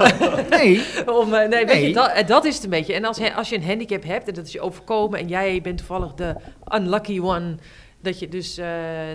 Nee, 0.49 0.83
om 1.21 1.33
eh, 1.33 1.49
nee, 1.49 1.65
weet 1.65 1.87
je, 1.87 1.93
dat, 1.93 2.11
eh, 2.11 2.27
dat 2.27 2.45
is 2.45 2.55
het 2.55 2.63
een 2.63 2.69
beetje. 2.69 2.93
En 2.93 3.05
als, 3.05 3.17
he- 3.17 3.33
als 3.33 3.49
je 3.49 3.55
een 3.55 3.63
handicap 3.65 4.03
hebt 4.03 4.27
en 4.27 4.33
dat 4.33 4.45
is 4.45 4.51
je 4.51 4.61
overkomen 4.61 5.19
en 5.19 5.27
jij 5.27 5.61
bent 5.61 5.77
toevallig 5.77 6.13
de 6.13 6.35
unlucky 6.75 7.19
one, 7.19 7.55
dat 8.01 8.19
je 8.19 8.27
dus 8.29 8.57
eh, 8.57 8.67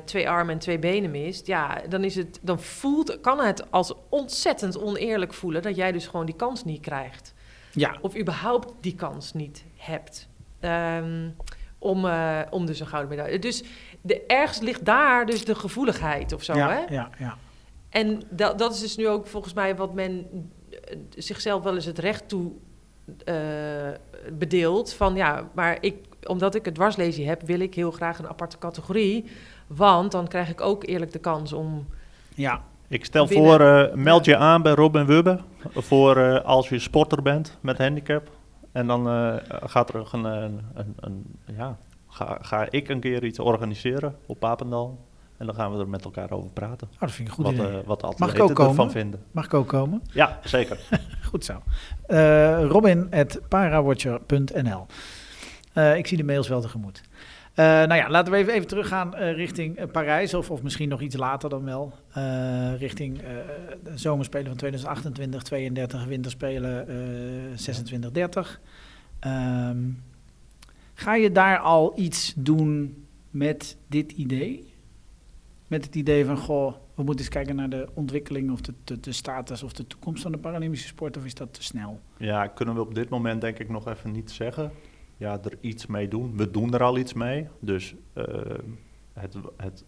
twee 0.04 0.28
armen 0.28 0.52
en 0.54 0.58
twee 0.60 0.78
benen 0.78 1.10
mist, 1.10 1.46
ja, 1.46 1.80
dan 1.88 2.04
is 2.04 2.14
het, 2.14 2.38
dan 2.42 2.60
voelt, 2.60 3.20
kan 3.20 3.38
het 3.40 3.70
als 3.70 3.92
ontzettend 4.08 4.78
oneerlijk 4.82 5.34
voelen 5.34 5.62
dat 5.62 5.76
jij 5.76 5.92
dus 5.92 6.06
gewoon 6.06 6.26
die 6.26 6.36
kans 6.36 6.64
niet 6.64 6.80
krijgt 6.80 7.34
ja, 7.76 7.96
of 8.00 8.16
überhaupt 8.18 8.72
die 8.80 8.94
kans 8.94 9.32
niet 9.32 9.64
hebt. 9.76 10.28
Ehm, 10.60 11.28
om, 11.78 12.04
eh, 12.06 12.40
om 12.50 12.66
dus 12.66 12.80
een 12.80 12.86
gouden 12.86 13.10
medaille. 13.10 13.38
Dus 13.38 13.64
de, 14.00 14.26
ergens 14.26 14.58
ligt 14.60 14.84
daar 14.84 15.26
dus 15.26 15.44
de 15.44 15.54
gevoeligheid 15.54 16.32
of 16.32 16.42
zo. 16.42 16.54
ja, 16.54 16.68
Hè? 16.70 16.94
ja, 16.94 17.10
ja. 17.18 17.36
En 17.88 18.22
dat, 18.30 18.58
dat 18.58 18.74
is 18.74 18.80
dus 18.80 18.96
nu 18.96 19.08
ook 19.08 19.26
volgens 19.26 19.54
mij 19.54 19.76
wat 19.76 19.94
men 19.94 20.26
zichzelf 21.16 21.62
wel 21.62 21.74
eens 21.74 21.84
het 21.84 21.98
recht 21.98 22.28
toe 22.28 22.52
eh, 23.24 23.34
bedeelt 24.32 24.92
van 24.92 25.14
ja, 25.14 25.48
maar 25.54 25.78
ik, 25.80 25.94
omdat 26.24 26.54
ik 26.54 26.64
het 26.64 26.74
dwarslesie 26.74 27.28
heb, 27.28 27.42
wil 27.42 27.60
ik 27.60 27.74
heel 27.74 27.90
graag 27.90 28.18
een 28.18 28.28
aparte 28.28 28.58
categorie. 28.58 29.24
Want 29.66 30.12
dan 30.12 30.28
krijg 30.28 30.48
ik 30.50 30.60
ook 30.60 30.86
eerlijk 30.86 31.12
de 31.12 31.18
kans 31.18 31.52
om. 31.52 31.86
Ja, 32.34 32.62
Ik 32.88 33.04
stel 33.04 33.26
Binnen- 33.26 33.46
voor, 33.50 33.60
eh, 33.60 33.94
meld 33.94 34.24
je 34.24 34.36
aan 34.36 34.62
bij 34.62 34.72
Robin 34.72 35.06
Wubbe 35.06 35.40
voor 35.74 36.16
eh, 36.16 36.44
als 36.44 36.68
je 36.68 36.78
sporter 36.78 37.22
bent 37.22 37.58
met 37.60 37.78
handicap. 37.78 38.30
En 38.72 38.86
dan 38.86 39.08
eh, 39.08 39.34
gaat 39.48 39.94
er 39.94 40.08
een, 40.12 40.24
een, 40.24 40.60
een, 40.74 40.94
een- 40.96 41.24
ja, 41.56 41.76
ga, 42.08 42.38
ga 42.40 42.66
ik 42.70 42.88
een 42.88 43.00
keer 43.00 43.24
iets 43.24 43.38
organiseren 43.38 44.14
op 44.26 44.38
Papendal. 44.40 45.04
En 45.36 45.46
dan 45.46 45.54
gaan 45.54 45.72
we 45.72 45.78
er 45.80 45.88
met 45.88 46.04
elkaar 46.04 46.30
over 46.30 46.50
praten. 46.50 46.88
oh, 46.94 47.00
dat 47.00 47.10
vind 47.10 47.28
ik 47.28 47.34
goed 47.34 47.44
wat, 47.44 47.54
idee. 47.54 47.66
eh, 47.80 47.86
wat 47.86 48.00
de 48.00 48.12
Mag 48.16 48.34
ik 48.34 48.40
ook 48.42 48.54
komen? 48.54 48.70
ervan 48.70 48.90
vinden. 48.90 49.22
Mag 49.30 49.44
ik 49.44 49.54
ook 49.54 49.68
komen? 49.68 50.02
Ja, 50.12 50.38
zeker. 50.44 50.78
Goed 51.30 51.44
zo. 51.44 51.62
Eh 52.06 52.64
Robin.parawatcher.nl 52.64 54.86
Eh, 55.72 55.96
Ik 55.96 56.06
zie 56.06 56.16
de 56.16 56.24
mails 56.24 56.48
wel 56.48 56.60
tegemoet. 56.60 57.02
Eh, 57.56 57.64
nou 57.64 57.94
ja, 57.94 58.10
laten 58.10 58.32
we 58.32 58.38
even, 58.38 58.52
even 58.52 58.68
teruggaan 58.68 59.14
eh, 59.14 59.34
richting 59.34 59.76
eh, 59.76 59.86
Parijs, 59.86 60.34
of, 60.34 60.50
of 60.50 60.62
misschien 60.62 60.88
nog 60.88 61.00
iets 61.00 61.16
later 61.16 61.48
dan 61.48 61.64
wel. 61.64 61.92
Richting 62.78 63.18
de 63.82 63.92
zomerspelen 63.98 64.46
van 64.46 64.56
2028, 64.56 65.42
32, 65.42 66.04
winterspelen 66.04 66.88
eh 66.88 66.94
26, 67.54 68.10
30. 68.10 68.60
Ehm, 69.18 69.78
ga 70.94 71.14
je 71.14 71.32
daar 71.32 71.58
al 71.58 71.92
iets 71.98 72.32
doen 72.36 73.04
met 73.30 73.76
dit 73.86 74.12
idee? 74.12 74.72
Met 75.66 75.84
het 75.84 75.94
idee 75.94 76.24
van, 76.24 76.36
goh, 76.36 76.74
we 76.94 77.02
moeten 77.02 77.24
eens 77.24 77.34
kijken 77.34 77.56
naar 77.56 77.68
de 77.68 77.88
ontwikkeling 77.94 78.50
of 78.50 78.60
de, 78.60 79.00
de 79.00 79.12
status 79.12 79.62
of 79.62 79.72
de 79.72 79.86
toekomst 79.86 80.22
van 80.22 80.32
de 80.32 80.38
Paralympische 80.38 80.86
sport, 80.88 81.16
of 81.16 81.24
is 81.24 81.34
dat 81.34 81.54
te 81.54 81.62
snel? 81.62 82.00
Ja, 82.16 82.46
kunnen 82.46 82.74
we 82.74 82.80
op 82.80 82.94
dit 82.94 83.08
moment 83.08 83.40
denk 83.40 83.58
ik 83.58 83.68
nog 83.68 83.88
even 83.88 84.12
niet 84.12 84.30
zeggen. 84.30 84.72
Ja, 85.16 85.38
er 85.44 85.58
iets 85.60 85.86
mee 85.86 86.08
doen. 86.08 86.36
We 86.36 86.50
doen 86.50 86.74
er 86.74 86.82
al 86.82 86.98
iets 86.98 87.12
mee. 87.12 87.46
Dus 87.60 87.94
eh, 88.12 88.24
het, 89.12 89.34
het, 89.56 89.84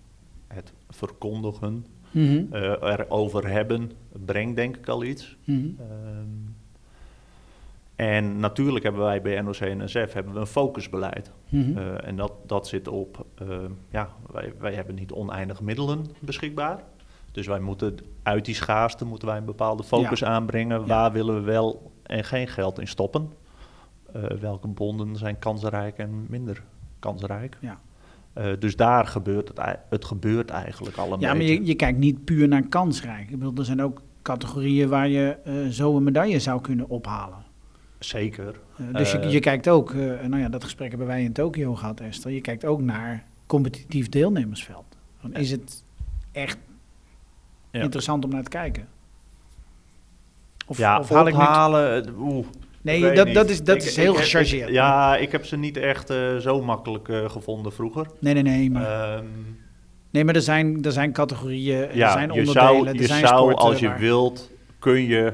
het 0.46 0.72
verkondigen, 0.88 1.86
Mhm. 2.10 2.44
eh, 2.54 2.62
erover 2.80 3.48
hebben, 3.50 3.92
brengt 4.24 4.56
denk 4.56 4.76
ik 4.76 4.88
al 4.88 5.04
iets. 5.04 5.36
Mhm. 5.44 5.66
Ehm, 5.78 6.26
en 7.96 8.40
natuurlijk 8.40 8.84
hebben 8.84 9.02
wij 9.02 9.22
bij 9.22 9.40
NOC-NSF 9.42 10.12
hebben 10.12 10.32
we 10.34 10.40
een 10.40 10.46
focusbeleid. 10.46 11.32
Mhm. 11.48 11.78
Eh, 11.78 12.06
en 12.08 12.16
dat, 12.16 12.32
dat 12.46 12.66
zit 12.68 12.88
op, 12.88 13.26
eh, 13.34 13.46
ja, 13.90 14.08
wij, 14.32 14.52
wij 14.58 14.74
hebben 14.74 14.94
niet 14.94 15.12
oneindig 15.12 15.60
middelen 15.60 16.04
beschikbaar. 16.20 16.82
Dus 17.32 17.46
wij 17.46 17.60
moeten 17.60 17.96
uit 18.22 18.44
die 18.44 18.54
schaarste 18.54 19.04
moeten 19.04 19.28
wij 19.28 19.36
een 19.36 19.44
bepaalde 19.44 19.82
focus 19.82 20.24
aanbrengen. 20.24 20.80
Ja. 20.80 20.86
Waar 20.86 21.12
willen 21.12 21.34
we 21.34 21.40
wel 21.40 21.92
en 22.02 22.24
geen 22.24 22.48
geld 22.48 22.78
in 22.80 22.88
stoppen? 22.88 23.32
Eh, 24.12 24.22
welke 24.22 24.68
bonden 24.68 25.16
zijn 25.16 25.38
kansrijk 25.38 25.98
en 25.98 26.26
minder 26.28 26.62
kansrijk? 26.98 27.56
Ja. 27.60 27.78
Eh, 28.32 28.52
dus 28.58 28.76
daar 28.76 29.06
gebeurt 29.06 29.48
het, 29.48 29.78
het 29.88 30.04
gebeurt 30.04 30.50
eigenlijk 30.50 30.96
al 30.96 31.12
een 31.12 31.20
ja, 31.20 31.34
maar 31.34 31.42
je, 31.42 31.64
je 31.64 31.74
kijkt 31.74 31.98
niet 31.98 32.24
puur 32.24 32.48
naar 32.48 32.62
kansrijk. 32.62 33.30
Ik 33.30 33.38
bedoel, 33.38 33.54
er 33.56 33.64
zijn 33.64 33.82
ook 33.82 34.02
categorieën 34.22 34.88
waar 34.88 35.08
je 35.08 35.36
eh, 35.44 35.66
zo 35.66 35.96
een 35.96 36.02
medaille 36.02 36.38
zou 36.38 36.60
kunnen 36.60 36.88
ophalen. 36.88 37.46
Zeker. 37.98 38.60
Dus 38.92 39.12
je, 39.12 39.18
je 39.28 39.40
kijkt 39.40 39.68
ook, 39.68 39.94
nou 39.94 40.38
ja, 40.38 40.48
dat 40.48 40.64
gesprek 40.64 40.88
hebben 40.88 41.06
wij 41.06 41.22
in 41.22 41.32
Tokio 41.32 41.74
gehad, 41.74 42.00
Esther. 42.00 42.30
Je 42.30 42.40
kijkt 42.40 42.64
ook 42.64 42.80
naar 42.80 43.24
competitief 43.46 44.08
deelnemersveld. 44.08 44.96
Van, 45.20 45.34
is 45.34 45.50
het 45.50 45.84
echt 46.32 46.58
Ja. 47.70 47.82
interessant 47.82 48.24
om 48.24 48.30
naar 48.30 48.42
te 48.42 48.50
kijken? 48.50 48.88
Of, 50.66 50.78
ja, 50.78 50.98
of 50.98 51.10
ik 51.10 51.34
ophalen, 51.34 52.04
eh, 52.06 52.20
oeh, 52.20 52.46
Nee, 52.82 53.06
ik 53.10 53.16
dat, 53.16 53.34
dat 53.34 53.50
is, 53.50 53.62
dat 53.64 53.76
Ik- 53.76 53.82
is 53.82 53.90
ik 53.90 53.96
heel 54.02 54.12
heb- 54.14 54.22
gechargeerd. 54.22 54.68
ik- 54.68 54.74
ja, 54.74 55.16
ik 55.16 55.32
heb 55.32 55.44
ze 55.44 55.56
niet 55.56 55.76
echt 55.76 56.10
eh, 56.10 56.36
zo 56.36 56.62
makkelijk 56.62 57.08
eh, 57.08 57.30
gevonden 57.30 57.72
vroeger. 57.72 58.06
Nee, 58.20 58.34
nee, 58.34 58.42
nee. 58.42 58.70
Maar, 58.70 59.12
Ehm, 59.14 59.24
nee, 60.10 60.24
maar 60.24 60.34
er 60.34 60.42
zijn, 60.42 60.84
er 60.84 60.92
zijn 60.92 61.12
categorieën, 61.12 61.76
er 61.88 61.96
ja, 61.96 62.12
zijn 62.12 62.32
je 62.32 62.38
onderdelen, 62.38 62.54
zou, 62.74 62.86
er 62.88 62.94
je 62.94 63.06
zijn 63.06 63.26
zou 63.26 63.38
sporten 63.50 63.68
als 63.68 63.78
je 63.78 63.94
wilt, 63.98 64.50
kun 64.78 65.02
je 65.06 65.32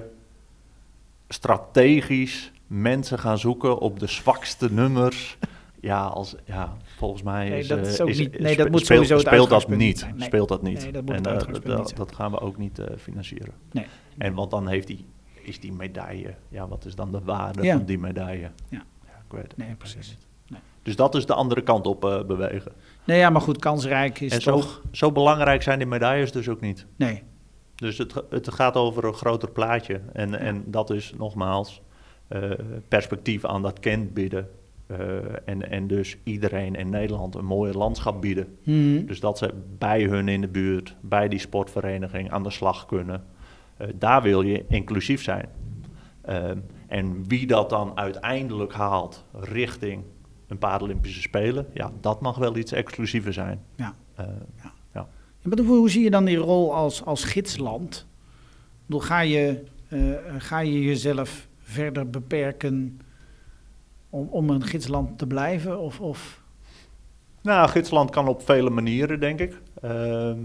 strategisch 1.28 2.52
mensen 2.66 3.18
gaan 3.18 3.38
zoeken 3.38 3.78
op 3.78 3.98
de 4.00 4.06
zwakste 4.06 4.72
nummers. 4.72 5.36
Ja, 5.80 6.04
als, 6.04 6.34
ja 6.44 6.76
volgens 6.96 7.22
mij 7.22 7.48
Nee, 7.48 7.58
is, 7.58 7.68
dat 7.68 7.78
eh, 7.78 7.84
is 7.92 8.00
ook 8.00 8.08
is- 8.08 8.18
niet- 8.18 8.34
is- 8.34 8.40
nee, 8.40 8.56
dat 8.56 8.68
moet 8.70 8.80
speelt- 8.84 9.06
sowieso 9.06 9.16
het 9.16 9.26
speelt 9.26 9.48
dat 9.48 9.68
niet 9.68 9.98
zijn. 9.98 10.16
Nee. 10.16 10.26
Speelt 10.26 10.48
dat 10.48 10.62
niet. 10.62 10.82
Nee, 10.82 10.92
dat 10.92 11.02
moet 11.02 11.10
en 11.10 11.22
niet 11.22 11.66
dat, 11.66 11.88
zijn. 11.96 12.14
gaan 12.14 12.30
we 12.30 12.40
ook 12.40 12.56
niet 12.58 12.80
financieren. 12.98 13.52
Nee. 13.72 13.86
En 14.18 14.34
want 14.34 14.50
dan 14.50 14.68
heeft 14.68 14.86
die, 14.86 15.04
is 15.46 15.60
die 15.60 15.72
medaille, 15.72 16.34
ja, 16.48 16.68
wat 16.68 16.84
is 16.84 16.94
dan 16.94 17.12
de 17.12 17.20
waarde 17.24 17.62
Ja. 17.62 17.76
van 17.76 17.84
die 17.84 17.98
medaille? 17.98 18.50
Ja. 18.68 18.84
ik 19.04 19.32
weet 19.32 19.42
het. 19.42 19.56
Nee, 19.56 19.74
precies. 19.74 20.16
Nee. 20.48 20.60
Dus 20.82 20.96
dat 20.96 21.14
is 21.14 21.26
de 21.26 21.34
andere 21.34 21.62
kant 21.62 21.86
op 21.86 22.04
eh, 22.04 22.24
bewegen. 22.24 22.72
Nee, 23.04 23.18
ja, 23.18 23.30
maar 23.30 23.40
goed, 23.40 23.58
kansrijk 23.58 24.20
is 24.20 24.32
en 24.32 24.40
zo, 24.40 24.50
toch... 24.50 24.82
zo 24.92 25.12
belangrijk 25.12 25.62
zijn 25.62 25.78
die 25.78 25.88
medailles 25.88 26.32
dus 26.32 26.48
ook 26.48 26.60
niet. 26.60 26.86
Nee, 26.96 27.22
Dus 27.74 27.98
het, 27.98 28.14
het 28.30 28.52
gaat 28.52 28.76
over 28.76 29.04
een 29.04 29.14
groter 29.14 29.50
plaatje. 29.50 30.00
En, 30.12 30.38
en 30.38 30.64
dat 30.66 30.90
is 30.90 31.14
nogmaals 31.18 31.82
eh, 32.28 32.50
perspectief 32.88 33.44
aan 33.44 33.62
dat 33.62 33.80
kind 33.80 34.14
bieden. 34.14 34.48
Eh, 34.86 34.98
en, 35.44 35.70
en 35.70 35.86
dus 35.86 36.16
iedereen 36.24 36.74
in 36.74 36.90
Nederland 36.90 37.34
een 37.34 37.44
mooie 37.44 37.72
landschap 37.72 38.20
bieden. 38.20 38.56
Mhm. 38.62 39.06
Dus 39.06 39.20
dat 39.20 39.38
ze 39.38 39.50
bij 39.78 40.02
hun 40.02 40.28
in 40.28 40.40
de 40.40 40.48
buurt, 40.48 40.96
bij 41.00 41.28
die 41.28 41.38
sportvereniging 41.38 42.30
aan 42.30 42.42
de 42.42 42.50
slag 42.50 42.86
kunnen. 42.86 43.24
Eh, 43.76 43.88
daar 43.94 44.22
wil 44.22 44.42
je 44.42 44.64
inclusief 44.68 45.22
zijn. 45.22 45.48
Ehm, 46.22 46.58
en 46.86 47.28
wie 47.28 47.46
dat 47.46 47.70
dan 47.70 47.96
uiteindelijk 47.96 48.72
haalt 48.72 49.24
richting 49.32 50.02
een 50.48 50.58
Paralympische 50.58 51.20
Spelen, 51.20 51.66
ja, 51.72 51.92
dat 52.00 52.20
mag 52.20 52.36
wel 52.36 52.56
iets 52.56 52.72
exclusiever 52.72 53.32
zijn. 53.32 53.60
Ja. 53.76 53.94
Eh, 54.14 54.24
Ja, 55.44 55.50
maar 55.50 55.58
hoe, 55.58 55.76
hoe 55.76 55.90
zie 55.90 56.02
je 56.02 56.10
dan 56.10 56.24
die 56.24 56.36
rol 56.36 56.74
als, 56.74 57.04
als 57.04 57.24
gidsland? 57.24 58.06
Bedoel, 58.86 59.00
ga, 59.00 59.20
je, 59.20 59.64
eh, 59.88 60.00
ga 60.38 60.58
je 60.58 60.82
jezelf 60.82 61.48
verder 61.58 62.10
beperken 62.10 63.00
om, 64.10 64.28
om 64.30 64.50
een 64.50 64.62
gidsland 64.62 65.18
te 65.18 65.26
blijven? 65.26 65.80
Of, 65.80 66.00
of... 66.00 66.42
Nou, 67.42 67.68
gidsland 67.68 68.10
kan 68.10 68.28
op 68.28 68.42
vele 68.42 68.70
manieren, 68.70 69.20
denk 69.20 69.40
ik. 69.40 69.60
Ehm, 69.80 70.38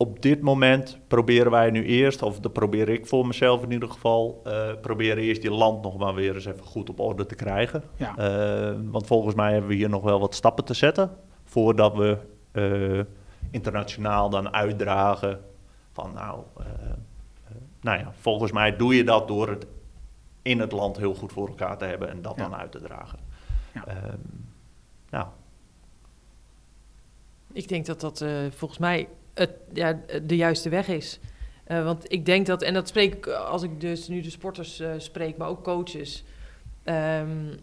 op 0.00 0.22
dit 0.22 0.40
moment 0.40 0.98
proberen 1.06 1.50
wij 1.50 1.70
nu 1.70 1.84
eerst, 1.84 2.22
of 2.22 2.40
dat 2.40 2.52
probeer 2.52 2.88
ik 2.88 3.06
voor 3.06 3.26
mezelf 3.26 3.62
in 3.62 3.70
ieder 3.70 3.90
geval, 3.90 4.40
eh 4.44 4.68
proberen 4.80 5.22
eerst 5.22 5.42
die 5.42 5.50
land 5.50 5.82
nog 5.82 5.98
maar 5.98 6.14
weer 6.14 6.34
eens 6.34 6.44
even 6.46 6.64
goed 6.64 6.90
op 6.90 7.00
orde 7.00 7.26
te 7.26 7.34
krijgen. 7.34 7.82
Ja. 7.96 8.16
Eh, 8.16 8.76
want 8.84 9.06
volgens 9.06 9.34
mij 9.34 9.52
hebben 9.52 9.70
we 9.70 9.76
hier 9.76 9.88
nog 9.88 10.02
wel 10.02 10.20
wat 10.20 10.34
stappen 10.34 10.64
te 10.64 10.74
zetten 10.74 11.10
voordat 11.44 11.94
we 11.94 12.18
eh, 12.52 13.00
internationaal 13.50 14.30
dan 14.30 14.52
uitdragen 14.52 15.40
van 15.92 16.12
nou, 16.14 16.42
nou 17.80 17.98
ja, 17.98 18.12
volgens 18.20 18.52
mij 18.52 18.76
doe 18.76 18.94
je 18.96 19.04
dat 19.04 19.28
door 19.28 19.48
het 19.48 19.66
in 20.42 20.60
het 20.60 20.72
land 20.72 20.96
heel 20.96 21.14
goed 21.14 21.32
voor 21.32 21.48
elkaar 21.48 21.78
te 21.78 21.84
hebben 21.84 22.08
en 22.10 22.22
dat 22.22 22.36
Ja. 22.36 22.42
dan 22.48 22.54
uit 22.58 22.72
te 22.72 22.80
dragen. 22.80 23.18
Ja. 23.74 23.86
Ehm, 23.86 24.16
nou, 25.10 25.26
Ik 27.52 27.68
denk 27.68 27.86
dat 27.86 28.00
dat 28.00 28.20
eh, 28.20 28.30
volgens 28.50 28.78
mij 28.80 29.08
het, 29.38 29.50
ja, 29.72 30.00
de 30.22 30.36
juiste 30.36 30.68
weg 30.68 30.88
is. 30.88 31.18
Eh, 31.64 31.84
want 31.84 32.12
ik 32.12 32.26
denk 32.26 32.46
dat, 32.46 32.62
en 32.62 32.74
dat 32.74 32.88
spreek 32.88 33.14
ik 33.14 33.26
eh, 33.26 33.44
als 33.50 33.62
ik 33.62 33.80
dus 33.80 34.08
nu 34.08 34.20
de 34.20 34.30
sporters 34.30 34.80
eh, 34.80 34.90
spreek, 34.96 35.36
maar 35.36 35.48
ook 35.48 35.64
coaches. 35.64 36.24
ehm, 36.84 37.56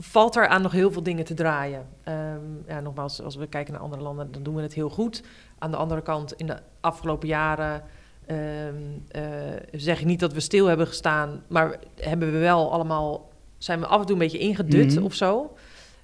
valt 0.00 0.36
er 0.36 0.46
aan 0.48 0.62
nog 0.62 0.72
heel 0.72 0.92
veel 0.92 1.02
dingen 1.02 1.24
te 1.24 1.34
draaien. 1.34 1.86
Ehm, 2.04 2.40
ja, 2.66 2.80
nogmaals, 2.80 3.22
als 3.22 3.36
we 3.36 3.46
kijken 3.46 3.72
naar 3.72 3.82
andere 3.82 4.02
landen, 4.02 4.32
dan 4.32 4.42
doen 4.42 4.54
we 4.54 4.62
het 4.62 4.74
heel 4.74 4.88
goed. 4.90 5.22
Aan 5.58 5.70
de 5.70 5.76
andere 5.76 6.02
kant, 6.02 6.32
in 6.32 6.46
de 6.46 6.56
afgelopen 6.80 7.28
jaren 7.28 7.82
ehm, 8.26 8.74
eh, 9.08 9.22
zeg 9.72 10.00
ik 10.00 10.06
niet 10.06 10.20
dat 10.20 10.32
we 10.32 10.40
stil 10.40 10.66
hebben 10.66 10.86
gestaan, 10.86 11.42
maar 11.48 11.78
hebben 11.96 12.32
we 12.32 12.38
wel 12.38 12.72
allemaal, 12.72 13.30
zijn 13.58 13.80
we 13.80 13.86
af 13.86 14.00
en 14.00 14.04
toe 14.06 14.12
een 14.14 14.20
beetje 14.22 14.38
ingedut 14.38 14.94
Mhm. 14.94 15.04
of 15.04 15.14
zo. 15.14 15.56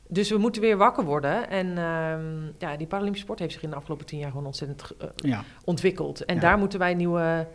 Dus 0.08 0.30
we 0.30 0.38
moeten 0.38 0.62
weer 0.62 0.76
wakker 0.76 1.04
worden. 1.04 1.50
En 1.50 1.66
ehm, 1.78 2.42
ja, 2.58 2.76
die 2.76 2.86
Paralympische 2.86 3.24
sport 3.26 3.38
heeft 3.38 3.52
zich 3.52 3.62
in 3.62 3.70
de 3.70 3.76
afgelopen 3.76 4.06
tien 4.06 4.18
jaar 4.18 4.30
gewoon 4.30 4.46
ontzettend 4.46 4.96
eh, 4.98 5.08
Ja, 5.16 5.44
ontwikkeld. 5.64 6.24
En 6.24 6.34
Ja. 6.34 6.40
daar 6.40 6.58
moeten 6.58 6.78
wij 6.78 6.94
nieuwe 6.94 7.46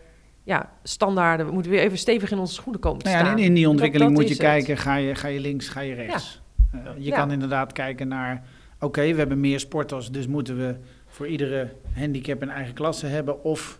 ja, 0.43 0.71
standaarden, 0.83 1.45
we 1.45 1.51
moeten 1.51 1.71
weer 1.71 1.81
even 1.81 1.97
stevig 1.97 2.31
in 2.31 2.37
onze 2.39 2.53
schoenen 2.53 2.81
komen 2.81 2.99
te 2.99 3.05
nou 3.09 3.17
ja, 3.17 3.25
staan. 3.25 3.37
en 3.37 3.43
in 3.43 3.53
die 3.53 3.69
ontwikkeling 3.69 4.09
dat 4.09 4.19
moet 4.19 4.27
je 4.27 4.33
het. 4.33 4.43
kijken, 4.43 4.77
ga 4.77 4.95
je, 4.95 5.15
ga 5.15 5.27
je 5.27 5.39
links, 5.39 5.69
ga 5.69 5.79
je 5.79 5.93
rechts. 5.93 6.41
Eh, 6.71 6.79
je 6.97 7.11
kan 7.11 7.31
inderdaad 7.31 7.71
kijken 7.71 8.07
naar, 8.07 8.43
oké, 8.79 9.01
we 9.11 9.17
hebben 9.17 9.39
meer 9.39 9.59
sporters, 9.59 10.11
dus 10.11 10.27
moeten 10.27 10.57
we 10.57 10.75
voor 11.07 11.27
iedere 11.27 11.73
handicap 11.93 12.41
een 12.41 12.49
eigen 12.49 12.73
klasse 12.73 13.05
hebben 13.05 13.43
of 13.43 13.79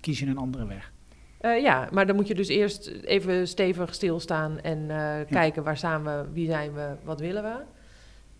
kies 0.00 0.18
je 0.18 0.26
een 0.26 0.38
andere 0.38 0.66
weg. 0.66 0.92
Eh, 1.40 1.62
ja, 1.62 1.88
maar 1.92 2.06
dan 2.06 2.16
moet 2.16 2.28
je 2.28 2.34
dus 2.34 2.48
eerst 2.48 2.86
even 3.04 3.48
stevig 3.48 3.94
stilstaan 3.94 4.60
en 4.60 4.86
kijken 5.30 5.62
waar 5.64 5.76
staan 5.76 6.04
we, 6.04 6.24
wie 6.32 6.46
zijn 6.46 6.74
we, 6.74 6.88
wat 7.04 7.20
willen 7.20 7.42
we. 7.42 7.56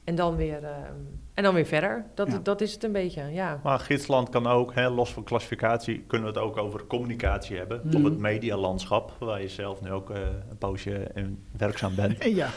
En 0.05 0.15
dan 0.15 0.37
weer, 0.37 0.65
ehm, 0.65 0.93
en 1.35 1.43
dan 1.43 1.55
weer 1.55 1.65
verder. 1.67 2.05
Dat, 2.15 2.29
Ja. 2.31 2.39
dat 2.43 2.61
is 2.61 2.73
het 2.73 2.85
een 2.85 2.93
beetje, 2.93 3.23
ja. 3.33 3.61
Maar 3.63 3.79
gidsland 3.79 4.29
kan 4.29 4.47
ook, 4.47 4.75
hè, 4.75 4.89
los 4.91 5.13
van 5.13 5.23
klassificatie, 5.25 6.05
kunnen 6.07 6.33
we 6.33 6.39
het 6.39 6.49
ook 6.49 6.57
over 6.57 6.87
communicatie 6.87 7.57
hebben. 7.57 7.81
Mhm. 7.85 7.97
Op 7.97 8.05
het 8.05 8.19
medialandschap, 8.19 9.13
waar 9.19 9.41
je 9.41 9.49
zelf 9.49 9.81
nu 9.81 9.91
ook 9.93 10.11
eh, 10.11 10.21
een 10.51 10.59
poosje 10.59 11.11
in 11.15 11.45
werkzaam 11.57 11.95
bent. 11.95 12.25
Ja. 12.35 12.49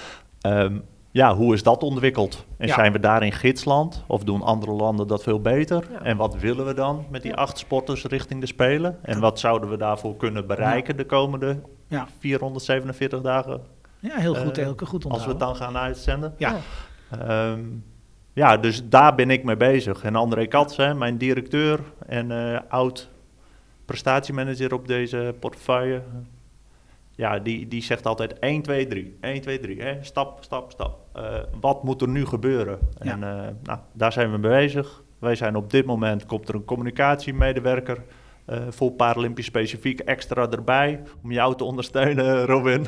Ehm, 0.42 0.78
ja, 1.12 1.36
hoe 1.36 1.54
is 1.54 1.64
dat 1.64 1.84
ontwikkeld? 1.84 2.46
En 2.58 2.68
Ja. 2.68 2.74
zijn 2.74 2.92
we 2.92 3.00
daar 3.00 3.24
in 3.24 3.32
gidsland? 3.32 4.04
Of 4.08 4.24
doen 4.24 4.42
andere 4.42 4.72
landen 4.72 5.08
dat 5.08 5.24
veel 5.24 5.42
beter? 5.42 5.88
Ja. 5.92 6.04
En 6.04 6.18
wat 6.18 6.36
willen 6.36 6.66
we 6.66 6.74
dan 6.74 7.06
met 7.10 7.22
die 7.22 7.32
Ja. 7.32 7.38
acht 7.38 7.58
sporters 7.58 8.04
richting 8.06 8.40
de 8.42 8.48
Spelen? 8.48 8.98
En 9.02 9.20
wat 9.20 9.40
zouden 9.40 9.70
we 9.70 9.78
daarvoor 9.78 10.16
kunnen 10.16 10.48
bereiken 10.48 10.98
de 10.98 11.06
komende 11.06 11.60
Ja. 11.88 12.08
447 12.20 13.22
dagen? 13.22 13.62
ja, 14.00 14.16
heel 14.16 14.36
goed, 14.36 14.58
Eh, 14.58 14.64
heel 14.64 14.74
goed 14.78 15.06
onthouden. 15.06 15.12
Als 15.12 15.24
we 15.26 15.30
het 15.30 15.40
dan 15.40 15.56
gaan 15.56 15.78
uitzenden. 15.78 16.34
Ja. 16.38 16.56
Ehm, 17.12 17.62
ja, 18.34 18.58
dus 18.58 18.90
daar 18.90 19.16
ben 19.16 19.30
ik 19.30 19.44
mee 19.44 19.58
bezig. 19.58 20.04
En 20.04 20.16
André 20.16 20.46
Katz, 20.46 20.78
hè, 20.78 20.94
mijn 20.94 21.18
directeur 21.18 21.80
en 22.08 22.32
eh, 22.32 22.60
oud 22.70 23.10
prestatiemanager 23.86 24.74
op 24.74 24.88
deze 24.88 25.36
portefeuille. 25.40 26.02
Ja, 27.18 27.40
die, 27.40 27.68
die 27.68 27.84
zegt 27.84 28.06
altijd 28.06 28.40
1, 28.40 28.62
2, 28.62 28.88
3. 28.88 29.18
1, 29.22 29.42
2, 29.42 29.60
3. 29.60 29.82
Hè? 29.82 30.04
Stap, 30.04 30.44
stap, 30.44 30.72
stap. 30.72 31.00
Eh, 31.14 31.40
wat 31.60 31.84
moet 31.84 32.02
er 32.02 32.08
nu 32.08 32.26
gebeuren? 32.26 32.80
Ja. 33.02 33.12
En 33.12 33.24
eh, 33.24 33.48
nou, 33.64 33.80
daar 33.94 34.12
zijn 34.12 34.32
we 34.32 34.38
mee 34.38 34.52
bezig. 34.52 35.04
Wij 35.20 35.36
zijn 35.36 35.56
op 35.56 35.70
dit 35.70 35.86
moment, 35.86 36.26
komt 36.26 36.50
er 36.50 36.56
een 36.56 36.66
communicatiemedewerker 36.66 38.04
eh, 38.46 38.58
voor 38.70 38.92
Paralympisch 38.92 39.46
specifiek 39.46 40.00
extra 40.00 40.50
erbij. 40.50 41.02
Om 41.24 41.32
jou 41.32 41.56
te 41.56 41.64
ondersteunen, 41.64 42.46
Robin, 42.54 42.86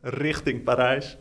richting 0.00 0.64
Parijs. 0.64 1.18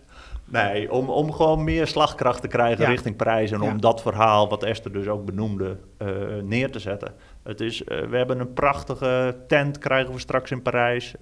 Nee, 0.48 0.92
om, 0.92 1.10
om 1.10 1.32
gewoon 1.34 1.64
meer 1.64 1.88
slagkracht 1.88 2.42
te 2.42 2.48
krijgen 2.48 2.84
Ja. 2.84 2.90
richting 2.90 3.16
Parijs. 3.16 3.52
En 3.52 3.62
Ja. 3.62 3.68
om 3.72 3.82
dat 3.82 4.02
verhaal, 4.02 4.50
wat 4.50 4.64
Esther 4.64 4.92
dus 4.92 5.08
ook 5.08 5.26
benoemde, 5.26 5.78
eh, 5.98 6.08
neer 6.44 6.72
te 6.72 6.80
zetten. 6.80 7.14
Het 7.44 7.62
is, 7.62 7.84
eh, 7.84 8.00
we 8.10 8.18
hebben 8.18 8.40
een 8.40 8.54
prachtige 8.54 9.36
tent, 9.48 9.78
krijgen 9.78 10.14
we 10.14 10.20
straks 10.20 10.52
in 10.52 10.62
Parijs. 10.62 11.14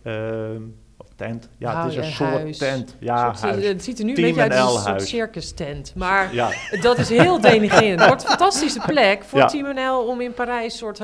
Of 0.97 1.07
tent, 1.15 1.49
ja, 1.57 1.82
het 1.84 1.91
is 1.91 1.97
een 1.97 2.03
eh, 2.03 2.09
soort 2.09 2.30
huis. 2.30 2.57
tent. 2.57 2.95
Ja, 2.99 3.28
Een 3.30 3.36
soort- 3.36 3.51
huis. 3.51 3.65
Het 3.67 3.84
ziet 3.84 3.99
er 3.99 4.03
nu 4.05 4.09
een 4.09 4.15
Team 4.15 4.28
beetje 4.36 4.41
uit 4.41 4.61
als 4.61 4.76
een 4.76 4.82
soort 4.82 5.01
circus 5.01 5.51
tent. 5.53 5.93
Maar 5.95 6.34
Ja, 6.34 6.49
dat 6.82 6.97
is 6.97 7.09
heel 7.09 7.41
denigrerend. 7.41 7.99
Het 7.99 8.07
wordt 8.07 8.24
een 8.24 8.30
fantastische 8.30 8.82
plek 8.88 9.24
voor. 9.24 9.45
Team 9.45 9.76
NL 9.76 9.97
om 10.07 10.21
in 10.21 10.34
Parijs 10.34 10.78
soort, 10.78 10.99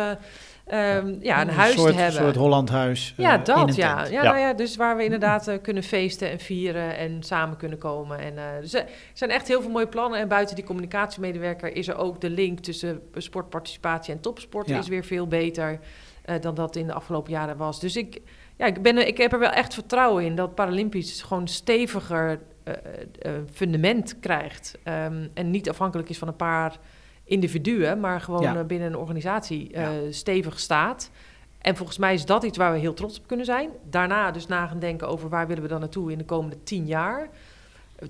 eh, 0.70 0.96
ehm, 0.98 1.16
ja, 1.20 1.42
een 1.42 1.50
huis 1.50 1.74
soort, 1.74 1.94
te 1.94 2.00
hebben. 2.00 2.22
soort 2.22 2.36
Hollandhuis. 2.36 3.14
eh, 3.18 3.26
Ja, 3.26 3.36
in 3.38 3.44
dat 3.44 3.76
ja. 3.76 4.04
Ja, 4.06 4.12
Ja. 4.12 4.24
Nou 4.24 4.38
ja. 4.40 4.54
Dus 4.54 4.76
waar 4.76 4.98
we 4.98 5.04
inderdaad 5.04 5.48
eh, 5.48 5.56
kunnen 5.62 5.84
feesten 5.84 6.30
en 6.32 6.40
vieren 6.40 6.98
en 6.98 7.24
samen 7.24 7.58
kunnen 7.58 7.78
komen. 7.78 8.20
En, 8.20 8.38
eh, 8.38 8.44
dus 8.62 8.74
er 8.74 8.86
zijn 9.14 9.30
echt 9.30 9.48
heel 9.48 9.62
veel 9.62 9.72
mooie 9.72 9.88
plannen. 9.88 10.20
En 10.20 10.28
buiten 10.28 10.56
die 10.56 10.66
communicatiemedewerker 10.66 11.76
is 11.76 11.88
er 11.88 11.98
ook 11.98 12.22
de 12.22 12.30
link 12.30 12.60
tussen 12.60 13.02
sportparticipatie 13.14 14.14
en 14.14 14.20
topsport 14.20 14.68
Ja. 14.68 14.78
is 14.78 14.88
weer 14.88 15.04
veel 15.04 15.28
beter 15.28 15.80
dan 16.42 16.56
dat 16.56 16.76
in 16.76 16.88
de 16.88 16.94
afgelopen 16.94 17.32
jaren 17.32 17.58
was. 17.58 17.80
Dus 17.80 17.96
ik, 17.96 18.20
ja, 18.58 18.66
ik, 18.66 18.82
ben, 18.82 19.08
ik 19.08 19.18
heb 19.18 19.34
er 19.34 19.40
wel 19.40 19.50
echt 19.52 19.74
vertrouwen 19.74 20.26
in 20.26 20.36
dat 20.36 20.56
Paralympisch 20.56 21.22
gewoon 21.22 21.48
steviger 21.48 22.40
fundament 23.54 24.20
krijgt. 24.20 24.78
Ehm, 24.84 25.28
en 25.34 25.52
niet 25.52 25.70
afhankelijk 25.70 26.10
is 26.10 26.18
van 26.18 26.28
een 26.28 26.36
paar 26.36 26.78
individuen, 27.30 28.00
maar 28.00 28.22
gewoon 28.22 28.42
Ja. 28.42 28.56
eh, 28.56 28.64
binnen 28.66 28.88
een 28.88 28.98
organisatie 28.98 29.74
eh, 29.74 29.90
stevig 30.10 30.60
staat. 30.60 31.10
En 31.62 31.76
volgens 31.76 31.98
mij 31.98 32.14
is 32.14 32.26
dat 32.26 32.44
iets 32.44 32.58
waar 32.58 32.72
we 32.72 32.78
heel 32.80 32.94
trots 32.94 33.20
op 33.20 33.28
kunnen 33.28 33.46
zijn. 33.46 33.70
Daarna 33.90 34.32
dus 34.32 34.48
na 34.48 34.68
gaan 34.68 34.80
denken 34.80 35.08
over 35.08 35.30
waar 35.30 35.48
willen 35.48 35.64
we 35.64 35.70
dan 35.70 35.80
naartoe 35.80 36.12
in 36.12 36.18
de 36.18 36.26
komende 36.26 36.64
tien 36.64 36.86
jaar. 36.86 37.30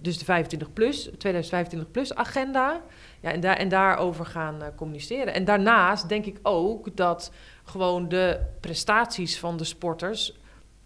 Dus 0.01 0.17
de 0.17 0.25
25 0.25 0.73
plus, 0.73 1.09
2025 1.17 1.91
plus 1.91 2.15
agenda. 2.15 2.81
Ja, 3.19 3.31
en, 3.31 3.39
daar, 3.39 3.55
en 3.57 3.69
daarover 3.69 4.25
gaan 4.25 4.61
eh, 4.61 4.67
communiceren. 4.75 5.33
En 5.33 5.45
daarnaast 5.45 6.09
denk 6.09 6.25
ik 6.25 6.39
ook 6.43 6.95
dat 6.95 7.31
gewoon 7.63 8.09
de 8.09 8.39
prestaties 8.59 9.39
van 9.39 9.57
de 9.57 9.63
sporters. 9.63 10.39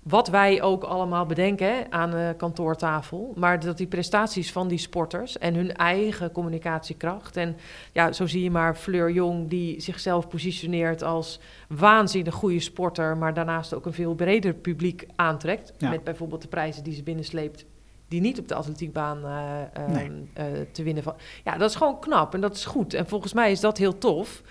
Wat 0.04 0.28
wij 0.28 0.62
ook 0.62 0.84
allemaal 0.84 1.26
bedenken 1.26 1.92
aan 1.92 2.12
de 2.12 2.34
kantoortafel. 2.38 3.34
Maar 3.36 3.60
dat 3.60 3.78
die 3.78 3.88
prestaties 3.88 4.52
van 4.52 4.68
die 4.68 4.78
sporters 4.78 5.38
en 5.38 5.56
hun 5.56 5.74
eigen 5.76 6.32
communicatiekracht. 6.32 7.38
En 7.38 7.58
ja, 7.92 8.12
zo 8.12 8.28
zie 8.28 8.44
je 8.44 8.52
maar 8.52 8.76
Fleur 8.76 9.12
Jong, 9.12 9.50
die 9.50 9.82
zichzelf 9.82 10.28
positioneert 10.28 11.04
als 11.04 11.40
waanzinnig 11.68 12.34
goede 12.34 12.60
sporter. 12.60 13.18
Maar 13.18 13.34
daarnaast 13.34 13.74
ook 13.74 13.86
een 13.86 13.94
veel 13.94 14.14
breder 14.16 14.54
publiek 14.54 15.08
aantrekt. 15.16 15.74
Ja. 15.78 15.90
Met 15.90 16.04
bijvoorbeeld 16.04 16.42
de 16.42 16.48
prijzen 16.48 16.84
die 16.84 16.94
ze 16.94 17.04
binnensleept. 17.04 17.66
Die 18.08 18.22
niet 18.22 18.40
op 18.40 18.48
de 18.48 18.56
atletiekbaan 18.56 19.22
Nee. 19.88 20.12
eh, 20.34 20.46
te 20.72 20.84
winnen 20.84 21.04
van. 21.04 21.16
Ja, 21.44 21.58
dat 21.58 21.70
is 21.70 21.76
gewoon 21.76 22.00
knap 22.00 22.34
en 22.34 22.42
dat 22.42 22.56
is 22.56 22.66
goed. 22.66 22.94
En 22.94 23.08
volgens 23.08 23.34
mij 23.34 23.52
is 23.52 23.60
dat 23.60 23.78
heel 23.78 23.98
tof. 23.98 24.42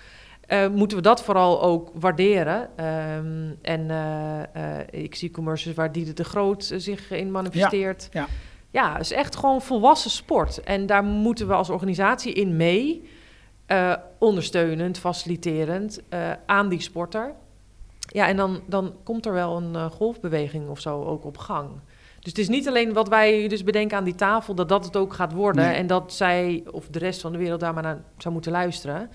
Eh, 0.47 0.67
moeten 0.67 0.97
we 0.97 1.03
dat 1.03 1.23
vooral 1.23 1.61
ook 1.61 1.91
waarderen. 1.93 2.77
Ehm, 2.77 3.51
en 3.61 3.89
eh, 3.89 4.79
eh, 4.79 4.87
ik 4.91 5.15
zie 5.15 5.31
commercials 5.31 5.77
waar 5.77 5.91
Dieder 5.91 6.15
de 6.15 6.23
Groot 6.23 6.73
zich 6.77 7.11
in 7.11 7.31
manifesteert. 7.31 8.09
ja. 8.11 8.27
ja, 8.71 8.93
het 8.93 9.01
is 9.01 9.11
echt 9.11 9.35
gewoon 9.35 9.61
volwassen 9.61 10.11
sport. 10.11 10.63
En 10.63 10.85
daar 10.85 11.03
moeten 11.03 11.47
we 11.47 11.53
als 11.53 11.69
organisatie 11.69 12.33
in 12.33 12.55
mee. 12.55 13.09
ondersteunend, 14.19 14.97
faciliterend 14.97 16.01
aan 16.45 16.69
die 16.69 16.81
sporter. 16.81 17.33
Ja, 17.99 18.27
en 18.27 18.35
dan, 18.35 18.61
dan 18.65 18.95
komt 19.03 19.25
er 19.25 19.33
wel 19.33 19.57
een 19.57 19.91
golfbeweging 19.91 20.69
of 20.69 20.79
zo 20.79 21.03
ook 21.03 21.25
op 21.25 21.37
gang. 21.37 21.69
Dus 22.19 22.31
het 22.31 22.37
is 22.37 22.47
niet 22.47 22.67
alleen 22.67 22.93
wat 22.93 23.07
wij 23.07 23.47
dus 23.47 23.63
bedenken 23.63 23.97
aan 23.97 24.03
die 24.03 24.15
tafel, 24.15 24.55
dat 24.55 24.69
dat 24.69 24.85
het 24.85 24.97
ook 24.97 25.13
gaat 25.13 25.33
worden. 25.33 25.65
Nee. 25.65 25.75
En 25.75 25.87
dat 25.87 26.13
zij 26.13 26.63
of 26.71 26.87
de 26.87 26.99
rest 26.99 27.21
van 27.21 27.31
de 27.31 27.37
wereld 27.37 27.59
daar 27.59 27.73
maar 27.73 27.83
naar 27.83 28.01
zou 28.17 28.33
moeten 28.33 28.51
luisteren. 28.51 29.09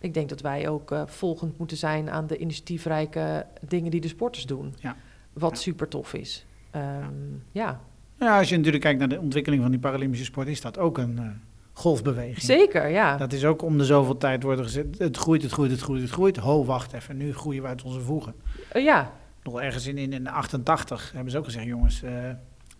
Ik 0.00 0.14
denk 0.14 0.28
dat 0.28 0.40
wij 0.40 0.68
ook 0.68 0.90
eh, 0.92 1.02
volgend 1.06 1.58
moeten 1.58 1.76
zijn 1.76 2.10
aan 2.10 2.26
de 2.26 2.36
initiatiefrijke 2.38 3.46
dingen 3.68 3.90
die 3.90 4.00
de 4.00 4.08
sporters 4.08 4.46
doen. 4.46 4.74
Ja. 4.80 4.96
Wat 5.32 5.50
Ja. 5.50 5.56
super 5.56 5.88
tof 5.88 6.14
is. 6.14 6.46
Ehm, 6.70 7.04
ja, 7.52 7.80
Ja, 8.20 8.38
als 8.38 8.48
je 8.48 8.56
natuurlijk 8.56 8.82
kijkt 8.82 8.98
naar 8.98 9.08
de 9.08 9.20
ontwikkeling 9.20 9.62
van 9.62 9.70
die 9.70 9.80
Paralympische 9.80 10.24
sport, 10.24 10.48
is 10.48 10.60
dat 10.60 10.78
ook 10.78 10.98
een 10.98 11.18
eh, 11.18 11.24
golfbeweging. 11.72 12.40
zeker, 12.42 12.88
ja. 12.88 13.16
Dat 13.16 13.32
is 13.32 13.44
ook 13.44 13.62
om 13.62 13.78
de 13.78 13.84
zoveel 13.84 14.16
tijd 14.16 14.42
worden 14.42 14.64
gezet. 14.64 14.98
Het 14.98 15.16
groeit, 15.16 15.42
het 15.42 15.52
groeit, 15.52 15.70
het 15.70 15.80
groeit, 15.80 16.02
het 16.02 16.10
groeit. 16.10 16.36
Ho, 16.36 16.64
wacht 16.64 16.92
even, 16.92 17.16
nu 17.16 17.34
groeien 17.34 17.62
we 17.62 17.68
uit 17.68 17.82
onze 17.82 18.00
voegen. 18.00 18.34
Eh, 18.72 18.82
ja, 18.84 19.12
Nog 19.42 19.60
ergens 19.60 19.86
in, 19.86 19.98
in, 19.98 20.12
in 20.12 20.28
88 20.28 21.12
hebben 21.12 21.30
ze 21.32 21.38
ook 21.38 21.44
gezegd, 21.44 21.66
jongens, 21.66 22.02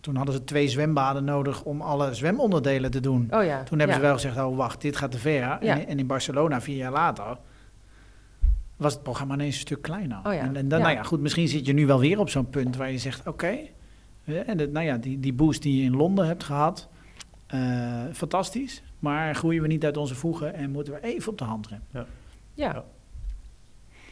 toen 0.00 0.16
hadden 0.16 0.34
ze 0.34 0.44
twee 0.44 0.68
zwembaden 0.68 1.24
nodig 1.24 1.62
om 1.64 1.80
alle 1.80 2.14
zwemonderdelen 2.14 2.90
te 2.90 3.00
doen. 3.00 3.28
oh 3.30 3.44
ja. 3.44 3.62
Toen 3.62 3.78
hebben 3.78 3.96
ja. 3.96 4.02
ze 4.02 4.06
wel 4.06 4.14
gezegd, 4.14 4.36
oh 4.38 4.56
wacht, 4.56 4.80
dit 4.80 4.96
gaat 4.96 5.10
te 5.10 5.18
ver. 5.18 5.40
Ja. 5.40 5.58
En, 5.60 5.86
en 5.86 5.98
in 5.98 6.06
Barcelona, 6.06 6.60
vier 6.60 6.76
jaar 6.76 6.92
later, 6.92 7.36
was 8.76 8.92
het 8.92 9.02
programma 9.02 9.34
ineens 9.34 9.54
een 9.54 9.60
stuk 9.60 9.82
kleiner. 9.82 10.18
Oh 10.24 10.32
ja, 10.32 10.40
En, 10.40 10.56
en 10.56 10.68
dan, 10.68 10.78
ja. 10.78 10.84
nou 10.84 10.96
ja, 10.96 11.02
goed, 11.02 11.20
misschien 11.20 11.48
zit 11.48 11.66
je 11.66 11.72
nu 11.72 11.86
wel 11.86 12.00
weer 12.00 12.18
op 12.18 12.28
zo'n 12.30 12.50
punt 12.50 12.76
waar 12.76 12.90
je 12.90 12.98
zegt, 12.98 13.26
oké. 13.26 13.58
en 14.24 14.56
dat- 14.56 14.70
nou 14.70 14.86
ja, 14.86 14.96
die, 14.96 15.20
die 15.20 15.32
boost 15.32 15.62
die 15.62 15.76
je 15.76 15.82
in 15.82 15.96
Londen 15.96 16.26
hebt 16.26 16.44
gehad, 16.44 16.88
eh, 17.46 18.02
fantastisch. 18.12 18.82
Maar 18.98 19.34
groeien 19.34 19.62
we 19.62 19.68
niet 19.68 19.84
uit 19.84 19.96
onze 19.96 20.14
voegen 20.14 20.54
en 20.54 20.70
moeten 20.70 20.92
we 20.92 21.00
even 21.02 21.32
op 21.32 21.38
de 21.38 21.44
hand 21.44 21.66
remmen. 21.66 22.06
Ja. 22.54 22.84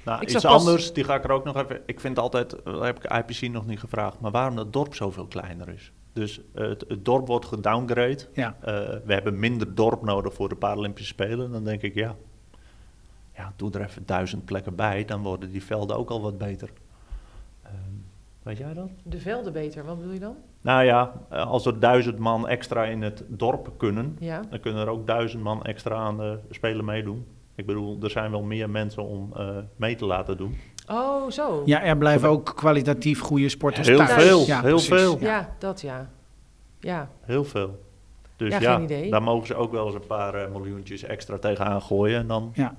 Nou, 0.06 0.20
Ik 0.22 0.30
iets 0.30 0.42
pas- 0.42 0.44
anders, 0.60 0.92
die 0.92 1.04
ga 1.04 1.14
ik 1.14 1.24
er 1.24 1.30
ook 1.30 1.44
nog 1.44 1.56
even... 1.56 1.80
Ik 1.86 2.00
vind 2.00 2.18
altijd, 2.18 2.52
eh, 2.62 2.72
dat 2.72 2.82
heb 2.84 3.04
ik 3.04 3.12
IPC 3.12 3.52
nog 3.52 3.66
niet 3.66 3.80
gevraagd, 3.80 4.20
maar 4.20 4.30
waarom 4.30 4.56
dat 4.56 4.72
dorp 4.72 4.94
zoveel 4.94 5.26
kleiner 5.26 5.68
is. 5.68 5.92
Dus 6.12 6.40
eh, 6.54 6.68
het, 6.68 6.84
het 6.88 7.04
dorp 7.04 7.26
wordt 7.26 7.46
gedowngrade. 7.46 8.18
Ja. 8.32 8.56
Eh, 8.60 8.74
we 9.04 9.12
hebben 9.12 9.38
minder 9.38 9.74
dorp 9.74 10.02
nodig 10.02 10.34
voor 10.34 10.48
de 10.48 10.54
Paralympische 10.54 11.08
Spelen. 11.12 11.50
Dan 11.52 11.64
denk 11.64 11.82
ik, 11.82 11.94
ja, 11.94 12.14
ja, 13.34 13.52
doe 13.56 13.70
er 13.72 13.80
even 13.80 14.02
duizend 14.06 14.44
plekken 14.44 14.74
bij, 14.74 15.04
dan 15.04 15.22
worden 15.22 15.50
die 15.52 15.64
velden 15.64 15.96
ook 15.96 16.10
al 16.10 16.20
wat 16.20 16.38
beter. 16.38 16.70
Ehm, 17.62 17.74
weet 18.42 18.58
jij 18.58 18.74
dat? 18.74 18.88
De 19.02 19.20
velden 19.20 19.52
beter, 19.52 19.84
wat 19.84 19.96
bedoel 19.96 20.12
je 20.12 20.20
dan? 20.20 20.36
Nou 20.60 20.84
ja, 20.84 21.12
als 21.30 21.66
er 21.66 21.80
duizend 21.80 22.18
man 22.18 22.48
extra 22.48 22.84
in 22.84 23.02
het 23.02 23.24
dorp 23.28 23.70
kunnen, 23.76 24.16
Ja. 24.20 24.40
dan 24.50 24.60
kunnen 24.60 24.82
er 24.82 24.88
ook 24.88 25.06
duizend 25.06 25.42
man 25.42 25.62
extra 25.64 25.94
aan 25.96 26.16
de 26.16 26.38
Spelen 26.50 26.84
meedoen. 26.84 27.26
Ik 27.56 27.66
bedoel, 27.66 27.98
er 28.02 28.10
zijn 28.10 28.30
wel 28.30 28.42
meer 28.42 28.70
mensen 28.70 29.02
om 29.04 29.32
eh, 29.36 29.48
mee 29.76 29.94
te 29.96 30.04
laten 30.04 30.36
doen. 30.36 30.56
Oh, 30.90 31.30
zo. 31.30 31.62
Ja, 31.64 31.82
er 31.82 31.96
blijven 31.96 32.28
ook 32.28 32.52
kwalitatief 32.56 33.20
goede 33.20 33.48
sporters 33.48 33.88
Heel 33.88 33.96
thuis. 33.96 34.22
veel, 34.22 34.46
Ja, 34.46 34.60
heel 34.60 34.70
precies. 34.70 34.88
veel. 34.88 35.18
Ja. 35.20 35.26
Ja, 35.26 35.54
dat 35.58 35.80
ja. 35.80 36.10
Ja, 36.80 37.08
Heel 37.20 37.44
veel. 37.44 37.84
Dus 38.36 38.52
Ja, 38.52 38.60
ja, 38.60 38.74
geen 38.74 38.84
idee. 38.84 39.10
daar 39.10 39.22
mogen 39.22 39.46
ze 39.46 39.54
ook 39.54 39.72
wel 39.72 39.86
eens 39.86 39.94
een 39.94 40.06
paar 40.06 40.34
eh, 40.34 40.50
miljoentjes 40.52 41.02
extra 41.02 41.38
tegenaan 41.38 41.82
gooien. 41.82 42.18
En 42.20 42.26
dan 42.26 42.50
Ja, 42.54 42.62
ja 42.62 42.74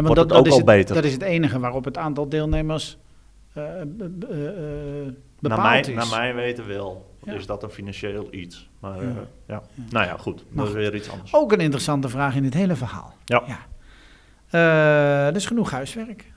maar 0.00 0.02
Wordt 0.02 0.14
dat, 0.14 0.18
het 0.24 0.28
dat, 0.28 0.38
ook 0.38 0.46
is 0.46 0.52
al 0.52 0.56
het, 0.58 0.66
beter. 0.66 0.94
dat 0.94 1.04
is 1.04 1.12
het 1.12 1.22
enige 1.22 1.58
waarop 1.58 1.84
het 1.84 1.96
aantal 1.98 2.28
deelnemers 2.28 2.98
eh, 3.52 3.64
be- 3.86 4.08
be- 4.08 4.26
eh, 4.26 5.04
naar, 5.04 5.12
bepaald 5.40 5.62
mij, 5.62 5.80
is. 5.80 5.86
naar 5.88 6.08
mij 6.20 6.34
weten 6.34 6.66
wel, 6.66 7.10
Ja. 7.24 7.32
is 7.32 7.46
dat 7.46 7.62
een 7.62 7.70
financieel 7.70 8.26
iets. 8.30 8.68
Maar 8.80 9.02
Ja. 9.02 9.08
eh, 9.08 9.14
ja. 9.46 9.62
nou 9.90 10.06
ja, 10.06 10.16
goed. 10.16 10.44
Dat 10.50 10.66
is 10.66 10.72
weer 10.72 10.94
iets 10.94 11.10
anders. 11.10 11.34
Ook 11.34 11.52
een 11.52 11.60
interessante 11.60 12.08
vraag 12.08 12.34
in 12.36 12.42
dit 12.42 12.54
hele 12.54 12.76
verhaal. 12.76 13.14
Ja. 13.24 13.42
Eh, 14.50 15.32
dus 15.32 15.46
genoeg 15.46 15.70
huiswerk. 15.70 16.32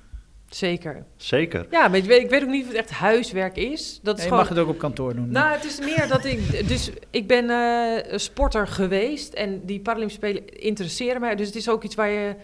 Zeker. 0.49 1.05
Zeker. 1.15 1.67
Ja, 1.71 1.87
maar 1.87 1.97
ik 1.97 2.03
weet, 2.03 2.21
ik 2.23 2.29
weet 2.29 2.43
ook 2.43 2.49
niet 2.49 2.61
of 2.61 2.67
het 2.67 2.77
echt 2.77 2.91
huiswerk 2.91 3.55
is. 3.57 3.99
Dat 4.03 4.15
is 4.17 4.23
je 4.23 4.29
gewoon... 4.29 4.43
mag 4.43 4.49
het 4.53 4.59
ook 4.63 4.69
op 4.69 4.77
kantoor 4.77 5.15
doen. 5.15 5.31
Nou, 5.31 5.51
het 5.53 5.63
is 5.65 5.79
meer 5.79 6.07
dat 6.07 6.25
ik... 6.25 6.67
Dus 6.67 6.91
ik 7.09 7.27
ben 7.27 7.49
eh, 7.49 8.17
sporter 8.17 8.67
geweest 8.67 9.33
en 9.33 9.65
die 9.65 9.79
Paralympische 9.79 10.21
Spelen 10.25 10.49
interesseren 10.59 11.21
mij. 11.21 11.35
Dus 11.35 11.47
het 11.47 11.55
is 11.55 11.69
ook 11.69 11.83
iets 11.83 11.95
waar 11.95 12.09
je... 12.09 12.35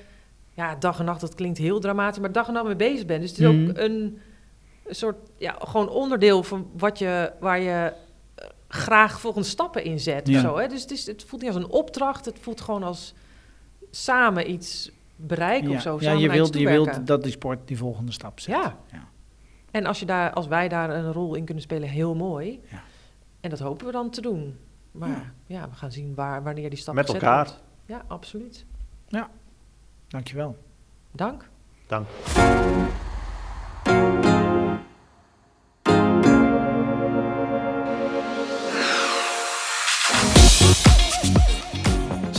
Ja, 0.54 0.76
dag 0.76 1.00
en 1.00 1.06
nacht, 1.06 1.22
dat 1.22 1.36
klinkt 1.36 1.58
heel 1.58 1.80
dramatisch, 1.80 2.20
maar 2.22 2.32
dag 2.32 2.48
en 2.48 2.54
nacht 2.54 2.66
mee 2.66 2.76
bezig 2.76 3.06
bent. 3.06 3.22
Dus 3.22 3.30
het 3.30 3.40
is 3.40 3.46
Mhm. 3.46 3.70
ook 3.70 3.78
een, 3.78 4.20
een 4.86 4.96
soort... 4.96 5.18
Ja, 5.38 5.56
gewoon 5.60 5.90
onderdeel 5.90 6.44
van 6.44 6.70
wat 6.78 7.00
je... 7.00 7.32
Waar 7.40 7.60
je 7.60 7.94
eh, 8.36 8.46
graag 8.68 9.20
volgende 9.20 9.48
stappen 9.48 9.84
in 9.84 10.00
zet 10.00 10.28
Ja. 10.28 10.36
of 10.36 10.42
zo. 10.42 10.58
Hè? 10.58 10.68
Dus 10.68 10.82
het, 10.82 10.92
is, 10.92 11.06
het 11.06 11.24
voelt 11.28 11.42
niet 11.42 11.52
als 11.54 11.64
een 11.64 11.70
opdracht, 11.70 12.26
het 12.26 12.38
voelt 12.42 12.62
gewoon 12.62 12.84
als 12.84 13.14
samen 13.92 14.52
iets 14.52 14.92
bereiken 15.20 15.70
ja. 15.70 15.76
of 15.76 15.82
zo. 15.82 15.98
ja, 16.00 16.12
je 16.12 16.30
wilt, 16.30 16.54
je 16.54 16.68
wilt 16.68 17.08
dat 17.08 17.24
die 17.24 17.32
sport 17.32 17.68
die 17.68 17.78
volgende 17.78 18.12
stap 18.12 18.40
zet. 18.40 18.56
Ja. 18.56 18.78
Ja. 18.92 19.08
En 19.72 19.86
als, 19.86 20.00
je 20.00 20.06
daar, 20.06 20.34
als 20.34 20.48
wij 20.48 20.68
daar 20.68 20.90
een 20.90 21.12
rol 21.12 21.36
in 21.36 21.46
kunnen 21.46 21.64
spelen, 21.64 21.90
heel 21.90 22.16
mooi. 22.16 22.60
Ja. 22.72 22.82
En 23.42 23.50
dat 23.50 23.60
hopen 23.60 23.86
we 23.86 23.92
dan 23.92 24.10
te 24.10 24.22
doen. 24.22 24.58
Maar 24.92 25.10
Ja. 25.10 25.24
ja, 25.46 25.70
we 25.70 25.76
gaan 25.76 25.92
zien 25.92 26.16
waar, 26.16 26.44
wanneer 26.44 26.70
die 26.70 26.80
stap 26.80 26.96
Met 26.96 27.08
elkaar. 27.08 27.46
wordt. 27.46 27.64
Ja, 27.86 28.04
absoluut. 28.08 28.66
Dankjewel. 30.08 30.58
Dank. 31.12 31.50
Dank. 31.88 32.08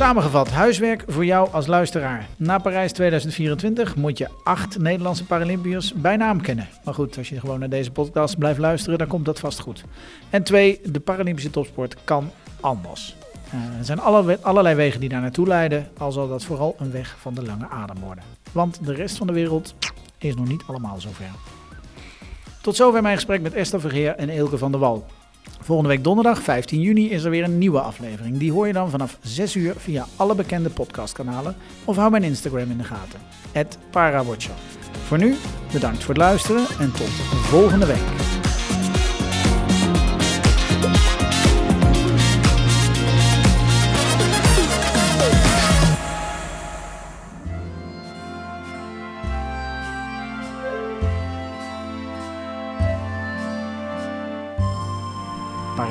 Samengevat, 0.00 0.50
huiswerk 0.50 1.04
voor 1.06 1.24
jou 1.24 1.52
als 1.52 1.66
luisteraar. 1.66 2.28
Na 2.36 2.58
Parijs 2.58 2.92
2024 2.92 3.96
moet 3.96 4.18
je 4.18 4.28
acht 4.44 4.78
Nederlandse 4.78 5.24
Paralympiërs 5.24 5.92
bij 5.92 6.16
naam 6.16 6.40
kennen. 6.40 6.68
Maar 6.84 6.94
goed, 6.94 7.18
als 7.18 7.28
je 7.28 7.40
gewoon 7.40 7.58
naar 7.58 7.68
deze 7.68 7.90
podcast 7.90 8.38
blijft 8.38 8.58
luisteren, 8.58 8.98
dan 8.98 9.08
komt 9.08 9.24
dat 9.24 9.38
vast 9.38 9.60
goed. 9.60 9.84
En 10.30 10.42
twee, 10.42 10.80
de 10.84 11.00
Paralympische 11.00 11.50
topsport 11.50 11.96
kan 12.04 12.30
anders. 12.60 13.16
Eh, 13.50 13.78
er 13.78 13.84
zijn 13.84 14.00
alle, 14.00 14.38
allerlei 14.42 14.74
wegen 14.74 15.00
die 15.00 15.08
daar 15.08 15.20
naartoe 15.20 15.46
leiden, 15.46 15.88
al 15.98 16.12
zal 16.12 16.28
dat 16.28 16.44
vooral 16.44 16.76
een 16.78 16.90
weg 16.90 17.16
van 17.18 17.34
de 17.34 17.44
lange 17.44 17.68
adem 17.68 17.98
worden. 17.98 18.24
Want 18.52 18.86
de 18.86 18.94
rest 18.94 19.16
van 19.16 19.26
de 19.26 19.32
wereld 19.32 19.74
is 20.18 20.34
nog 20.34 20.48
niet 20.48 20.62
allemaal 20.66 21.00
zover. 21.00 21.30
Tot 22.60 22.76
zover 22.76 23.02
mijn 23.02 23.16
gesprek 23.16 23.40
met 23.40 23.54
Esther 23.54 23.80
Vergeer 23.80 24.14
en 24.16 24.28
Eelke 24.28 24.58
van 24.58 24.70
der 24.70 24.80
Wal. 24.80 25.06
Volgende 25.62 25.90
week 25.90 26.04
donderdag 26.04 26.42
15 26.42 26.80
juni 26.80 27.10
is 27.10 27.24
er 27.24 27.30
weer 27.30 27.44
een 27.44 27.58
nieuwe 27.58 27.80
aflevering. 27.80 28.38
Die 28.38 28.52
hoor 28.52 28.66
je 28.66 28.72
dan 28.72 28.90
vanaf 28.90 29.18
6 29.22 29.56
uur 29.56 29.74
via 29.76 30.06
alle 30.16 30.34
bekende 30.34 30.70
podcastkanalen 30.70 31.56
of 31.84 31.96
hou 31.96 32.10
mijn 32.10 32.22
Instagram 32.22 32.70
in 32.70 32.78
de 32.78 32.84
gaten. 32.84 33.20
@parawatcher. 33.90 34.54
Voor 35.06 35.18
nu, 35.18 35.36
bedankt 35.72 36.04
voor 36.04 36.14
het 36.14 36.22
luisteren 36.22 36.66
en 36.78 36.92
tot 36.92 37.08
volgende 37.50 37.86
week. 37.86 38.39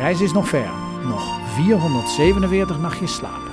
Parijs 0.10 0.28
is 0.28 0.34
nog 0.34 0.48
ver. 0.48 0.70
Nog 1.04 1.40
447 1.56 2.80
nachtjes 2.80 3.16
slapen. 3.16 3.49